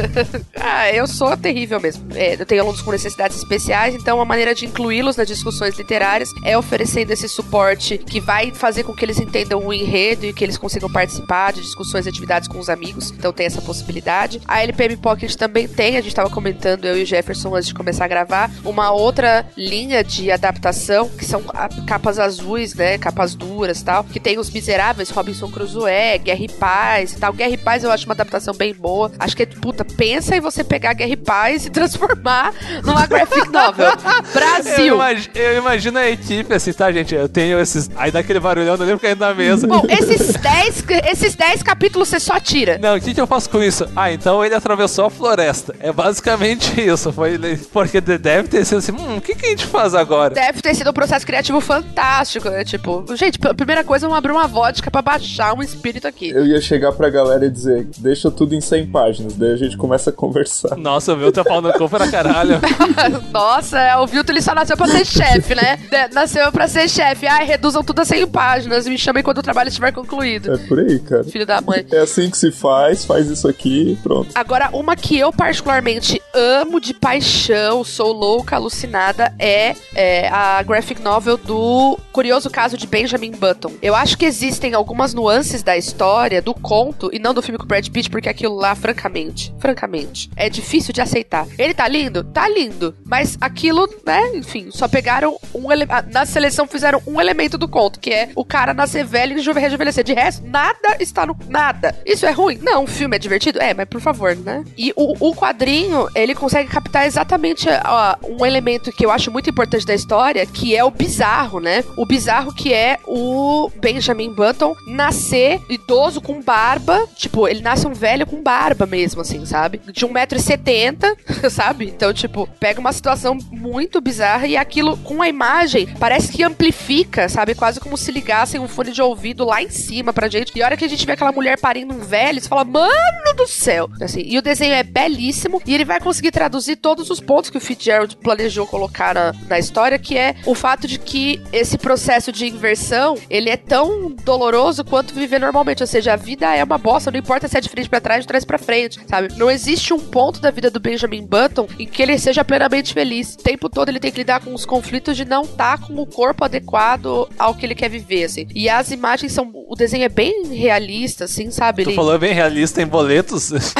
ah, 0.54 0.90
eu 0.92 1.06
sou 1.06 1.36
terrível 1.36 1.80
mesmo. 1.80 2.06
É, 2.14 2.40
eu 2.40 2.46
tenho 2.46 2.62
alunos 2.62 2.80
com 2.80 2.90
necessidades 2.90 3.36
especiais, 3.36 3.94
então 3.94 4.20
a 4.20 4.24
maneira 4.24 4.54
de 4.54 4.64
incluí-los 4.64 5.16
nas 5.16 5.26
discussões 5.26 5.76
literárias 5.76 6.30
é 6.44 6.56
oferecendo 6.56 7.10
esse 7.10 7.28
suporte 7.28 7.98
que 7.98 8.20
vai 8.20 8.52
fazer 8.52 8.84
com 8.84 8.94
que 8.94 9.04
eles 9.04 9.18
entendam 9.18 9.64
o 9.66 9.72
enredo 9.72 10.26
e 10.26 10.32
que 10.32 10.44
eles 10.44 10.56
consigam 10.56 10.90
participar 10.90 11.52
de 11.52 11.60
discussões 11.60 12.06
e 12.06 12.08
atividades 12.08 12.48
com 12.48 12.58
os 12.58 12.68
amigos. 12.68 13.10
Então 13.10 13.32
tem 13.32 13.46
essa 13.46 13.60
possibilidade. 13.60 14.40
A 14.46 14.62
LPM 14.62 14.96
Pocket 14.96 15.34
também 15.34 15.66
tem, 15.66 15.96
a 15.96 16.00
gente 16.00 16.08
estava 16.08 16.30
comentando, 16.30 16.84
eu 16.84 16.96
e 16.98 17.02
o 17.02 17.06
Jefferson, 17.06 17.54
antes 17.54 17.68
de 17.68 17.74
começar 17.74 18.04
a 18.04 18.08
gravar, 18.08 18.50
uma 18.64 18.90
outra 18.92 19.46
linha 19.56 20.04
de 20.04 20.30
adaptação, 20.30 21.08
que 21.08 21.24
são 21.24 21.42
capas 21.86 22.18
azuis, 22.18 22.74
né? 22.74 22.98
Capas 22.98 23.34
duras 23.34 23.82
tal 23.82 23.95
tal, 23.96 24.04
que 24.04 24.20
tem 24.20 24.38
os 24.38 24.50
miseráveis, 24.50 25.08
Robinson 25.10 25.48
Crusoe, 25.50 26.18
Guerra 26.22 26.40
e 26.44 26.48
Paz 26.48 27.12
e 27.12 27.18
tal. 27.18 27.32
Guerra 27.32 27.50
e 27.50 27.56
Paz 27.56 27.82
eu 27.84 27.90
acho 27.90 28.04
uma 28.04 28.12
adaptação 28.14 28.52
bem 28.54 28.74
boa. 28.74 29.10
Acho 29.18 29.36
que, 29.36 29.46
puta, 29.46 29.84
pensa 29.84 30.36
em 30.36 30.40
você 30.40 30.62
pegar 30.62 30.92
Guerra 30.92 31.12
e 31.12 31.16
Paz 31.16 31.66
e 31.66 31.70
transformar 31.70 32.52
numa 32.84 33.06
graphic 33.06 33.48
novel. 33.48 33.92
Brasil! 34.32 34.86
Eu, 34.86 34.94
imag- 34.96 35.30
eu 35.34 35.58
imagino 35.58 35.98
a 35.98 36.08
equipe 36.08 36.52
assim, 36.52 36.72
tá, 36.72 36.90
gente? 36.92 37.14
Eu 37.14 37.28
tenho 37.28 37.58
esses. 37.58 37.90
Aí 37.96 38.10
dá 38.10 38.20
aquele 38.20 38.40
barulhão, 38.40 38.76
não 38.76 38.84
lembro 38.84 39.00
caindo 39.00 39.20
na 39.20 39.32
mesa. 39.34 39.66
Bom, 39.66 39.82
esses 39.88 40.34
10 40.34 40.84
esses 41.10 41.34
10 41.34 41.62
capítulos 41.62 42.08
você 42.08 42.20
só 42.20 42.38
tira. 42.38 42.78
Não, 42.78 42.96
o 42.96 43.00
que, 43.00 43.14
que 43.14 43.20
eu 43.20 43.26
faço 43.26 43.48
com 43.48 43.62
isso? 43.62 43.86
Ah, 43.96 44.12
então 44.12 44.44
ele 44.44 44.54
atravessou 44.54 45.06
a 45.06 45.10
floresta. 45.10 45.74
É 45.80 45.92
basicamente 45.92 46.78
isso. 46.80 47.12
Foi 47.12 47.38
porque 47.72 48.00
deve 48.00 48.48
ter 48.48 48.64
sido 48.64 48.78
assim. 48.78 48.92
Hum, 48.92 49.16
o 49.16 49.20
que, 49.20 49.34
que 49.34 49.46
a 49.46 49.48
gente 49.50 49.66
faz 49.66 49.94
agora? 49.94 50.34
Deve 50.34 50.60
ter 50.60 50.74
sido 50.74 50.90
um 50.90 50.92
processo 50.92 51.24
criativo 51.26 51.60
fantástico, 51.60 52.48
né? 52.50 52.64
Tipo, 52.64 53.04
gente, 53.14 53.38
a 53.46 53.54
primeira 53.54 53.82
coisa, 53.86 54.06
vamos 54.06 54.18
abrir 54.18 54.32
uma 54.32 54.46
vodka 54.46 54.90
pra 54.90 55.00
baixar 55.00 55.54
um 55.56 55.62
espírito 55.62 56.06
aqui. 56.06 56.30
Eu 56.30 56.44
ia 56.46 56.60
chegar 56.60 56.92
pra 56.92 57.08
galera 57.08 57.46
e 57.46 57.50
dizer, 57.50 57.86
deixa 57.98 58.30
tudo 58.30 58.54
em 58.54 58.60
100 58.60 58.86
páginas, 58.88 59.34
daí 59.34 59.52
a 59.52 59.56
gente 59.56 59.76
começa 59.76 60.10
a 60.10 60.12
conversar. 60.12 60.76
Nossa, 60.76 61.14
o 61.14 61.16
meu 61.16 61.32
tá 61.32 61.42
falando 61.44 61.72
cu 61.74 61.88
pra 61.88 62.08
caralho. 62.10 62.60
Nossa, 63.32 63.78
é, 63.78 63.96
o 63.96 64.06
Vilto 64.06 64.32
ele 64.32 64.42
só 64.42 64.54
nasceu 64.54 64.76
pra 64.76 64.86
ser 64.88 65.04
chefe, 65.06 65.54
né? 65.54 65.76
De- 65.90 66.14
nasceu 66.14 66.50
pra 66.52 66.68
ser 66.68 66.88
chefe. 66.88 67.26
Ai, 67.26 67.44
reduzam 67.46 67.82
tudo 67.82 68.00
a 68.00 68.04
100 68.04 68.26
páginas. 68.28 68.86
Me 68.86 68.98
chamem 68.98 69.22
quando 69.22 69.38
o 69.38 69.42
trabalho 69.42 69.68
estiver 69.68 69.92
concluído. 69.92 70.52
É 70.52 70.56
por 70.58 70.78
aí, 70.80 70.98
cara. 70.98 71.24
Filho 71.24 71.46
da 71.46 71.60
mãe. 71.60 71.86
É 71.92 71.98
assim 71.98 72.28
que 72.30 72.36
se 72.36 72.50
faz, 72.50 73.04
faz 73.04 73.28
isso 73.28 73.46
aqui 73.48 73.92
e 73.92 73.96
pronto. 73.96 74.30
Agora, 74.34 74.70
uma 74.72 74.96
que 74.96 75.18
eu 75.18 75.32
particularmente 75.32 76.20
amo 76.34 76.80
de 76.80 76.92
paixão, 76.94 77.84
sou 77.84 78.12
louca, 78.12 78.56
alucinada, 78.56 79.32
é, 79.38 79.74
é 79.94 80.28
a 80.28 80.62
graphic 80.62 81.00
novel 81.02 81.36
do 81.36 81.98
Curioso 82.12 82.50
Caso 82.50 82.76
de 82.76 82.86
Benjamin 82.86 83.32
Button. 83.32 83.65
Eu 83.82 83.94
acho 83.94 84.16
que 84.18 84.24
existem 84.24 84.74
algumas 84.74 85.12
nuances 85.14 85.62
da 85.62 85.76
história, 85.76 86.40
do 86.42 86.54
conto, 86.54 87.10
e 87.12 87.18
não 87.18 87.32
do 87.34 87.42
filme 87.42 87.58
com 87.58 87.64
o 87.64 87.66
Brad 87.68 87.86
Pitt, 87.88 88.10
porque 88.10 88.28
aquilo 88.28 88.54
lá, 88.54 88.74
francamente, 88.74 89.54
francamente, 89.58 90.30
é 90.36 90.48
difícil 90.48 90.92
de 90.92 91.00
aceitar. 91.00 91.46
Ele 91.58 91.74
tá 91.74 91.86
lindo? 91.88 92.24
Tá 92.24 92.48
lindo. 92.48 92.94
Mas 93.04 93.36
aquilo, 93.40 93.88
né, 94.04 94.30
enfim, 94.34 94.68
só 94.70 94.88
pegaram 94.88 95.36
um 95.54 95.70
ele- 95.72 95.86
ah, 95.88 96.04
Na 96.12 96.24
seleção 96.24 96.66
fizeram 96.66 97.02
um 97.06 97.20
elemento 97.20 97.58
do 97.58 97.68
conto, 97.68 98.00
que 98.00 98.10
é 98.10 98.30
o 98.34 98.44
cara 98.44 98.72
nascer 98.72 99.04
velho 99.04 99.32
e 99.32 99.36
rejuve- 99.36 99.60
rejuvenescer. 99.60 100.04
De 100.04 100.12
resto, 100.14 100.46
nada 100.46 100.96
está 101.00 101.26
no. 101.26 101.36
Nada. 101.48 101.94
Isso 102.04 102.24
é 102.26 102.30
ruim? 102.30 102.58
Não, 102.62 102.84
o 102.84 102.86
filme 102.86 103.16
é 103.16 103.18
divertido? 103.18 103.60
É, 103.60 103.74
mas 103.74 103.88
por 103.88 104.00
favor, 104.00 104.34
né? 104.36 104.64
E 104.76 104.92
o, 104.96 105.28
o 105.30 105.34
quadrinho, 105.34 106.08
ele 106.14 106.34
consegue 106.34 106.68
captar 106.70 107.06
exatamente 107.06 107.68
ó, 107.84 108.16
um 108.28 108.44
elemento 108.44 108.90
que 108.92 109.04
eu 109.04 109.10
acho 109.10 109.30
muito 109.30 109.48
importante 109.50 109.84
da 109.86 109.94
história, 109.94 110.44
que 110.46 110.74
é 110.76 110.82
o 110.84 110.90
bizarro, 110.90 111.60
né? 111.60 111.84
O 111.96 112.06
bizarro 112.06 112.52
que 112.54 112.72
é 112.72 112.98
o 113.06 113.55
Benjamin 113.76 114.32
Button 114.32 114.74
nascer 114.86 115.60
idoso 115.68 116.20
com 116.20 116.40
barba. 116.40 117.06
Tipo, 117.16 117.48
ele 117.48 117.60
nasce 117.60 117.86
um 117.86 117.92
velho 117.92 118.26
com 118.26 118.42
barba 118.42 118.86
mesmo, 118.86 119.20
assim, 119.20 119.44
sabe? 119.44 119.80
De 119.92 120.06
1,70m, 120.06 121.16
sabe? 121.50 121.86
Então, 121.86 122.12
tipo, 122.12 122.48
pega 122.58 122.80
uma 122.80 122.92
situação 122.92 123.36
muito 123.50 124.00
bizarra 124.00 124.46
e 124.46 124.56
aquilo 124.56 124.96
com 124.98 125.22
a 125.22 125.28
imagem 125.28 125.86
parece 125.98 126.32
que 126.32 126.42
amplifica, 126.42 127.28
sabe? 127.28 127.54
Quase 127.54 127.80
como 127.80 127.96
se 127.96 128.12
ligassem 128.12 128.60
um 128.60 128.68
fone 128.68 128.92
de 128.92 129.02
ouvido 129.02 129.44
lá 129.44 129.62
em 129.62 129.70
cima 129.70 130.12
pra 130.12 130.28
gente. 130.28 130.52
E 130.54 130.62
a 130.62 130.66
hora 130.66 130.76
que 130.76 130.84
a 130.84 130.88
gente 130.88 131.06
vê 131.06 131.12
aquela 131.12 131.32
mulher 131.32 131.58
parindo 131.58 131.94
um 131.94 131.98
velho, 131.98 132.40
você 132.40 132.48
fala, 132.48 132.64
mano 132.64 133.34
do 133.36 133.46
céu! 133.46 133.88
Assim, 134.00 134.22
e 134.24 134.38
o 134.38 134.42
desenho 134.42 134.74
é 134.74 134.82
belíssimo 134.82 135.60
e 135.66 135.74
ele 135.74 135.84
vai 135.84 136.00
conseguir 136.00 136.30
traduzir 136.30 136.76
todos 136.76 137.10
os 137.10 137.20
pontos 137.20 137.50
que 137.50 137.58
o 137.58 137.60
Fitzgerald 137.60 138.16
planejou 138.16 138.66
colocar 138.66 139.14
na, 139.14 139.32
na 139.48 139.58
história, 139.58 139.98
que 139.98 140.16
é 140.16 140.34
o 140.44 140.54
fato 140.54 140.86
de 140.86 140.98
que 140.98 141.40
esse 141.52 141.78
processo 141.78 142.32
de 142.32 142.46
inversão, 142.46 143.16
ele 143.28 143.45
é 143.50 143.56
tão 143.56 144.10
doloroso 144.24 144.84
quanto 144.84 145.14
viver 145.14 145.38
normalmente. 145.40 145.82
Ou 145.82 145.86
seja, 145.86 146.12
a 146.12 146.16
vida 146.16 146.54
é 146.54 146.62
uma 146.64 146.78
bosta, 146.78 147.10
não 147.10 147.18
importa 147.18 147.48
se 147.48 147.56
é 147.56 147.60
de 147.60 147.68
frente 147.68 147.88
pra 147.88 148.00
trás, 148.00 148.22
de 148.22 148.26
trás 148.28 148.44
pra 148.44 148.58
frente, 148.58 149.00
sabe? 149.08 149.28
Não 149.36 149.50
existe 149.50 149.92
um 149.92 149.98
ponto 149.98 150.40
da 150.40 150.50
vida 150.50 150.70
do 150.70 150.80
Benjamin 150.80 151.24
Button 151.26 151.66
em 151.78 151.86
que 151.86 152.02
ele 152.02 152.18
seja 152.18 152.44
plenamente 152.44 152.92
feliz. 152.94 153.34
O 153.34 153.38
tempo 153.38 153.68
todo 153.68 153.88
ele 153.88 154.00
tem 154.00 154.10
que 154.10 154.18
lidar 154.18 154.40
com 154.40 154.54
os 154.54 154.64
conflitos 154.66 155.16
de 155.16 155.24
não 155.24 155.42
estar 155.42 155.78
com 155.80 155.94
o 155.94 156.06
corpo 156.06 156.44
adequado 156.44 157.28
ao 157.38 157.54
que 157.54 157.66
ele 157.66 157.74
quer 157.74 157.88
viver, 157.88 158.24
assim. 158.24 158.46
E 158.54 158.68
as 158.68 158.90
imagens 158.90 159.32
são. 159.32 159.50
O 159.68 159.74
desenho 159.74 160.04
é 160.04 160.08
bem 160.08 160.46
realista, 160.54 161.24
assim, 161.24 161.50
sabe? 161.50 161.82
Tu 161.84 161.90
Ele- 161.90 161.96
falou 161.96 162.18
bem 162.18 162.32
realista 162.32 162.80
em 162.82 162.86
boletos? 162.86 163.50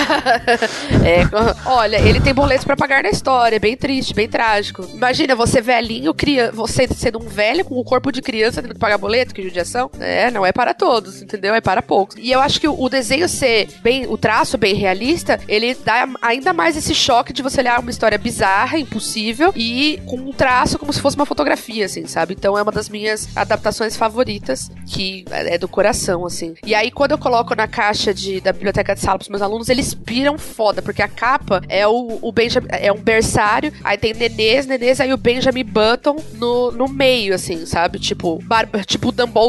é, 1.04 1.22
olha, 1.68 1.96
ele 1.98 2.20
tem 2.20 2.34
boletos 2.34 2.64
pra 2.64 2.76
pagar 2.76 3.02
na 3.02 3.10
história, 3.10 3.56
é 3.56 3.58
bem 3.58 3.76
triste, 3.76 4.14
bem 4.14 4.28
trágico. 4.28 4.84
Imagina 4.92 5.34
você 5.34 5.60
velhinho, 5.60 6.12
criança, 6.14 6.52
você 6.52 6.86
sendo 6.88 7.18
um 7.22 7.28
velho 7.28 7.64
com 7.64 7.76
o 7.76 7.84
corpo 7.84 8.10
de 8.10 8.20
criança 8.22 8.62
tendo 8.62 8.74
que 8.74 8.80
pagar 8.80 8.98
boleto, 8.98 9.34
que 9.34 9.50
judiação. 9.56 9.90
É, 9.98 10.30
não 10.30 10.44
é 10.44 10.52
para 10.52 10.74
todos, 10.74 11.22
entendeu? 11.22 11.54
É 11.54 11.60
para 11.60 11.80
poucos. 11.80 12.16
E 12.18 12.30
eu 12.30 12.40
acho 12.40 12.60
que 12.60 12.68
o, 12.68 12.88
desenho 12.88 13.28
ser 13.28 13.68
bem, 13.82 14.06
o 14.06 14.18
traço 14.18 14.58
bem 14.58 14.74
realista, 14.74 15.40
ele 15.48 15.74
dá 15.74 16.08
ainda 16.20 16.52
mais 16.52 16.76
esse 16.76 16.94
choque 16.94 17.32
de 17.32 17.42
você 17.42 17.60
olhar 17.60 17.80
uma 17.80 17.90
história 17.90 18.18
bizarra, 18.18 18.78
impossível 18.78 19.52
e 19.56 20.00
com 20.06 20.16
um 20.16 20.32
traço 20.32 20.78
como 20.78 20.92
se 20.92 21.00
fosse 21.00 21.16
uma 21.16 21.26
fotografia, 21.26 21.86
assim, 21.86 22.06
sabe? 22.06 22.34
Então 22.34 22.56
é 22.58 22.62
uma 22.62 22.72
das 22.72 22.88
minhas 22.88 23.28
adaptações 23.34 23.96
favoritas, 23.96 24.70
que 24.86 25.24
é 25.30 25.56
do 25.56 25.68
coração, 25.68 26.26
assim. 26.26 26.54
E 26.64 26.74
aí 26.74 26.90
quando 26.90 27.12
eu 27.12 27.18
coloco 27.18 27.54
na 27.54 27.66
caixa 27.66 28.12
de, 28.12 28.40
da 28.40 28.52
biblioteca 28.52 28.94
de 28.94 29.00
sala 29.00 29.18
pros 29.18 29.28
meus 29.28 29.42
alunos, 29.42 29.68
eles 29.68 29.94
piram 29.94 30.36
foda, 30.36 30.82
porque 30.82 31.02
a 31.02 31.08
capa 31.08 31.62
é 31.68 31.86
o, 31.86 32.18
o 32.20 32.32
Benjamin, 32.32 32.68
é 32.70 32.92
um 32.92 32.98
berçário, 32.98 33.72
aí 33.82 33.96
tem 33.96 34.12
nenês, 34.12 34.66
nenês, 34.66 35.00
aí 35.00 35.12
o 35.12 35.16
Benjamin 35.16 35.64
Button 35.64 36.16
no, 36.34 36.70
no 36.72 36.88
meio, 36.88 37.34
assim, 37.34 37.64
sabe? 37.64 37.98
Tipo, 37.98 38.38
barba, 38.42 38.82
tipo 38.84 39.12
Dumbledore, 39.12 39.45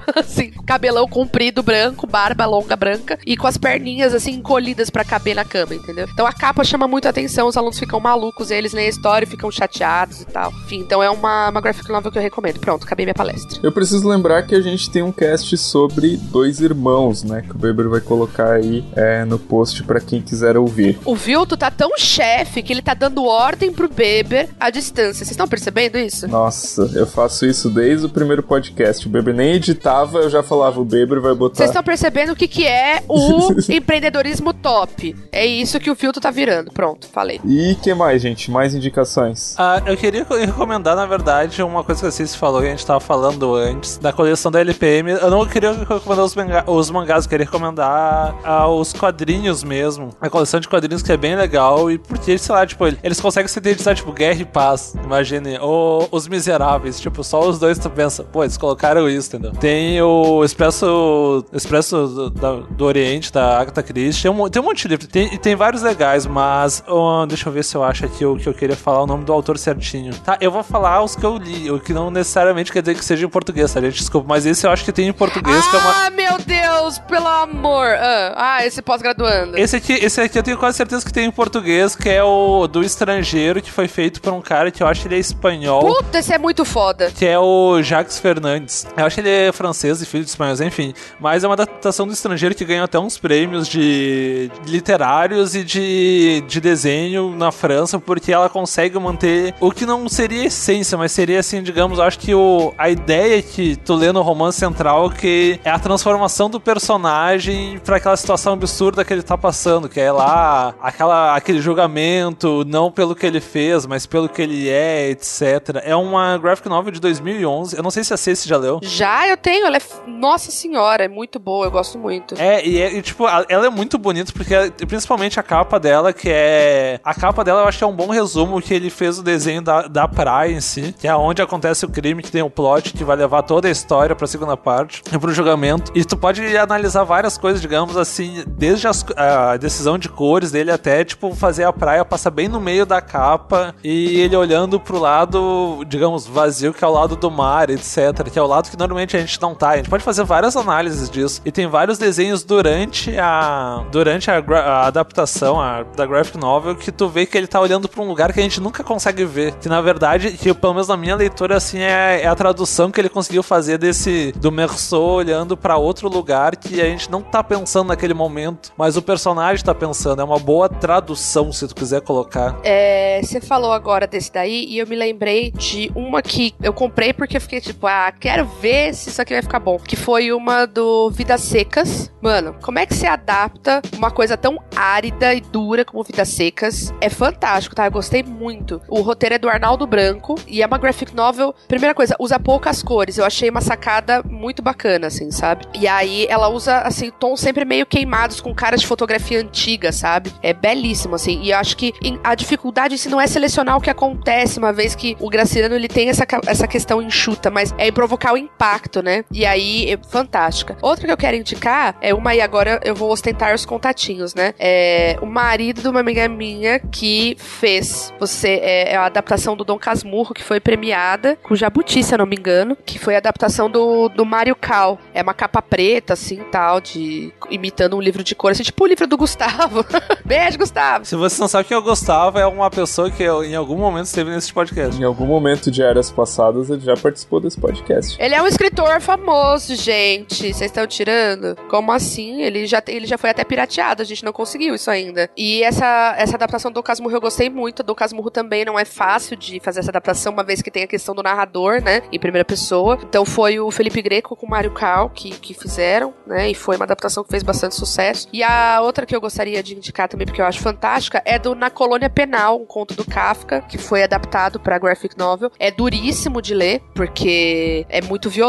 assim, 0.14 0.50
cabelão 0.66 1.06
comprido 1.08 1.62
branco, 1.62 2.06
barba 2.06 2.46
longa 2.46 2.76
branca, 2.76 3.18
e 3.26 3.36
com 3.36 3.46
as 3.46 3.56
perninhas, 3.56 4.14
assim, 4.14 4.32
encolhidas 4.32 4.90
pra 4.90 5.04
caber 5.04 5.34
na 5.34 5.44
cama, 5.44 5.74
entendeu? 5.74 6.06
Então 6.12 6.26
a 6.26 6.32
capa 6.32 6.64
chama 6.64 6.86
muito 6.86 7.06
a 7.06 7.10
atenção, 7.10 7.48
os 7.48 7.56
alunos 7.56 7.78
ficam 7.78 8.00
malucos, 8.00 8.50
eles 8.50 8.72
leem 8.72 8.86
a 8.86 8.90
história 8.90 9.24
e 9.24 9.28
ficam 9.28 9.50
chateados 9.50 10.20
e 10.20 10.26
tal. 10.26 10.52
Enfim, 10.64 10.78
então 10.78 11.02
é 11.02 11.10
uma, 11.10 11.50
uma 11.50 11.60
graphic 11.60 11.90
novel 11.90 12.10
que 12.10 12.18
eu 12.18 12.22
recomendo. 12.22 12.58
Pronto, 12.58 12.84
acabei 12.84 13.06
minha 13.06 13.14
palestra. 13.14 13.60
Eu 13.62 13.72
preciso 13.72 14.08
lembrar 14.08 14.42
que 14.42 14.54
a 14.54 14.60
gente 14.60 14.90
tem 14.90 15.02
um 15.02 15.12
cast 15.12 15.56
sobre 15.56 16.16
dois 16.16 16.60
irmãos, 16.60 17.22
né? 17.22 17.42
Que 17.42 17.56
o 17.56 17.60
Weber 17.60 17.88
vai 17.88 18.00
colocar 18.00 18.52
aí 18.52 18.84
é, 18.94 19.24
no 19.24 19.38
post 19.38 19.82
pra 19.84 20.00
quem 20.00 20.20
quiser 20.20 20.56
ouvir. 20.56 20.98
O 21.04 21.14
Vilto 21.14 21.56
tá 21.56 21.70
tão 21.70 21.96
chefe 21.98 22.62
que 22.62 22.72
ele 22.72 22.82
tá 22.82 22.94
dando 22.94 23.24
ordem 23.24 23.72
pro 23.72 23.88
Beber 23.88 24.48
à 24.58 24.70
distância. 24.70 25.24
Vocês 25.24 25.30
estão 25.30 25.48
percebendo 25.48 25.98
isso? 25.98 26.26
Nossa, 26.28 26.90
eu 26.94 27.06
faço 27.06 27.46
isso 27.46 27.70
desde 27.70 28.06
o 28.06 28.08
primeiro 28.08 28.42
podcast. 28.42 29.06
O 29.06 29.10
Nem 29.32 29.54
editava, 29.54 30.18
eu 30.18 30.30
já 30.30 30.42
falava, 30.42 30.80
o 30.80 30.86
Weber 30.90 31.20
vai 31.20 31.34
botar. 31.34 31.56
Vocês 31.56 31.70
estão 31.70 31.82
percebendo 31.82 32.32
o 32.32 32.36
que, 32.36 32.48
que 32.48 32.66
é 32.66 33.02
o 33.08 33.52
empreendedorismo 33.68 34.52
top. 34.52 35.14
É 35.32 35.44
isso 35.46 35.78
que 35.80 35.90
o 35.90 35.94
Vilto 35.94 36.20
tá 36.20 36.30
virando. 36.30 36.70
Pronto, 36.72 37.06
falei. 37.08 37.40
E 37.44 37.74
que 37.82 37.92
mais, 37.94 38.22
gente? 38.22 38.50
Mais 38.50 38.74
indicações? 38.74 39.54
Ah, 39.58 39.82
eu 39.86 39.96
queria 39.96 40.24
recomendar, 40.28 40.94
na 40.96 41.06
verdade, 41.06 41.62
uma 41.62 41.82
coisa 41.84 42.00
que 42.00 42.06
a 42.06 42.10
Cici 42.10 42.36
falou 42.36 42.60
que 42.60 42.66
a 42.66 42.70
gente 42.70 42.84
tava 42.86 43.00
falando 43.00 43.54
antes, 43.54 43.96
da 43.98 44.12
coleção 44.12 44.50
da 44.50 44.60
LPM. 44.60 45.10
Eu 45.12 45.30
não 45.30 45.46
queria 45.46 45.72
recomendar 45.72 46.24
os, 46.24 46.34
manga- 46.34 46.64
os 46.66 46.90
mangás, 46.90 47.24
eu 47.24 47.30
queria 47.30 47.46
recomendar 47.46 48.34
ah, 48.44 48.68
os 48.68 48.92
quadrinhos 48.92 49.62
mesmo. 49.64 50.10
A 50.20 50.28
coleção 50.30 50.60
de 50.60 50.68
quadrinhos 50.68 51.02
que 51.02 51.12
é 51.12 51.16
bem 51.16 51.34
legal 51.36 51.90
e 51.90 51.98
porque, 51.98 52.36
sei 52.38 52.54
lá, 52.54 52.66
tipo, 52.66 52.84
eles 53.02 53.20
conseguem 53.20 53.48
sintetizar, 53.48 53.94
tipo, 53.94 54.12
Guerra 54.12 54.40
e 54.40 54.44
Paz, 54.44 54.94
imagine. 55.04 55.58
Ou 55.60 56.08
Os 56.10 56.28
Miseráveis, 56.28 57.00
tipo, 57.00 57.22
só 57.24 57.40
os 57.48 57.58
dois 57.58 57.78
tu 57.78 57.90
pensa, 57.90 58.22
pô, 58.24 58.42
eles 58.44 58.56
colocaram 58.56 59.08
isso, 59.08 59.19
entendeu? 59.28 59.52
Tem 59.52 60.00
o 60.02 60.44
Expresso, 60.44 61.44
Expresso 61.52 62.06
do, 62.06 62.30
da- 62.30 62.54
do 62.70 62.84
Oriente, 62.84 63.32
da 63.32 63.58
Agatha 63.58 63.82
Christie, 63.82 64.22
tem 64.22 64.30
um, 64.30 64.48
tem 64.48 64.62
um 64.62 64.64
monte 64.64 64.82
de 64.82 64.88
livro, 64.88 65.06
tem, 65.06 65.32
e 65.34 65.38
tem 65.38 65.54
vários 65.54 65.82
legais, 65.82 66.26
mas 66.26 66.82
ó, 66.86 67.26
deixa 67.26 67.48
eu 67.48 67.52
ver 67.52 67.64
se 67.64 67.76
eu 67.76 67.82
acho 67.84 68.04
aqui 68.04 68.24
o 68.24 68.36
que 68.36 68.48
eu 68.48 68.54
queria 68.54 68.76
falar, 68.76 69.02
o 69.02 69.06
nome 69.06 69.24
do 69.24 69.32
autor 69.32 69.58
certinho. 69.58 70.14
Tá, 70.24 70.36
eu 70.40 70.50
vou 70.50 70.62
falar 70.62 71.02
os 71.02 71.14
que 71.16 71.24
eu 71.24 71.36
li, 71.36 71.70
o 71.70 71.78
que 71.80 71.92
não 71.92 72.10
necessariamente 72.10 72.72
quer 72.72 72.80
dizer 72.82 72.94
que 72.96 73.04
seja 73.04 73.26
em 73.26 73.28
português, 73.28 73.72
tá, 73.72 73.80
gente? 73.80 73.98
Desculpa, 73.98 74.26
mas 74.28 74.46
esse 74.46 74.66
eu 74.66 74.70
acho 74.70 74.84
que 74.84 74.92
tem 74.92 75.08
em 75.08 75.12
português, 75.12 75.66
que 75.68 75.76
é 75.76 75.78
uma... 75.78 76.06
Ah, 76.06 76.10
meu 76.10 76.38
Deus, 76.38 76.98
pelo 77.00 77.26
amor. 77.28 77.86
Ah, 77.88 78.34
ah, 78.58 78.66
esse 78.66 78.80
pós-graduando. 78.82 79.56
Esse 79.58 79.76
aqui, 79.76 79.92
esse 79.92 80.20
aqui 80.20 80.38
eu 80.38 80.42
tenho 80.42 80.56
quase 80.58 80.76
certeza 80.76 81.04
que 81.04 81.12
tem 81.12 81.26
em 81.26 81.30
português, 81.30 81.94
que 81.94 82.08
é 82.08 82.22
o 82.22 82.66
do 82.66 82.82
estrangeiro, 82.82 83.60
que 83.62 83.70
foi 83.70 83.88
feito 83.88 84.20
por 84.20 84.32
um 84.32 84.40
cara 84.40 84.70
que 84.70 84.82
eu 84.82 84.86
acho 84.86 85.02
que 85.02 85.08
ele 85.08 85.16
é 85.16 85.18
espanhol. 85.18 85.80
Puta, 85.80 86.18
esse 86.18 86.32
é 86.32 86.38
muito 86.38 86.64
foda. 86.64 87.10
que 87.10 87.26
é 87.26 87.38
o 87.38 87.82
Jacques 87.82 88.18
Fernandes. 88.18 88.86
Eu 88.96 89.04
que 89.14 89.20
ele 89.20 89.30
é 89.30 89.52
francês 89.52 90.00
e 90.02 90.06
filho 90.06 90.24
de 90.24 90.30
espanhóis, 90.30 90.60
enfim. 90.60 90.94
Mas 91.18 91.44
é 91.44 91.46
uma 91.48 91.54
adaptação 91.54 92.06
do 92.06 92.12
estrangeiro 92.12 92.54
que 92.54 92.64
ganhou 92.64 92.84
até 92.84 92.98
uns 92.98 93.18
prêmios 93.18 93.68
de 93.68 94.50
literários 94.66 95.54
e 95.54 95.64
de, 95.64 96.42
de 96.46 96.60
desenho 96.60 97.34
na 97.34 97.52
França, 97.52 97.98
porque 97.98 98.32
ela 98.32 98.48
consegue 98.48 98.98
manter 98.98 99.54
o 99.60 99.70
que 99.70 99.86
não 99.86 100.08
seria 100.08 100.44
essência, 100.46 100.96
mas 100.96 101.12
seria 101.12 101.40
assim, 101.40 101.62
digamos, 101.62 101.98
acho 101.98 102.18
que 102.18 102.34
o, 102.34 102.72
a 102.76 102.90
ideia 102.90 103.42
que 103.42 103.76
tu 103.76 103.94
lê 103.94 104.12
no 104.12 104.22
romance 104.22 104.58
central 104.58 105.10
que 105.10 105.60
é 105.64 105.70
a 105.70 105.78
transformação 105.78 106.50
do 106.50 106.60
personagem 106.60 107.78
pra 107.84 107.96
aquela 107.96 108.16
situação 108.16 108.52
absurda 108.52 109.04
que 109.04 109.12
ele 109.12 109.22
tá 109.22 109.36
passando, 109.36 109.88
que 109.88 110.00
é 110.00 110.12
lá 110.12 110.74
aquela, 110.80 111.34
aquele 111.36 111.60
julgamento, 111.60 112.64
não 112.66 112.90
pelo 112.90 113.14
que 113.14 113.26
ele 113.26 113.40
fez, 113.40 113.86
mas 113.86 114.06
pelo 114.06 114.28
que 114.28 114.42
ele 114.42 114.68
é, 114.68 115.10
etc. 115.10 115.80
É 115.82 115.94
uma 115.94 116.36
graphic 116.38 116.68
novel 116.68 116.92
de 116.92 117.00
2011. 117.00 117.76
Eu 117.76 117.82
não 117.82 117.90
sei 117.90 118.04
se 118.04 118.12
a 118.12 118.16
Ceci 118.16 118.48
já 118.48 118.56
leu. 118.56 118.80
Já 118.82 118.99
eu 119.28 119.36
tenho, 119.36 119.66
ela 119.66 119.76
é. 119.76 119.80
Nossa 120.06 120.50
senhora, 120.50 121.04
é 121.04 121.08
muito 121.08 121.38
boa, 121.38 121.66
eu 121.66 121.70
gosto 121.70 121.98
muito. 121.98 122.34
É, 122.38 122.64
e, 122.66 122.80
é, 122.80 122.92
e, 122.92 123.02
tipo, 123.02 123.26
ela 123.26 123.66
é 123.66 123.70
muito 123.70 123.98
bonita, 123.98 124.32
porque 124.32 124.54
principalmente 124.86 125.38
a 125.38 125.42
capa 125.42 125.78
dela, 125.78 126.12
que 126.12 126.28
é. 126.30 127.00
A 127.04 127.14
capa 127.14 127.42
dela 127.42 127.62
eu 127.62 127.68
acho 127.68 127.78
que 127.78 127.84
é 127.84 127.86
um 127.86 127.94
bom 127.94 128.08
resumo 128.08 128.60
que 128.60 128.74
ele 128.74 128.90
fez 128.90 129.18
o 129.18 129.22
desenho 129.22 129.62
da, 129.62 129.82
da 129.82 130.08
praia 130.08 130.52
em 130.52 130.60
si, 130.60 130.94
que 130.98 131.08
é 131.08 131.14
onde 131.14 131.40
acontece 131.40 131.84
o 131.84 131.88
crime, 131.88 132.22
que 132.22 132.30
tem 132.30 132.42
o 132.42 132.50
plot 132.50 132.92
que 132.92 133.04
vai 133.04 133.16
levar 133.16 133.42
toda 133.42 133.68
a 133.68 133.70
história 133.70 134.14
pra 134.14 134.26
segunda 134.26 134.56
parte 134.56 135.02
e 135.12 135.18
pro 135.18 135.32
julgamento. 135.32 135.92
E 135.94 136.04
tu 136.04 136.16
pode 136.16 136.56
analisar 136.56 137.04
várias 137.04 137.38
coisas, 137.38 137.60
digamos 137.60 137.96
assim, 137.96 138.44
desde 138.46 138.86
as, 138.86 139.04
a 139.16 139.56
decisão 139.56 139.98
de 139.98 140.08
cores 140.08 140.50
dele 140.50 140.70
até, 140.70 141.04
tipo, 141.04 141.34
fazer 141.34 141.64
a 141.64 141.72
praia 141.72 142.04
passar 142.04 142.30
bem 142.30 142.48
no 142.48 142.60
meio 142.60 142.84
da 142.84 143.00
capa 143.00 143.74
e 143.82 144.20
ele 144.20 144.36
olhando 144.36 144.78
pro 144.78 144.98
lado, 144.98 145.84
digamos, 145.86 146.26
vazio, 146.26 146.72
que 146.74 146.84
é 146.84 146.86
o 146.86 146.92
lado 146.92 147.16
do 147.16 147.30
mar, 147.30 147.70
etc. 147.70 148.28
Que 148.30 148.38
é 148.38 148.42
o 148.42 148.46
lado 148.46 148.70
que 148.70 148.76
normalmente 148.80 149.16
a 149.16 149.20
gente 149.20 149.40
não 149.40 149.54
tá. 149.54 149.70
A 149.70 149.76
gente 149.76 149.88
pode 149.88 150.02
fazer 150.02 150.24
várias 150.24 150.56
análises 150.56 151.08
disso. 151.08 151.40
E 151.44 151.52
tem 151.52 151.66
vários 151.66 151.98
desenhos 151.98 152.42
durante 152.42 153.16
a 153.18 153.84
durante 153.90 154.30
a, 154.30 154.38
a 154.38 154.86
adaptação 154.86 155.60
a, 155.60 155.82
da 155.82 156.06
graphic 156.06 156.36
novel 156.38 156.74
que 156.74 156.90
tu 156.90 157.08
vê 157.08 157.26
que 157.26 157.36
ele 157.36 157.46
tá 157.46 157.60
olhando 157.60 157.88
para 157.88 158.02
um 158.02 158.08
lugar 158.08 158.32
que 158.32 158.40
a 158.40 158.42
gente 158.42 158.60
nunca 158.60 158.82
consegue 158.82 159.24
ver. 159.24 159.54
Que 159.54 159.68
na 159.68 159.80
verdade, 159.80 160.32
que 160.32 160.52
pelo 160.54 160.74
menos 160.74 160.88
na 160.88 160.96
minha 160.96 161.16
leitura, 161.16 161.56
assim, 161.56 161.78
é, 161.78 162.22
é 162.22 162.26
a 162.26 162.34
tradução 162.34 162.90
que 162.90 163.00
ele 163.00 163.08
conseguiu 163.08 163.42
fazer 163.42 163.78
desse 163.78 164.32
do 164.36 164.50
Merceau 164.50 165.10
olhando 165.10 165.56
para 165.56 165.76
outro 165.76 166.08
lugar 166.08 166.56
que 166.56 166.80
a 166.80 166.84
gente 166.84 167.10
não 167.10 167.22
tá 167.22 167.42
pensando 167.42 167.88
naquele 167.88 168.14
momento, 168.14 168.72
mas 168.76 168.96
o 168.96 169.02
personagem 169.02 169.64
tá 169.64 169.74
pensando. 169.74 170.20
É 170.20 170.24
uma 170.24 170.38
boa 170.38 170.68
tradução, 170.68 171.52
se 171.52 171.66
tu 171.68 171.74
quiser 171.74 172.00
colocar. 172.00 172.58
É, 172.62 173.20
você 173.22 173.40
falou 173.40 173.72
agora 173.72 174.06
desse 174.06 174.32
daí 174.32 174.64
e 174.68 174.78
eu 174.78 174.86
me 174.86 174.96
lembrei 174.96 175.50
de 175.50 175.90
uma 175.94 176.22
que 176.22 176.54
eu 176.62 176.72
comprei 176.72 177.12
porque 177.12 177.36
eu 177.36 177.40
fiquei 177.40 177.60
tipo, 177.60 177.86
ah, 177.86 178.12
quero 178.18 178.46
ver 178.60 178.69
se 178.92 179.10
isso 179.10 179.20
aqui 179.20 179.32
vai 179.32 179.42
ficar 179.42 179.58
bom. 179.58 179.78
Que 179.78 179.96
foi 179.96 180.32
uma 180.32 180.66
do 180.66 181.10
Vidas 181.10 181.42
Secas. 181.42 182.10
Mano, 182.20 182.54
como 182.62 182.78
é 182.78 182.86
que 182.86 182.94
você 182.94 183.06
adapta 183.06 183.80
uma 183.96 184.10
coisa 184.10 184.36
tão 184.36 184.58
árida 184.74 185.34
e 185.34 185.40
dura 185.40 185.84
como 185.84 186.04
Vidas 186.04 186.28
Secas? 186.28 186.92
É 187.00 187.08
fantástico, 187.08 187.74
tá? 187.74 187.86
Eu 187.86 187.90
gostei 187.90 188.22
muito. 188.22 188.80
O 188.88 189.00
roteiro 189.00 189.34
é 189.34 189.38
do 189.38 189.48
Arnaldo 189.48 189.86
Branco 189.86 190.34
e 190.46 190.62
é 190.62 190.66
uma 190.66 190.78
graphic 190.78 191.14
novel. 191.14 191.54
Primeira 191.66 191.94
coisa, 191.94 192.14
usa 192.18 192.38
poucas 192.38 192.82
cores. 192.82 193.18
Eu 193.18 193.24
achei 193.24 193.50
uma 193.50 193.60
sacada 193.60 194.22
muito 194.22 194.62
bacana, 194.62 195.08
assim, 195.08 195.30
sabe? 195.30 195.66
E 195.74 195.88
aí 195.88 196.26
ela 196.28 196.48
usa, 196.48 196.78
assim, 196.78 197.10
tons 197.10 197.40
sempre 197.40 197.64
meio 197.64 197.86
queimados 197.86 198.40
com 198.40 198.54
caras 198.54 198.80
de 198.80 198.86
fotografia 198.86 199.40
antiga, 199.40 199.92
sabe? 199.92 200.32
É 200.42 200.52
belíssimo, 200.52 201.14
assim. 201.14 201.40
E 201.42 201.50
eu 201.50 201.58
acho 201.58 201.76
que 201.76 201.92
a 202.22 202.34
dificuldade 202.34 202.98
se 202.98 203.08
não 203.08 203.20
é 203.20 203.26
selecionar 203.26 203.76
o 203.76 203.80
que 203.80 203.90
acontece, 203.90 204.58
uma 204.58 204.72
vez 204.72 204.94
que 204.94 205.16
o 205.20 205.28
Graciliano 205.28 205.74
ele 205.74 205.88
tem 205.88 206.08
essa, 206.08 206.26
essa 206.46 206.68
questão 206.68 207.00
enxuta, 207.02 207.50
mas 207.50 207.74
é 207.78 207.90
provocar 207.90 208.34
o 208.34 208.38
impacto, 208.60 209.02
né? 209.02 209.24
E 209.32 209.46
aí, 209.46 209.90
é 209.90 209.98
fantástica. 210.10 210.76
Outra 210.82 211.06
que 211.06 211.12
eu 211.12 211.16
quero 211.16 211.36
indicar 211.36 211.96
é 212.02 212.12
uma, 212.12 212.34
e 212.34 212.42
agora 212.42 212.78
eu 212.84 212.94
vou 212.94 213.10
ostentar 213.10 213.54
os 213.54 213.64
contatinhos, 213.64 214.34
né? 214.34 214.52
É 214.58 215.16
o 215.22 215.26
marido 215.26 215.80
de 215.80 215.88
uma 215.88 216.00
amiga 216.00 216.28
minha 216.28 216.78
que 216.78 217.34
fez 217.38 218.12
você 218.20 218.60
é, 218.62 218.92
é 218.92 218.96
a 218.96 219.06
adaptação 219.06 219.56
do 219.56 219.64
Dom 219.64 219.78
Casmurro, 219.78 220.34
que 220.34 220.42
foi 220.42 220.60
premiada 220.60 221.38
com 221.42 221.56
Jabuti, 221.56 222.02
se 222.02 222.12
eu 222.12 222.18
não 222.18 222.26
me 222.26 222.36
engano, 222.36 222.76
que 222.84 222.98
foi 222.98 223.14
a 223.14 223.18
adaptação 223.18 223.70
do, 223.70 224.10
do 224.10 224.26
Mario 224.26 224.54
Cal. 224.54 224.98
É 225.14 225.22
uma 225.22 225.32
capa 225.32 225.62
preta, 225.62 226.12
assim, 226.12 226.42
tal, 226.52 226.80
de 226.82 227.32
imitando 227.50 227.96
um 227.96 228.00
livro 228.00 228.22
de 228.22 228.34
cor, 228.34 228.50
assim, 228.50 228.62
tipo 228.62 228.84
o 228.84 228.86
livro 228.86 229.06
do 229.06 229.16
Gustavo. 229.16 229.86
Beijo, 230.24 230.58
Gustavo! 230.58 231.06
Se 231.06 231.16
você 231.16 231.40
não 231.40 231.48
sabe 231.48 231.66
quem 231.66 231.74
é 231.74 231.78
o 231.78 231.82
Gustavo, 231.82 232.38
é 232.38 232.46
uma 232.46 232.70
pessoa 232.70 233.10
que 233.10 233.24
em 233.24 233.54
algum 233.54 233.78
momento 233.78 234.06
esteve 234.06 234.30
nesse 234.30 234.52
podcast. 234.52 235.00
Em 235.00 235.04
algum 235.04 235.24
momento 235.24 235.70
de 235.70 235.82
eras 235.82 236.10
passadas, 236.10 236.68
ele 236.68 236.80
já 236.80 236.94
participou 236.94 237.40
desse 237.40 237.58
podcast. 237.58 238.16
Ele 238.20 238.34
é 238.34 238.42
um 238.42 238.49
escritor 238.50 239.00
famoso, 239.00 239.76
gente. 239.76 240.52
Vocês 240.52 240.62
estão 240.62 240.86
tirando? 240.86 241.56
Como 241.68 241.92
assim? 241.92 242.42
Ele 242.42 242.66
já, 242.66 242.82
ele 242.88 243.06
já 243.06 243.16
foi 243.16 243.30
até 243.30 243.44
pirateado, 243.44 244.02
a 244.02 244.04
gente 244.04 244.24
não 244.24 244.32
conseguiu 244.32 244.74
isso 244.74 244.90
ainda. 244.90 245.30
E 245.36 245.62
essa, 245.62 246.14
essa 246.18 246.36
adaptação 246.36 246.72
do 246.72 246.82
Casmurro 246.82 247.14
eu 247.14 247.20
gostei 247.20 247.48
muito. 247.48 247.82
Do 247.82 247.94
Casmurro 247.94 248.30
também 248.30 248.64
não 248.64 248.78
é 248.78 248.84
fácil 248.84 249.36
de 249.36 249.60
fazer 249.60 249.80
essa 249.80 249.90
adaptação, 249.90 250.32
uma 250.32 250.42
vez 250.42 250.60
que 250.60 250.70
tem 250.70 250.82
a 250.82 250.86
questão 250.86 251.14
do 251.14 251.22
narrador, 251.22 251.80
né? 251.80 252.02
Em 252.12 252.18
primeira 252.18 252.44
pessoa. 252.44 252.98
Então 253.02 253.24
foi 253.24 253.60
o 253.60 253.70
Felipe 253.70 254.02
Greco 254.02 254.34
com 254.34 254.46
o 254.46 254.50
Mário 254.50 254.72
Cal 254.72 255.10
que, 255.10 255.30
que 255.30 255.54
fizeram, 255.54 256.12
né? 256.26 256.50
E 256.50 256.54
foi 256.54 256.74
uma 256.76 256.84
adaptação 256.84 257.22
que 257.22 257.30
fez 257.30 257.44
bastante 257.44 257.76
sucesso. 257.76 258.28
E 258.32 258.42
a 258.42 258.80
outra 258.82 259.06
que 259.06 259.14
eu 259.14 259.20
gostaria 259.20 259.62
de 259.62 259.76
indicar 259.76 260.08
também, 260.08 260.26
porque 260.26 260.40
eu 260.40 260.46
acho 260.46 260.60
fantástica, 260.60 261.22
é 261.24 261.38
do 261.38 261.54
Na 261.54 261.70
Colônia 261.70 262.10
Penal, 262.10 262.60
um 262.60 262.66
conto 262.66 262.94
do 262.94 263.04
Kafka, 263.04 263.60
que 263.62 263.78
foi 263.78 264.02
adaptado 264.02 264.58
para 264.58 264.76
graphic 264.78 265.16
novel. 265.16 265.52
É 265.58 265.70
duríssimo 265.70 266.42
de 266.42 266.52
ler, 266.52 266.82
porque 266.94 267.86
é 267.88 268.02
muito 268.02 268.28
violento, 268.28 268.39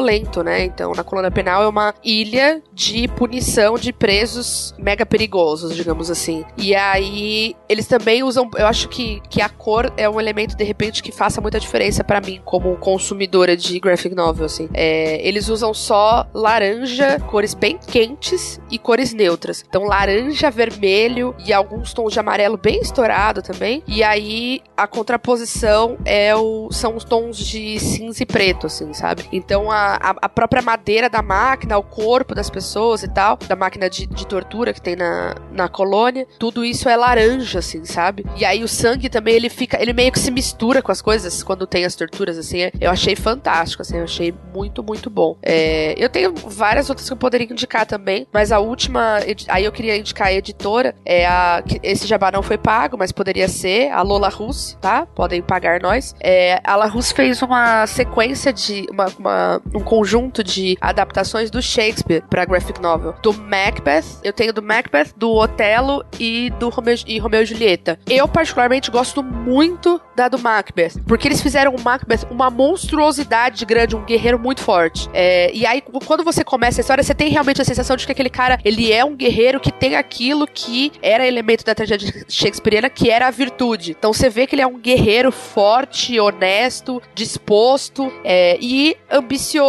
né? 0.44 0.64
Então, 0.64 0.92
Na 0.94 1.04
Colônia 1.04 1.32
Penal 1.32 1.64
é 1.64 1.68
uma 1.68 1.94
ilha 2.04 2.62
de 2.74 3.08
punição 3.10 3.76
de 3.76 3.92
presos 3.92 4.74
mega 4.78 5.06
perigosos, 5.06 5.76
digamos 5.76 6.10
assim. 6.10 6.44
E 6.58 6.76
aí, 6.76 7.56
eles 7.68 7.88
também 7.88 8.24
usam, 8.24 8.50
eu 8.58 8.68
acho 8.68 8.88
que, 8.90 9.22
que 9.30 9.42
a 9.42 9.50
cor 9.50 9.92
é 9.98 10.10
um 10.10 10.20
elemento, 10.20 10.56
de 10.56 10.64
repente, 10.64 11.02
que 11.04 11.12
faça 11.12 11.42
muita 11.42 11.60
diferença 11.60 12.04
para 12.04 12.22
mim, 12.22 12.42
como 12.44 12.76
consumidora 12.78 13.56
de 13.56 13.80
graphic 13.80 14.16
novel, 14.16 14.46
assim. 14.46 14.70
É, 14.74 15.26
eles 15.28 15.50
usam 15.50 15.74
só 15.74 16.28
laranja, 16.34 17.20
cores 17.30 17.54
bem 17.54 17.78
quentes 17.78 18.60
e 18.70 18.78
cores 18.78 19.14
neutras. 19.14 19.64
Então, 19.68 19.84
laranja, 19.84 20.50
vermelho 20.50 21.36
e 21.46 21.54
alguns 21.54 21.94
tons 21.94 22.14
de 22.14 22.20
amarelo 22.20 22.58
bem 22.58 22.80
estourado 22.82 23.42
também. 23.42 23.84
E 23.88 24.04
aí, 24.04 24.62
a 24.76 24.88
contraposição 24.88 25.98
é 26.06 26.36
o, 26.36 26.72
são 26.72 26.96
os 26.96 27.04
tons 27.04 27.38
de 27.38 27.80
cinza 27.80 28.24
e 28.24 28.26
preto, 28.26 28.68
assim, 28.68 28.94
sabe? 28.94 29.28
Então, 29.32 29.72
a, 29.72 29.81
a 30.22 30.30
própria 30.30 30.62
madeira 30.62 31.10
da 31.10 31.22
máquina, 31.22 31.78
o 31.78 31.84
corpo 31.84 32.34
das 32.36 32.50
pessoas 32.50 33.04
e 33.04 33.08
tal, 33.08 33.38
da 33.38 33.56
máquina 33.56 33.90
de, 33.90 34.06
de 34.06 34.26
tortura 34.26 34.74
que 34.74 34.82
tem 34.82 34.96
na, 34.96 35.36
na 35.52 35.70
colônia, 35.70 36.28
tudo 36.40 36.64
isso 36.64 36.90
é 36.90 36.96
laranja, 36.96 37.60
assim, 37.60 37.86
sabe? 37.86 38.26
E 38.36 38.46
aí, 38.46 38.64
o 38.64 38.68
sangue 38.68 39.10
também, 39.10 39.36
ele 39.36 39.50
fica, 39.50 39.82
ele 39.82 39.94
meio 39.94 40.12
que 40.12 40.20
se 40.20 40.32
mistura 40.32 40.82
com 40.82 40.92
as 40.92 41.02
coisas 41.02 41.44
quando 41.44 41.68
tem 41.68 41.86
as 41.86 41.96
torturas, 41.96 42.38
assim. 42.38 42.70
Eu 42.80 42.92
achei 42.92 43.16
fantástico, 43.16 43.82
assim, 43.82 43.98
eu 43.98 44.04
achei 44.04 44.34
muito, 44.54 44.84
muito 44.84 45.10
bom. 45.10 45.38
É, 45.42 45.94
eu 45.98 46.10
tenho 46.10 46.34
várias 46.34 46.90
outras 46.90 47.08
que 47.08 47.14
eu 47.14 47.18
poderia 47.18 47.48
indicar 47.52 47.86
também, 47.86 48.28
mas 48.32 48.52
a 48.52 48.60
última, 48.60 49.18
aí 49.48 49.66
eu 49.66 49.72
queria 49.72 49.98
indicar 49.98 50.28
a 50.28 50.34
editora, 50.34 50.96
é 51.06 51.26
a, 51.26 51.64
esse 51.84 52.08
jabá 52.08 52.32
não 52.32 52.44
foi 52.44 52.58
pago, 52.58 52.98
mas 52.98 53.12
poderia 53.12 53.48
ser, 53.48 53.92
a 53.92 54.02
Lola 54.02 54.30
Russe, 54.30 54.78
tá? 54.78 55.06
Podem 55.06 55.42
pagar 55.42 55.82
nós. 55.82 56.16
É, 56.20 56.60
a 56.64 56.76
La 56.76 56.86
Russe 56.86 57.14
fez 57.14 57.42
uma 57.42 57.86
sequência 57.88 58.52
de, 58.54 58.88
uma, 58.92 59.06
uma, 59.18 59.62
um 59.74 59.80
conjunto 59.80 60.44
de 60.44 60.78
adaptações 60.82 61.50
do 61.50 61.62
Shakespeare 61.62 62.24
pra 62.30 62.46
graphic 62.46 62.82
novel. 62.82 63.14
Do 63.22 63.34
Macbeth, 63.34 64.20
eu 64.24 64.34
tenho 64.34 64.54
do 64.54 64.62
Macbeth, 64.62 65.14
do 65.16 65.32
Otelo 65.34 66.04
e 66.20 66.50
do 66.60 66.70
Romeo, 66.70 66.96
e 67.06 67.20
Romeo 67.20 67.42
e 67.42 67.46
Julieta. 67.46 68.00
Eu 68.10 68.28
particularmente 68.28 68.92
gosto 68.92 69.24
muito 69.24 70.00
da 70.16 70.28
do 70.28 70.40
Macbeth, 70.40 71.02
porque 71.08 71.28
eles 71.28 71.42
fizeram 71.42 71.74
o 71.76 71.82
Macbeth 71.82 72.28
uma 72.30 72.50
monstruosidade 72.50 73.66
grande, 73.66 73.96
um 73.96 74.04
guerreiro 74.04 74.38
muito 74.38 74.62
forte. 74.62 75.10
É, 75.14 75.52
e 75.54 75.66
aí, 75.66 75.82
quando 75.82 76.24
você 76.24 76.44
começa 76.44 76.80
a 76.80 76.82
história, 76.82 77.04
você 77.04 77.14
tem 77.14 77.30
realmente 77.30 77.62
a 77.62 77.66
sensação 77.66 77.96
de 77.96 78.06
que 78.06 78.12
aquele 78.12 78.30
cara, 78.30 78.60
ele 78.64 78.92
é 78.92 79.04
um 79.04 79.16
guerreiro 79.16 79.60
que 79.60 79.72
tem 79.72 79.96
aquilo 79.96 80.48
que 80.48 80.92
era 81.02 81.28
elemento 81.28 81.66
da 81.66 81.74
tragédia 81.74 82.26
shakespeariana, 82.28 82.90
que 82.90 83.10
era 83.10 83.28
a 83.28 83.32
virtude. 83.32 83.92
Então 83.98 84.14
você 84.14 84.30
vê 84.30 84.46
que 84.46 84.56
ele 84.56 84.62
é 84.62 84.68
um 84.68 84.80
guerreiro 84.80 85.32
forte, 85.32 86.20
honesto, 86.20 87.02
disposto 87.14 88.12
é, 88.24 88.58
e 88.62 88.96
ambicioso, 89.10 89.61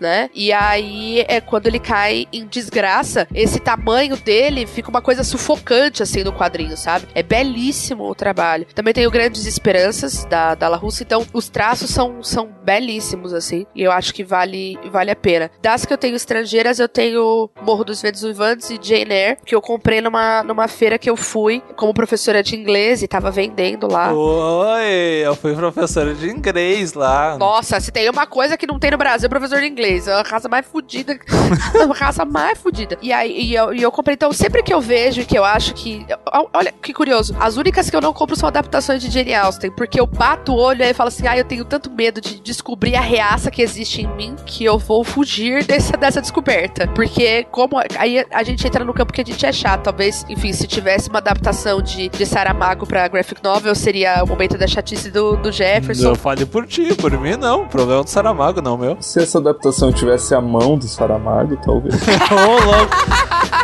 né? 0.00 0.30
E 0.34 0.52
aí, 0.52 1.24
é 1.28 1.40
quando 1.40 1.66
ele 1.66 1.78
cai 1.78 2.26
em 2.32 2.46
desgraça, 2.46 3.26
esse 3.34 3.58
tamanho 3.58 4.16
dele 4.16 4.66
fica 4.66 4.90
uma 4.90 5.02
coisa 5.02 5.22
sufocante, 5.24 6.02
assim, 6.02 6.22
no 6.22 6.32
quadrinho, 6.32 6.76
sabe? 6.76 7.06
É 7.14 7.22
belíssimo 7.22 8.04
o 8.04 8.14
trabalho. 8.14 8.66
Também 8.74 8.94
tem 8.94 9.06
o 9.06 9.10
Grandes 9.10 9.46
Esperanças, 9.46 10.24
da, 10.24 10.54
da 10.54 10.68
La 10.68 10.76
Russa, 10.76 11.02
então 11.02 11.26
os 11.32 11.48
traços 11.48 11.90
são, 11.90 12.22
são 12.22 12.48
belíssimos, 12.64 13.32
assim, 13.32 13.66
e 13.74 13.82
eu 13.82 13.92
acho 13.92 14.12
que 14.12 14.24
vale, 14.24 14.78
vale 14.90 15.10
a 15.10 15.16
pena. 15.16 15.50
Das 15.62 15.84
que 15.84 15.92
eu 15.92 15.98
tenho 15.98 16.16
estrangeiras, 16.16 16.78
eu 16.78 16.88
tenho 16.88 17.50
Morro 17.62 17.84
dos 17.84 18.02
Ventos 18.02 18.22
Vivantes 18.22 18.70
e 18.70 18.78
Jane 18.80 19.12
Eyre, 19.12 19.38
que 19.44 19.54
eu 19.54 19.60
comprei 19.60 20.00
numa, 20.00 20.42
numa 20.42 20.68
feira 20.68 20.98
que 20.98 21.08
eu 21.08 21.16
fui 21.16 21.62
como 21.76 21.94
professora 21.94 22.42
de 22.42 22.56
inglês 22.56 23.02
e 23.02 23.08
tava 23.08 23.30
vendendo 23.30 23.90
lá. 23.90 24.12
Oi, 24.12 25.22
eu 25.24 25.34
fui 25.34 25.54
professora 25.54 26.14
de 26.14 26.28
inglês 26.28 26.92
lá. 26.92 27.36
Nossa, 27.38 27.80
se 27.80 27.90
tem 27.90 28.08
uma 28.08 28.26
coisa 28.26 28.56
que 28.56 28.66
não 28.66 28.78
tem 28.78 28.90
no 28.90 28.98
Brasil, 28.98 29.17
é 29.24 29.28
professor 29.28 29.60
de 29.60 29.66
inglês. 29.66 30.08
É 30.08 30.12
a 30.12 30.22
raça 30.22 30.48
mais 30.48 30.66
fodida. 30.66 31.18
a 31.90 31.94
raça 31.94 32.24
mais 32.24 32.58
fodida. 32.58 32.98
E 33.00 33.12
aí 33.12 33.38
e 33.40 33.54
eu, 33.54 33.72
e 33.72 33.82
eu 33.82 33.90
comprei. 33.90 34.14
Então, 34.14 34.32
sempre 34.32 34.62
que 34.62 34.72
eu 34.72 34.80
vejo 34.80 35.24
que 35.24 35.38
eu 35.38 35.44
acho 35.44 35.74
que. 35.74 36.04
Olha 36.52 36.72
que 36.72 36.92
curioso. 36.92 37.36
As 37.38 37.56
únicas 37.56 37.88
que 37.88 37.96
eu 37.96 38.00
não 38.00 38.12
compro 38.12 38.36
são 38.36 38.48
adaptações 38.48 39.02
de 39.02 39.10
Jane 39.10 39.34
Austen, 39.34 39.70
porque 39.70 40.00
eu 40.00 40.06
bato 40.06 40.52
o 40.52 40.56
olho 40.56 40.82
e 40.82 40.92
falo 40.94 41.08
assim: 41.08 41.26
ah, 41.26 41.36
eu 41.36 41.44
tenho 41.44 41.64
tanto 41.64 41.90
medo 41.90 42.20
de 42.20 42.40
descobrir 42.40 42.96
a 42.96 43.00
reaça 43.00 43.50
que 43.50 43.62
existe 43.62 44.02
em 44.02 44.08
mim 44.08 44.36
que 44.44 44.64
eu 44.64 44.78
vou 44.78 45.04
fugir 45.04 45.64
dessa, 45.64 45.96
dessa 45.96 46.20
descoberta. 46.20 46.86
Porque, 46.88 47.44
como. 47.50 47.78
Aí 47.98 48.24
a 48.30 48.42
gente 48.42 48.66
entra 48.66 48.84
no 48.84 48.92
campo 48.92 49.12
que 49.12 49.20
a 49.20 49.24
gente 49.24 49.44
é 49.44 49.52
chato. 49.52 49.84
Talvez, 49.84 50.24
enfim, 50.28 50.52
se 50.52 50.66
tivesse 50.66 51.08
uma 51.08 51.18
adaptação 51.18 51.80
de, 51.80 52.08
de 52.08 52.26
Saramago 52.26 52.86
pra 52.86 53.08
graphic 53.08 53.42
novel, 53.42 53.74
seria 53.74 54.22
o 54.22 54.26
momento 54.26 54.58
da 54.58 54.66
chatice 54.66 55.10
do, 55.10 55.36
do 55.36 55.52
Jefferson. 55.52 56.08
Eu 56.08 56.14
falei 56.14 56.44
por 56.44 56.66
ti, 56.66 56.94
por 56.94 57.12
mim 57.18 57.36
não. 57.36 57.62
O 57.62 57.68
problema 57.68 58.00
é 58.00 58.04
do 58.04 58.10
Saramago, 58.10 58.60
não, 58.60 58.76
meu. 58.76 58.96
Se 59.08 59.22
essa 59.22 59.38
adaptação 59.38 59.90
tivesse 59.90 60.34
a 60.34 60.40
mão 60.40 60.76
do 60.76 60.86
Saramago, 60.86 61.56
talvez. 61.64 61.94
Ô, 62.30 62.66
louco. 62.66 62.94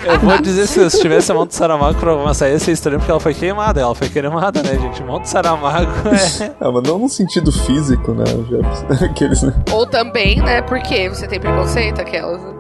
Eu 0.03 0.19
vou 0.21 0.41
dizer 0.41 0.67
se, 0.67 0.89
se 0.89 1.03
tivesse 1.03 1.31
a 1.31 1.35
mão 1.35 1.47
do 1.47 1.53
Saramago, 1.53 1.99
mas 2.25 2.41
aí 2.41 2.53
ia 2.53 2.59
ser 2.59 2.73
estranho 2.73 2.99
porque 2.99 3.11
ela 3.11 3.21
foi 3.21 3.35
queimada. 3.35 3.79
Ela 3.79 3.95
foi 3.95 4.09
queimada, 4.09 4.63
né, 4.63 4.79
gente? 4.79 5.03
Mão 5.03 5.21
do 5.21 5.27
Saramago 5.29 6.09
é. 6.09 6.55
ah, 6.59 6.73
mas 6.73 6.83
não 6.85 6.99
no 6.99 7.11
sentido 7.11 7.53
físico, 7.53 8.13
né? 8.13 8.25
Aqueles, 9.05 9.43
né? 9.43 9.53
Ou 9.71 9.87
também, 9.87 10.41
né? 10.41 10.63
Porque 10.63 11.11
você 11.11 11.29
tem 11.29 11.39
preconceito, 11.39 12.01
aquelas. 12.01 12.43
né? 12.43 12.54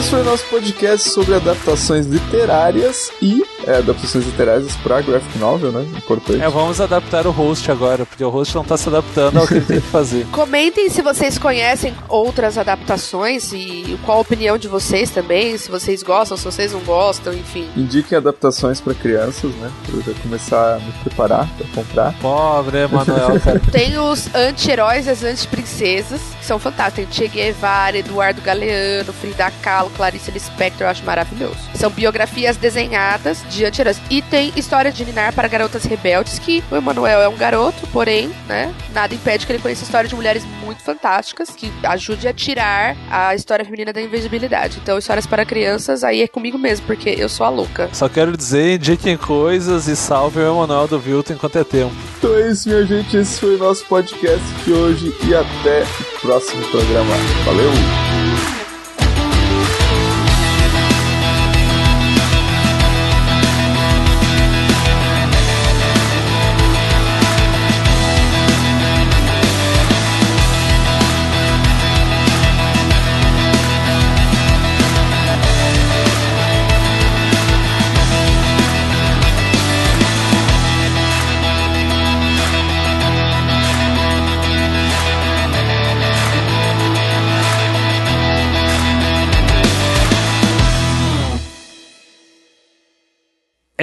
Esse 0.00 0.08
foi 0.08 0.20
o 0.22 0.24
nosso 0.24 0.44
podcast 0.46 1.10
sobre 1.10 1.34
adaptações 1.34 2.06
literárias 2.06 3.12
e 3.20 3.44
é, 3.66 3.76
adaptações 3.76 4.24
literárias 4.24 4.74
para 4.76 5.02
graphic 5.02 5.38
novel, 5.38 5.70
né? 5.70 5.86
Importante. 5.96 6.40
É, 6.40 6.48
vamos 6.48 6.80
adaptar 6.80 7.26
o 7.26 7.30
host 7.30 7.70
agora, 7.70 8.06
porque 8.06 8.24
o 8.24 8.30
host 8.30 8.54
não 8.54 8.64
tá 8.64 8.78
se 8.78 8.88
adaptando 8.88 9.38
ao 9.38 9.46
que 9.46 9.54
ele 9.54 9.64
tem 9.64 9.80
que 9.80 9.86
fazer. 9.86 10.26
Comentem 10.32 10.88
se 10.88 11.02
vocês 11.02 11.36
conhecem 11.36 11.94
outras 12.08 12.56
adaptações 12.56 13.52
e 13.52 13.98
qual 14.04 14.18
a 14.18 14.20
opinião 14.22 14.56
de 14.56 14.68
vocês 14.68 15.10
também, 15.10 15.58
se 15.58 15.70
vocês 15.70 16.02
gostam, 16.02 16.36
se 16.36 16.44
vocês 16.44 16.72
não 16.72 16.80
gostam, 16.80 17.34
enfim. 17.34 17.68
Indiquem 17.76 18.16
adaptações 18.16 18.80
para 18.80 18.94
crianças, 18.94 19.50
né? 19.56 19.70
Pra 19.84 19.96
eu 19.96 20.02
já 20.02 20.22
começar 20.22 20.76
a 20.76 20.78
me 20.78 20.92
preparar 21.04 21.48
para 21.56 21.66
comprar. 21.74 22.14
Pobre, 22.20 22.86
Manuel, 22.86 23.38
cara. 23.40 23.60
Tem 23.70 23.98
os 23.98 24.34
anti-heróis 24.34 25.06
e 25.06 25.10
as 25.10 25.22
anti-princesas, 25.22 26.20
que 26.38 26.46
são 26.46 26.58
fantásticos. 26.58 26.90
Tem 26.90 27.06
Che 27.12 27.28
Guevara, 27.28 27.98
Eduardo 27.98 28.40
Galeano, 28.40 29.12
Frida 29.12 29.50
Kahlo, 29.62 29.89
Clarice 29.90 30.30
Lispector, 30.30 30.82
eu 30.82 30.88
acho 30.88 31.04
maravilhoso. 31.04 31.58
São 31.74 31.90
biografias 31.90 32.56
desenhadas 32.56 33.44
de 33.48 33.64
anti-heróis. 33.64 34.00
E 34.10 34.22
tem 34.22 34.52
História 34.56 34.92
de 34.92 35.04
Ninar 35.04 35.32
para 35.34 35.48
Garotas 35.48 35.84
Rebeldes, 35.84 36.38
que 36.38 36.62
o 36.70 36.76
Emanuel 36.76 37.20
é 37.20 37.28
um 37.28 37.36
garoto, 37.36 37.86
porém, 37.88 38.30
né, 38.48 38.74
nada 38.92 39.14
impede 39.14 39.46
que 39.46 39.52
ele 39.52 39.62
conheça 39.62 39.84
história 39.84 40.08
de 40.08 40.14
mulheres 40.14 40.44
muito 40.62 40.82
fantásticas, 40.82 41.50
que 41.50 41.72
ajude 41.82 42.28
a 42.28 42.32
tirar 42.32 42.96
a 43.10 43.34
história 43.34 43.64
feminina 43.64 43.92
da 43.92 44.00
invisibilidade. 44.00 44.78
Então, 44.82 44.98
histórias 44.98 45.26
para 45.26 45.44
crianças, 45.44 46.04
aí 46.04 46.22
é 46.22 46.28
comigo 46.28 46.58
mesmo, 46.58 46.86
porque 46.86 47.10
eu 47.10 47.28
sou 47.28 47.46
a 47.46 47.48
louca. 47.48 47.88
Só 47.92 48.08
quero 48.08 48.36
dizer, 48.36 48.76
indiquem 48.76 49.16
coisas 49.16 49.88
e 49.88 49.96
salve 49.96 50.38
o 50.38 50.42
Emanuel 50.42 50.86
do 50.86 50.98
Vilton 50.98 51.34
enquanto 51.34 51.56
é 51.56 51.64
tempo. 51.64 51.94
Então 52.18 52.34
é 52.34 52.50
isso, 52.50 52.68
minha 52.68 52.84
gente. 52.84 53.16
Esse 53.16 53.40
foi 53.40 53.56
o 53.56 53.58
nosso 53.58 53.84
podcast 53.86 54.44
de 54.64 54.72
hoje 54.72 55.14
e 55.26 55.34
até 55.34 55.82
o 55.82 56.20
próximo 56.20 56.62
programa. 56.70 57.14
Valeu! 57.44 58.09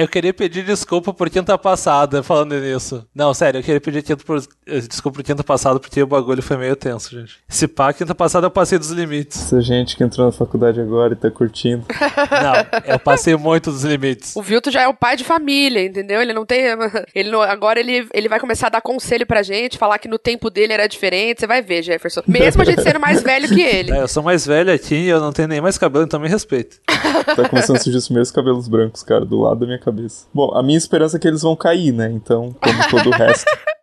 Eu 0.08 0.10
queria 0.10 0.32
pedir 0.32 0.64
desculpa 0.64 1.12
por 1.12 1.28
quinta 1.28 1.58
passada, 1.58 2.22
falando 2.22 2.58
nisso. 2.58 3.06
Não, 3.14 3.34
sério, 3.34 3.58
eu 3.58 3.62
queria 3.62 3.78
pedir 3.78 4.16
por, 4.16 4.42
desculpa 4.88 5.18
por 5.18 5.22
quinta 5.22 5.44
passada, 5.44 5.78
porque 5.78 6.02
o 6.02 6.06
bagulho 6.06 6.42
foi 6.42 6.56
meio 6.56 6.74
tenso, 6.74 7.10
gente. 7.10 7.36
Se 7.46 7.68
pá, 7.68 7.92
quinta 7.92 8.14
passada 8.14 8.46
eu 8.46 8.50
passei 8.50 8.78
dos 8.78 8.90
limites. 8.90 9.38
Essa 9.38 9.60
gente 9.60 9.98
que 9.98 10.02
entrou 10.02 10.24
na 10.24 10.32
faculdade 10.32 10.80
agora 10.80 11.12
e 11.12 11.16
tá 11.16 11.30
curtindo. 11.30 11.84
Não, 11.92 12.80
eu 12.86 12.98
passei 12.98 13.36
muito 13.36 13.70
dos 13.70 13.84
limites. 13.84 14.34
O 14.34 14.40
Vilto 14.40 14.70
já 14.70 14.80
é 14.80 14.88
o 14.88 14.94
pai 14.94 15.14
de 15.14 15.24
família, 15.24 15.84
entendeu? 15.84 16.22
Ele 16.22 16.32
não 16.32 16.46
tem. 16.46 16.64
Ele 17.14 17.30
não, 17.30 17.42
agora 17.42 17.78
ele, 17.78 18.08
ele 18.14 18.28
vai 18.28 18.40
começar 18.40 18.68
a 18.68 18.70
dar 18.70 18.80
conselho 18.80 19.26
pra 19.26 19.42
gente, 19.42 19.76
falar 19.76 19.98
que 19.98 20.08
no 20.08 20.18
tempo 20.18 20.48
dele 20.48 20.72
era 20.72 20.86
diferente. 20.86 21.40
Você 21.40 21.46
vai 21.46 21.60
ver, 21.60 21.82
Jefferson. 21.82 22.22
Mesmo 22.26 22.62
a 22.62 22.64
gente 22.64 22.82
sendo 22.82 23.00
mais 23.00 23.22
velho 23.22 23.48
que 23.48 23.60
ele. 23.60 23.92
É, 23.98 24.02
eu 24.02 24.08
sou 24.08 24.22
mais 24.22 24.46
velho 24.46 24.72
aqui 24.72 24.94
e 24.94 25.08
eu 25.08 25.20
não 25.20 25.32
tenho 25.32 25.48
nem 25.48 25.60
mais 25.60 25.76
cabelo, 25.76 26.04
então 26.04 26.20
me 26.20 26.28
respeito. 26.28 26.78
Tá 26.86 27.48
começando 27.48 27.76
a 27.76 27.80
surgir 27.80 27.98
os 27.98 28.06
primeiros 28.06 28.30
cabelos 28.30 28.68
brancos, 28.68 29.02
cara, 29.02 29.24
do 29.24 29.40
lado 29.40 29.60
da 29.60 29.66
minha 29.66 29.78
cabeça. 29.98 30.26
Bom, 30.32 30.54
a 30.54 30.62
minha 30.62 30.78
esperança 30.78 31.16
é 31.16 31.20
que 31.20 31.26
eles 31.26 31.42
vão 31.42 31.56
cair, 31.56 31.92
né? 31.92 32.10
Então, 32.12 32.54
como 32.60 32.90
todo 32.90 33.10
o 33.10 33.12
resto. 33.12 33.50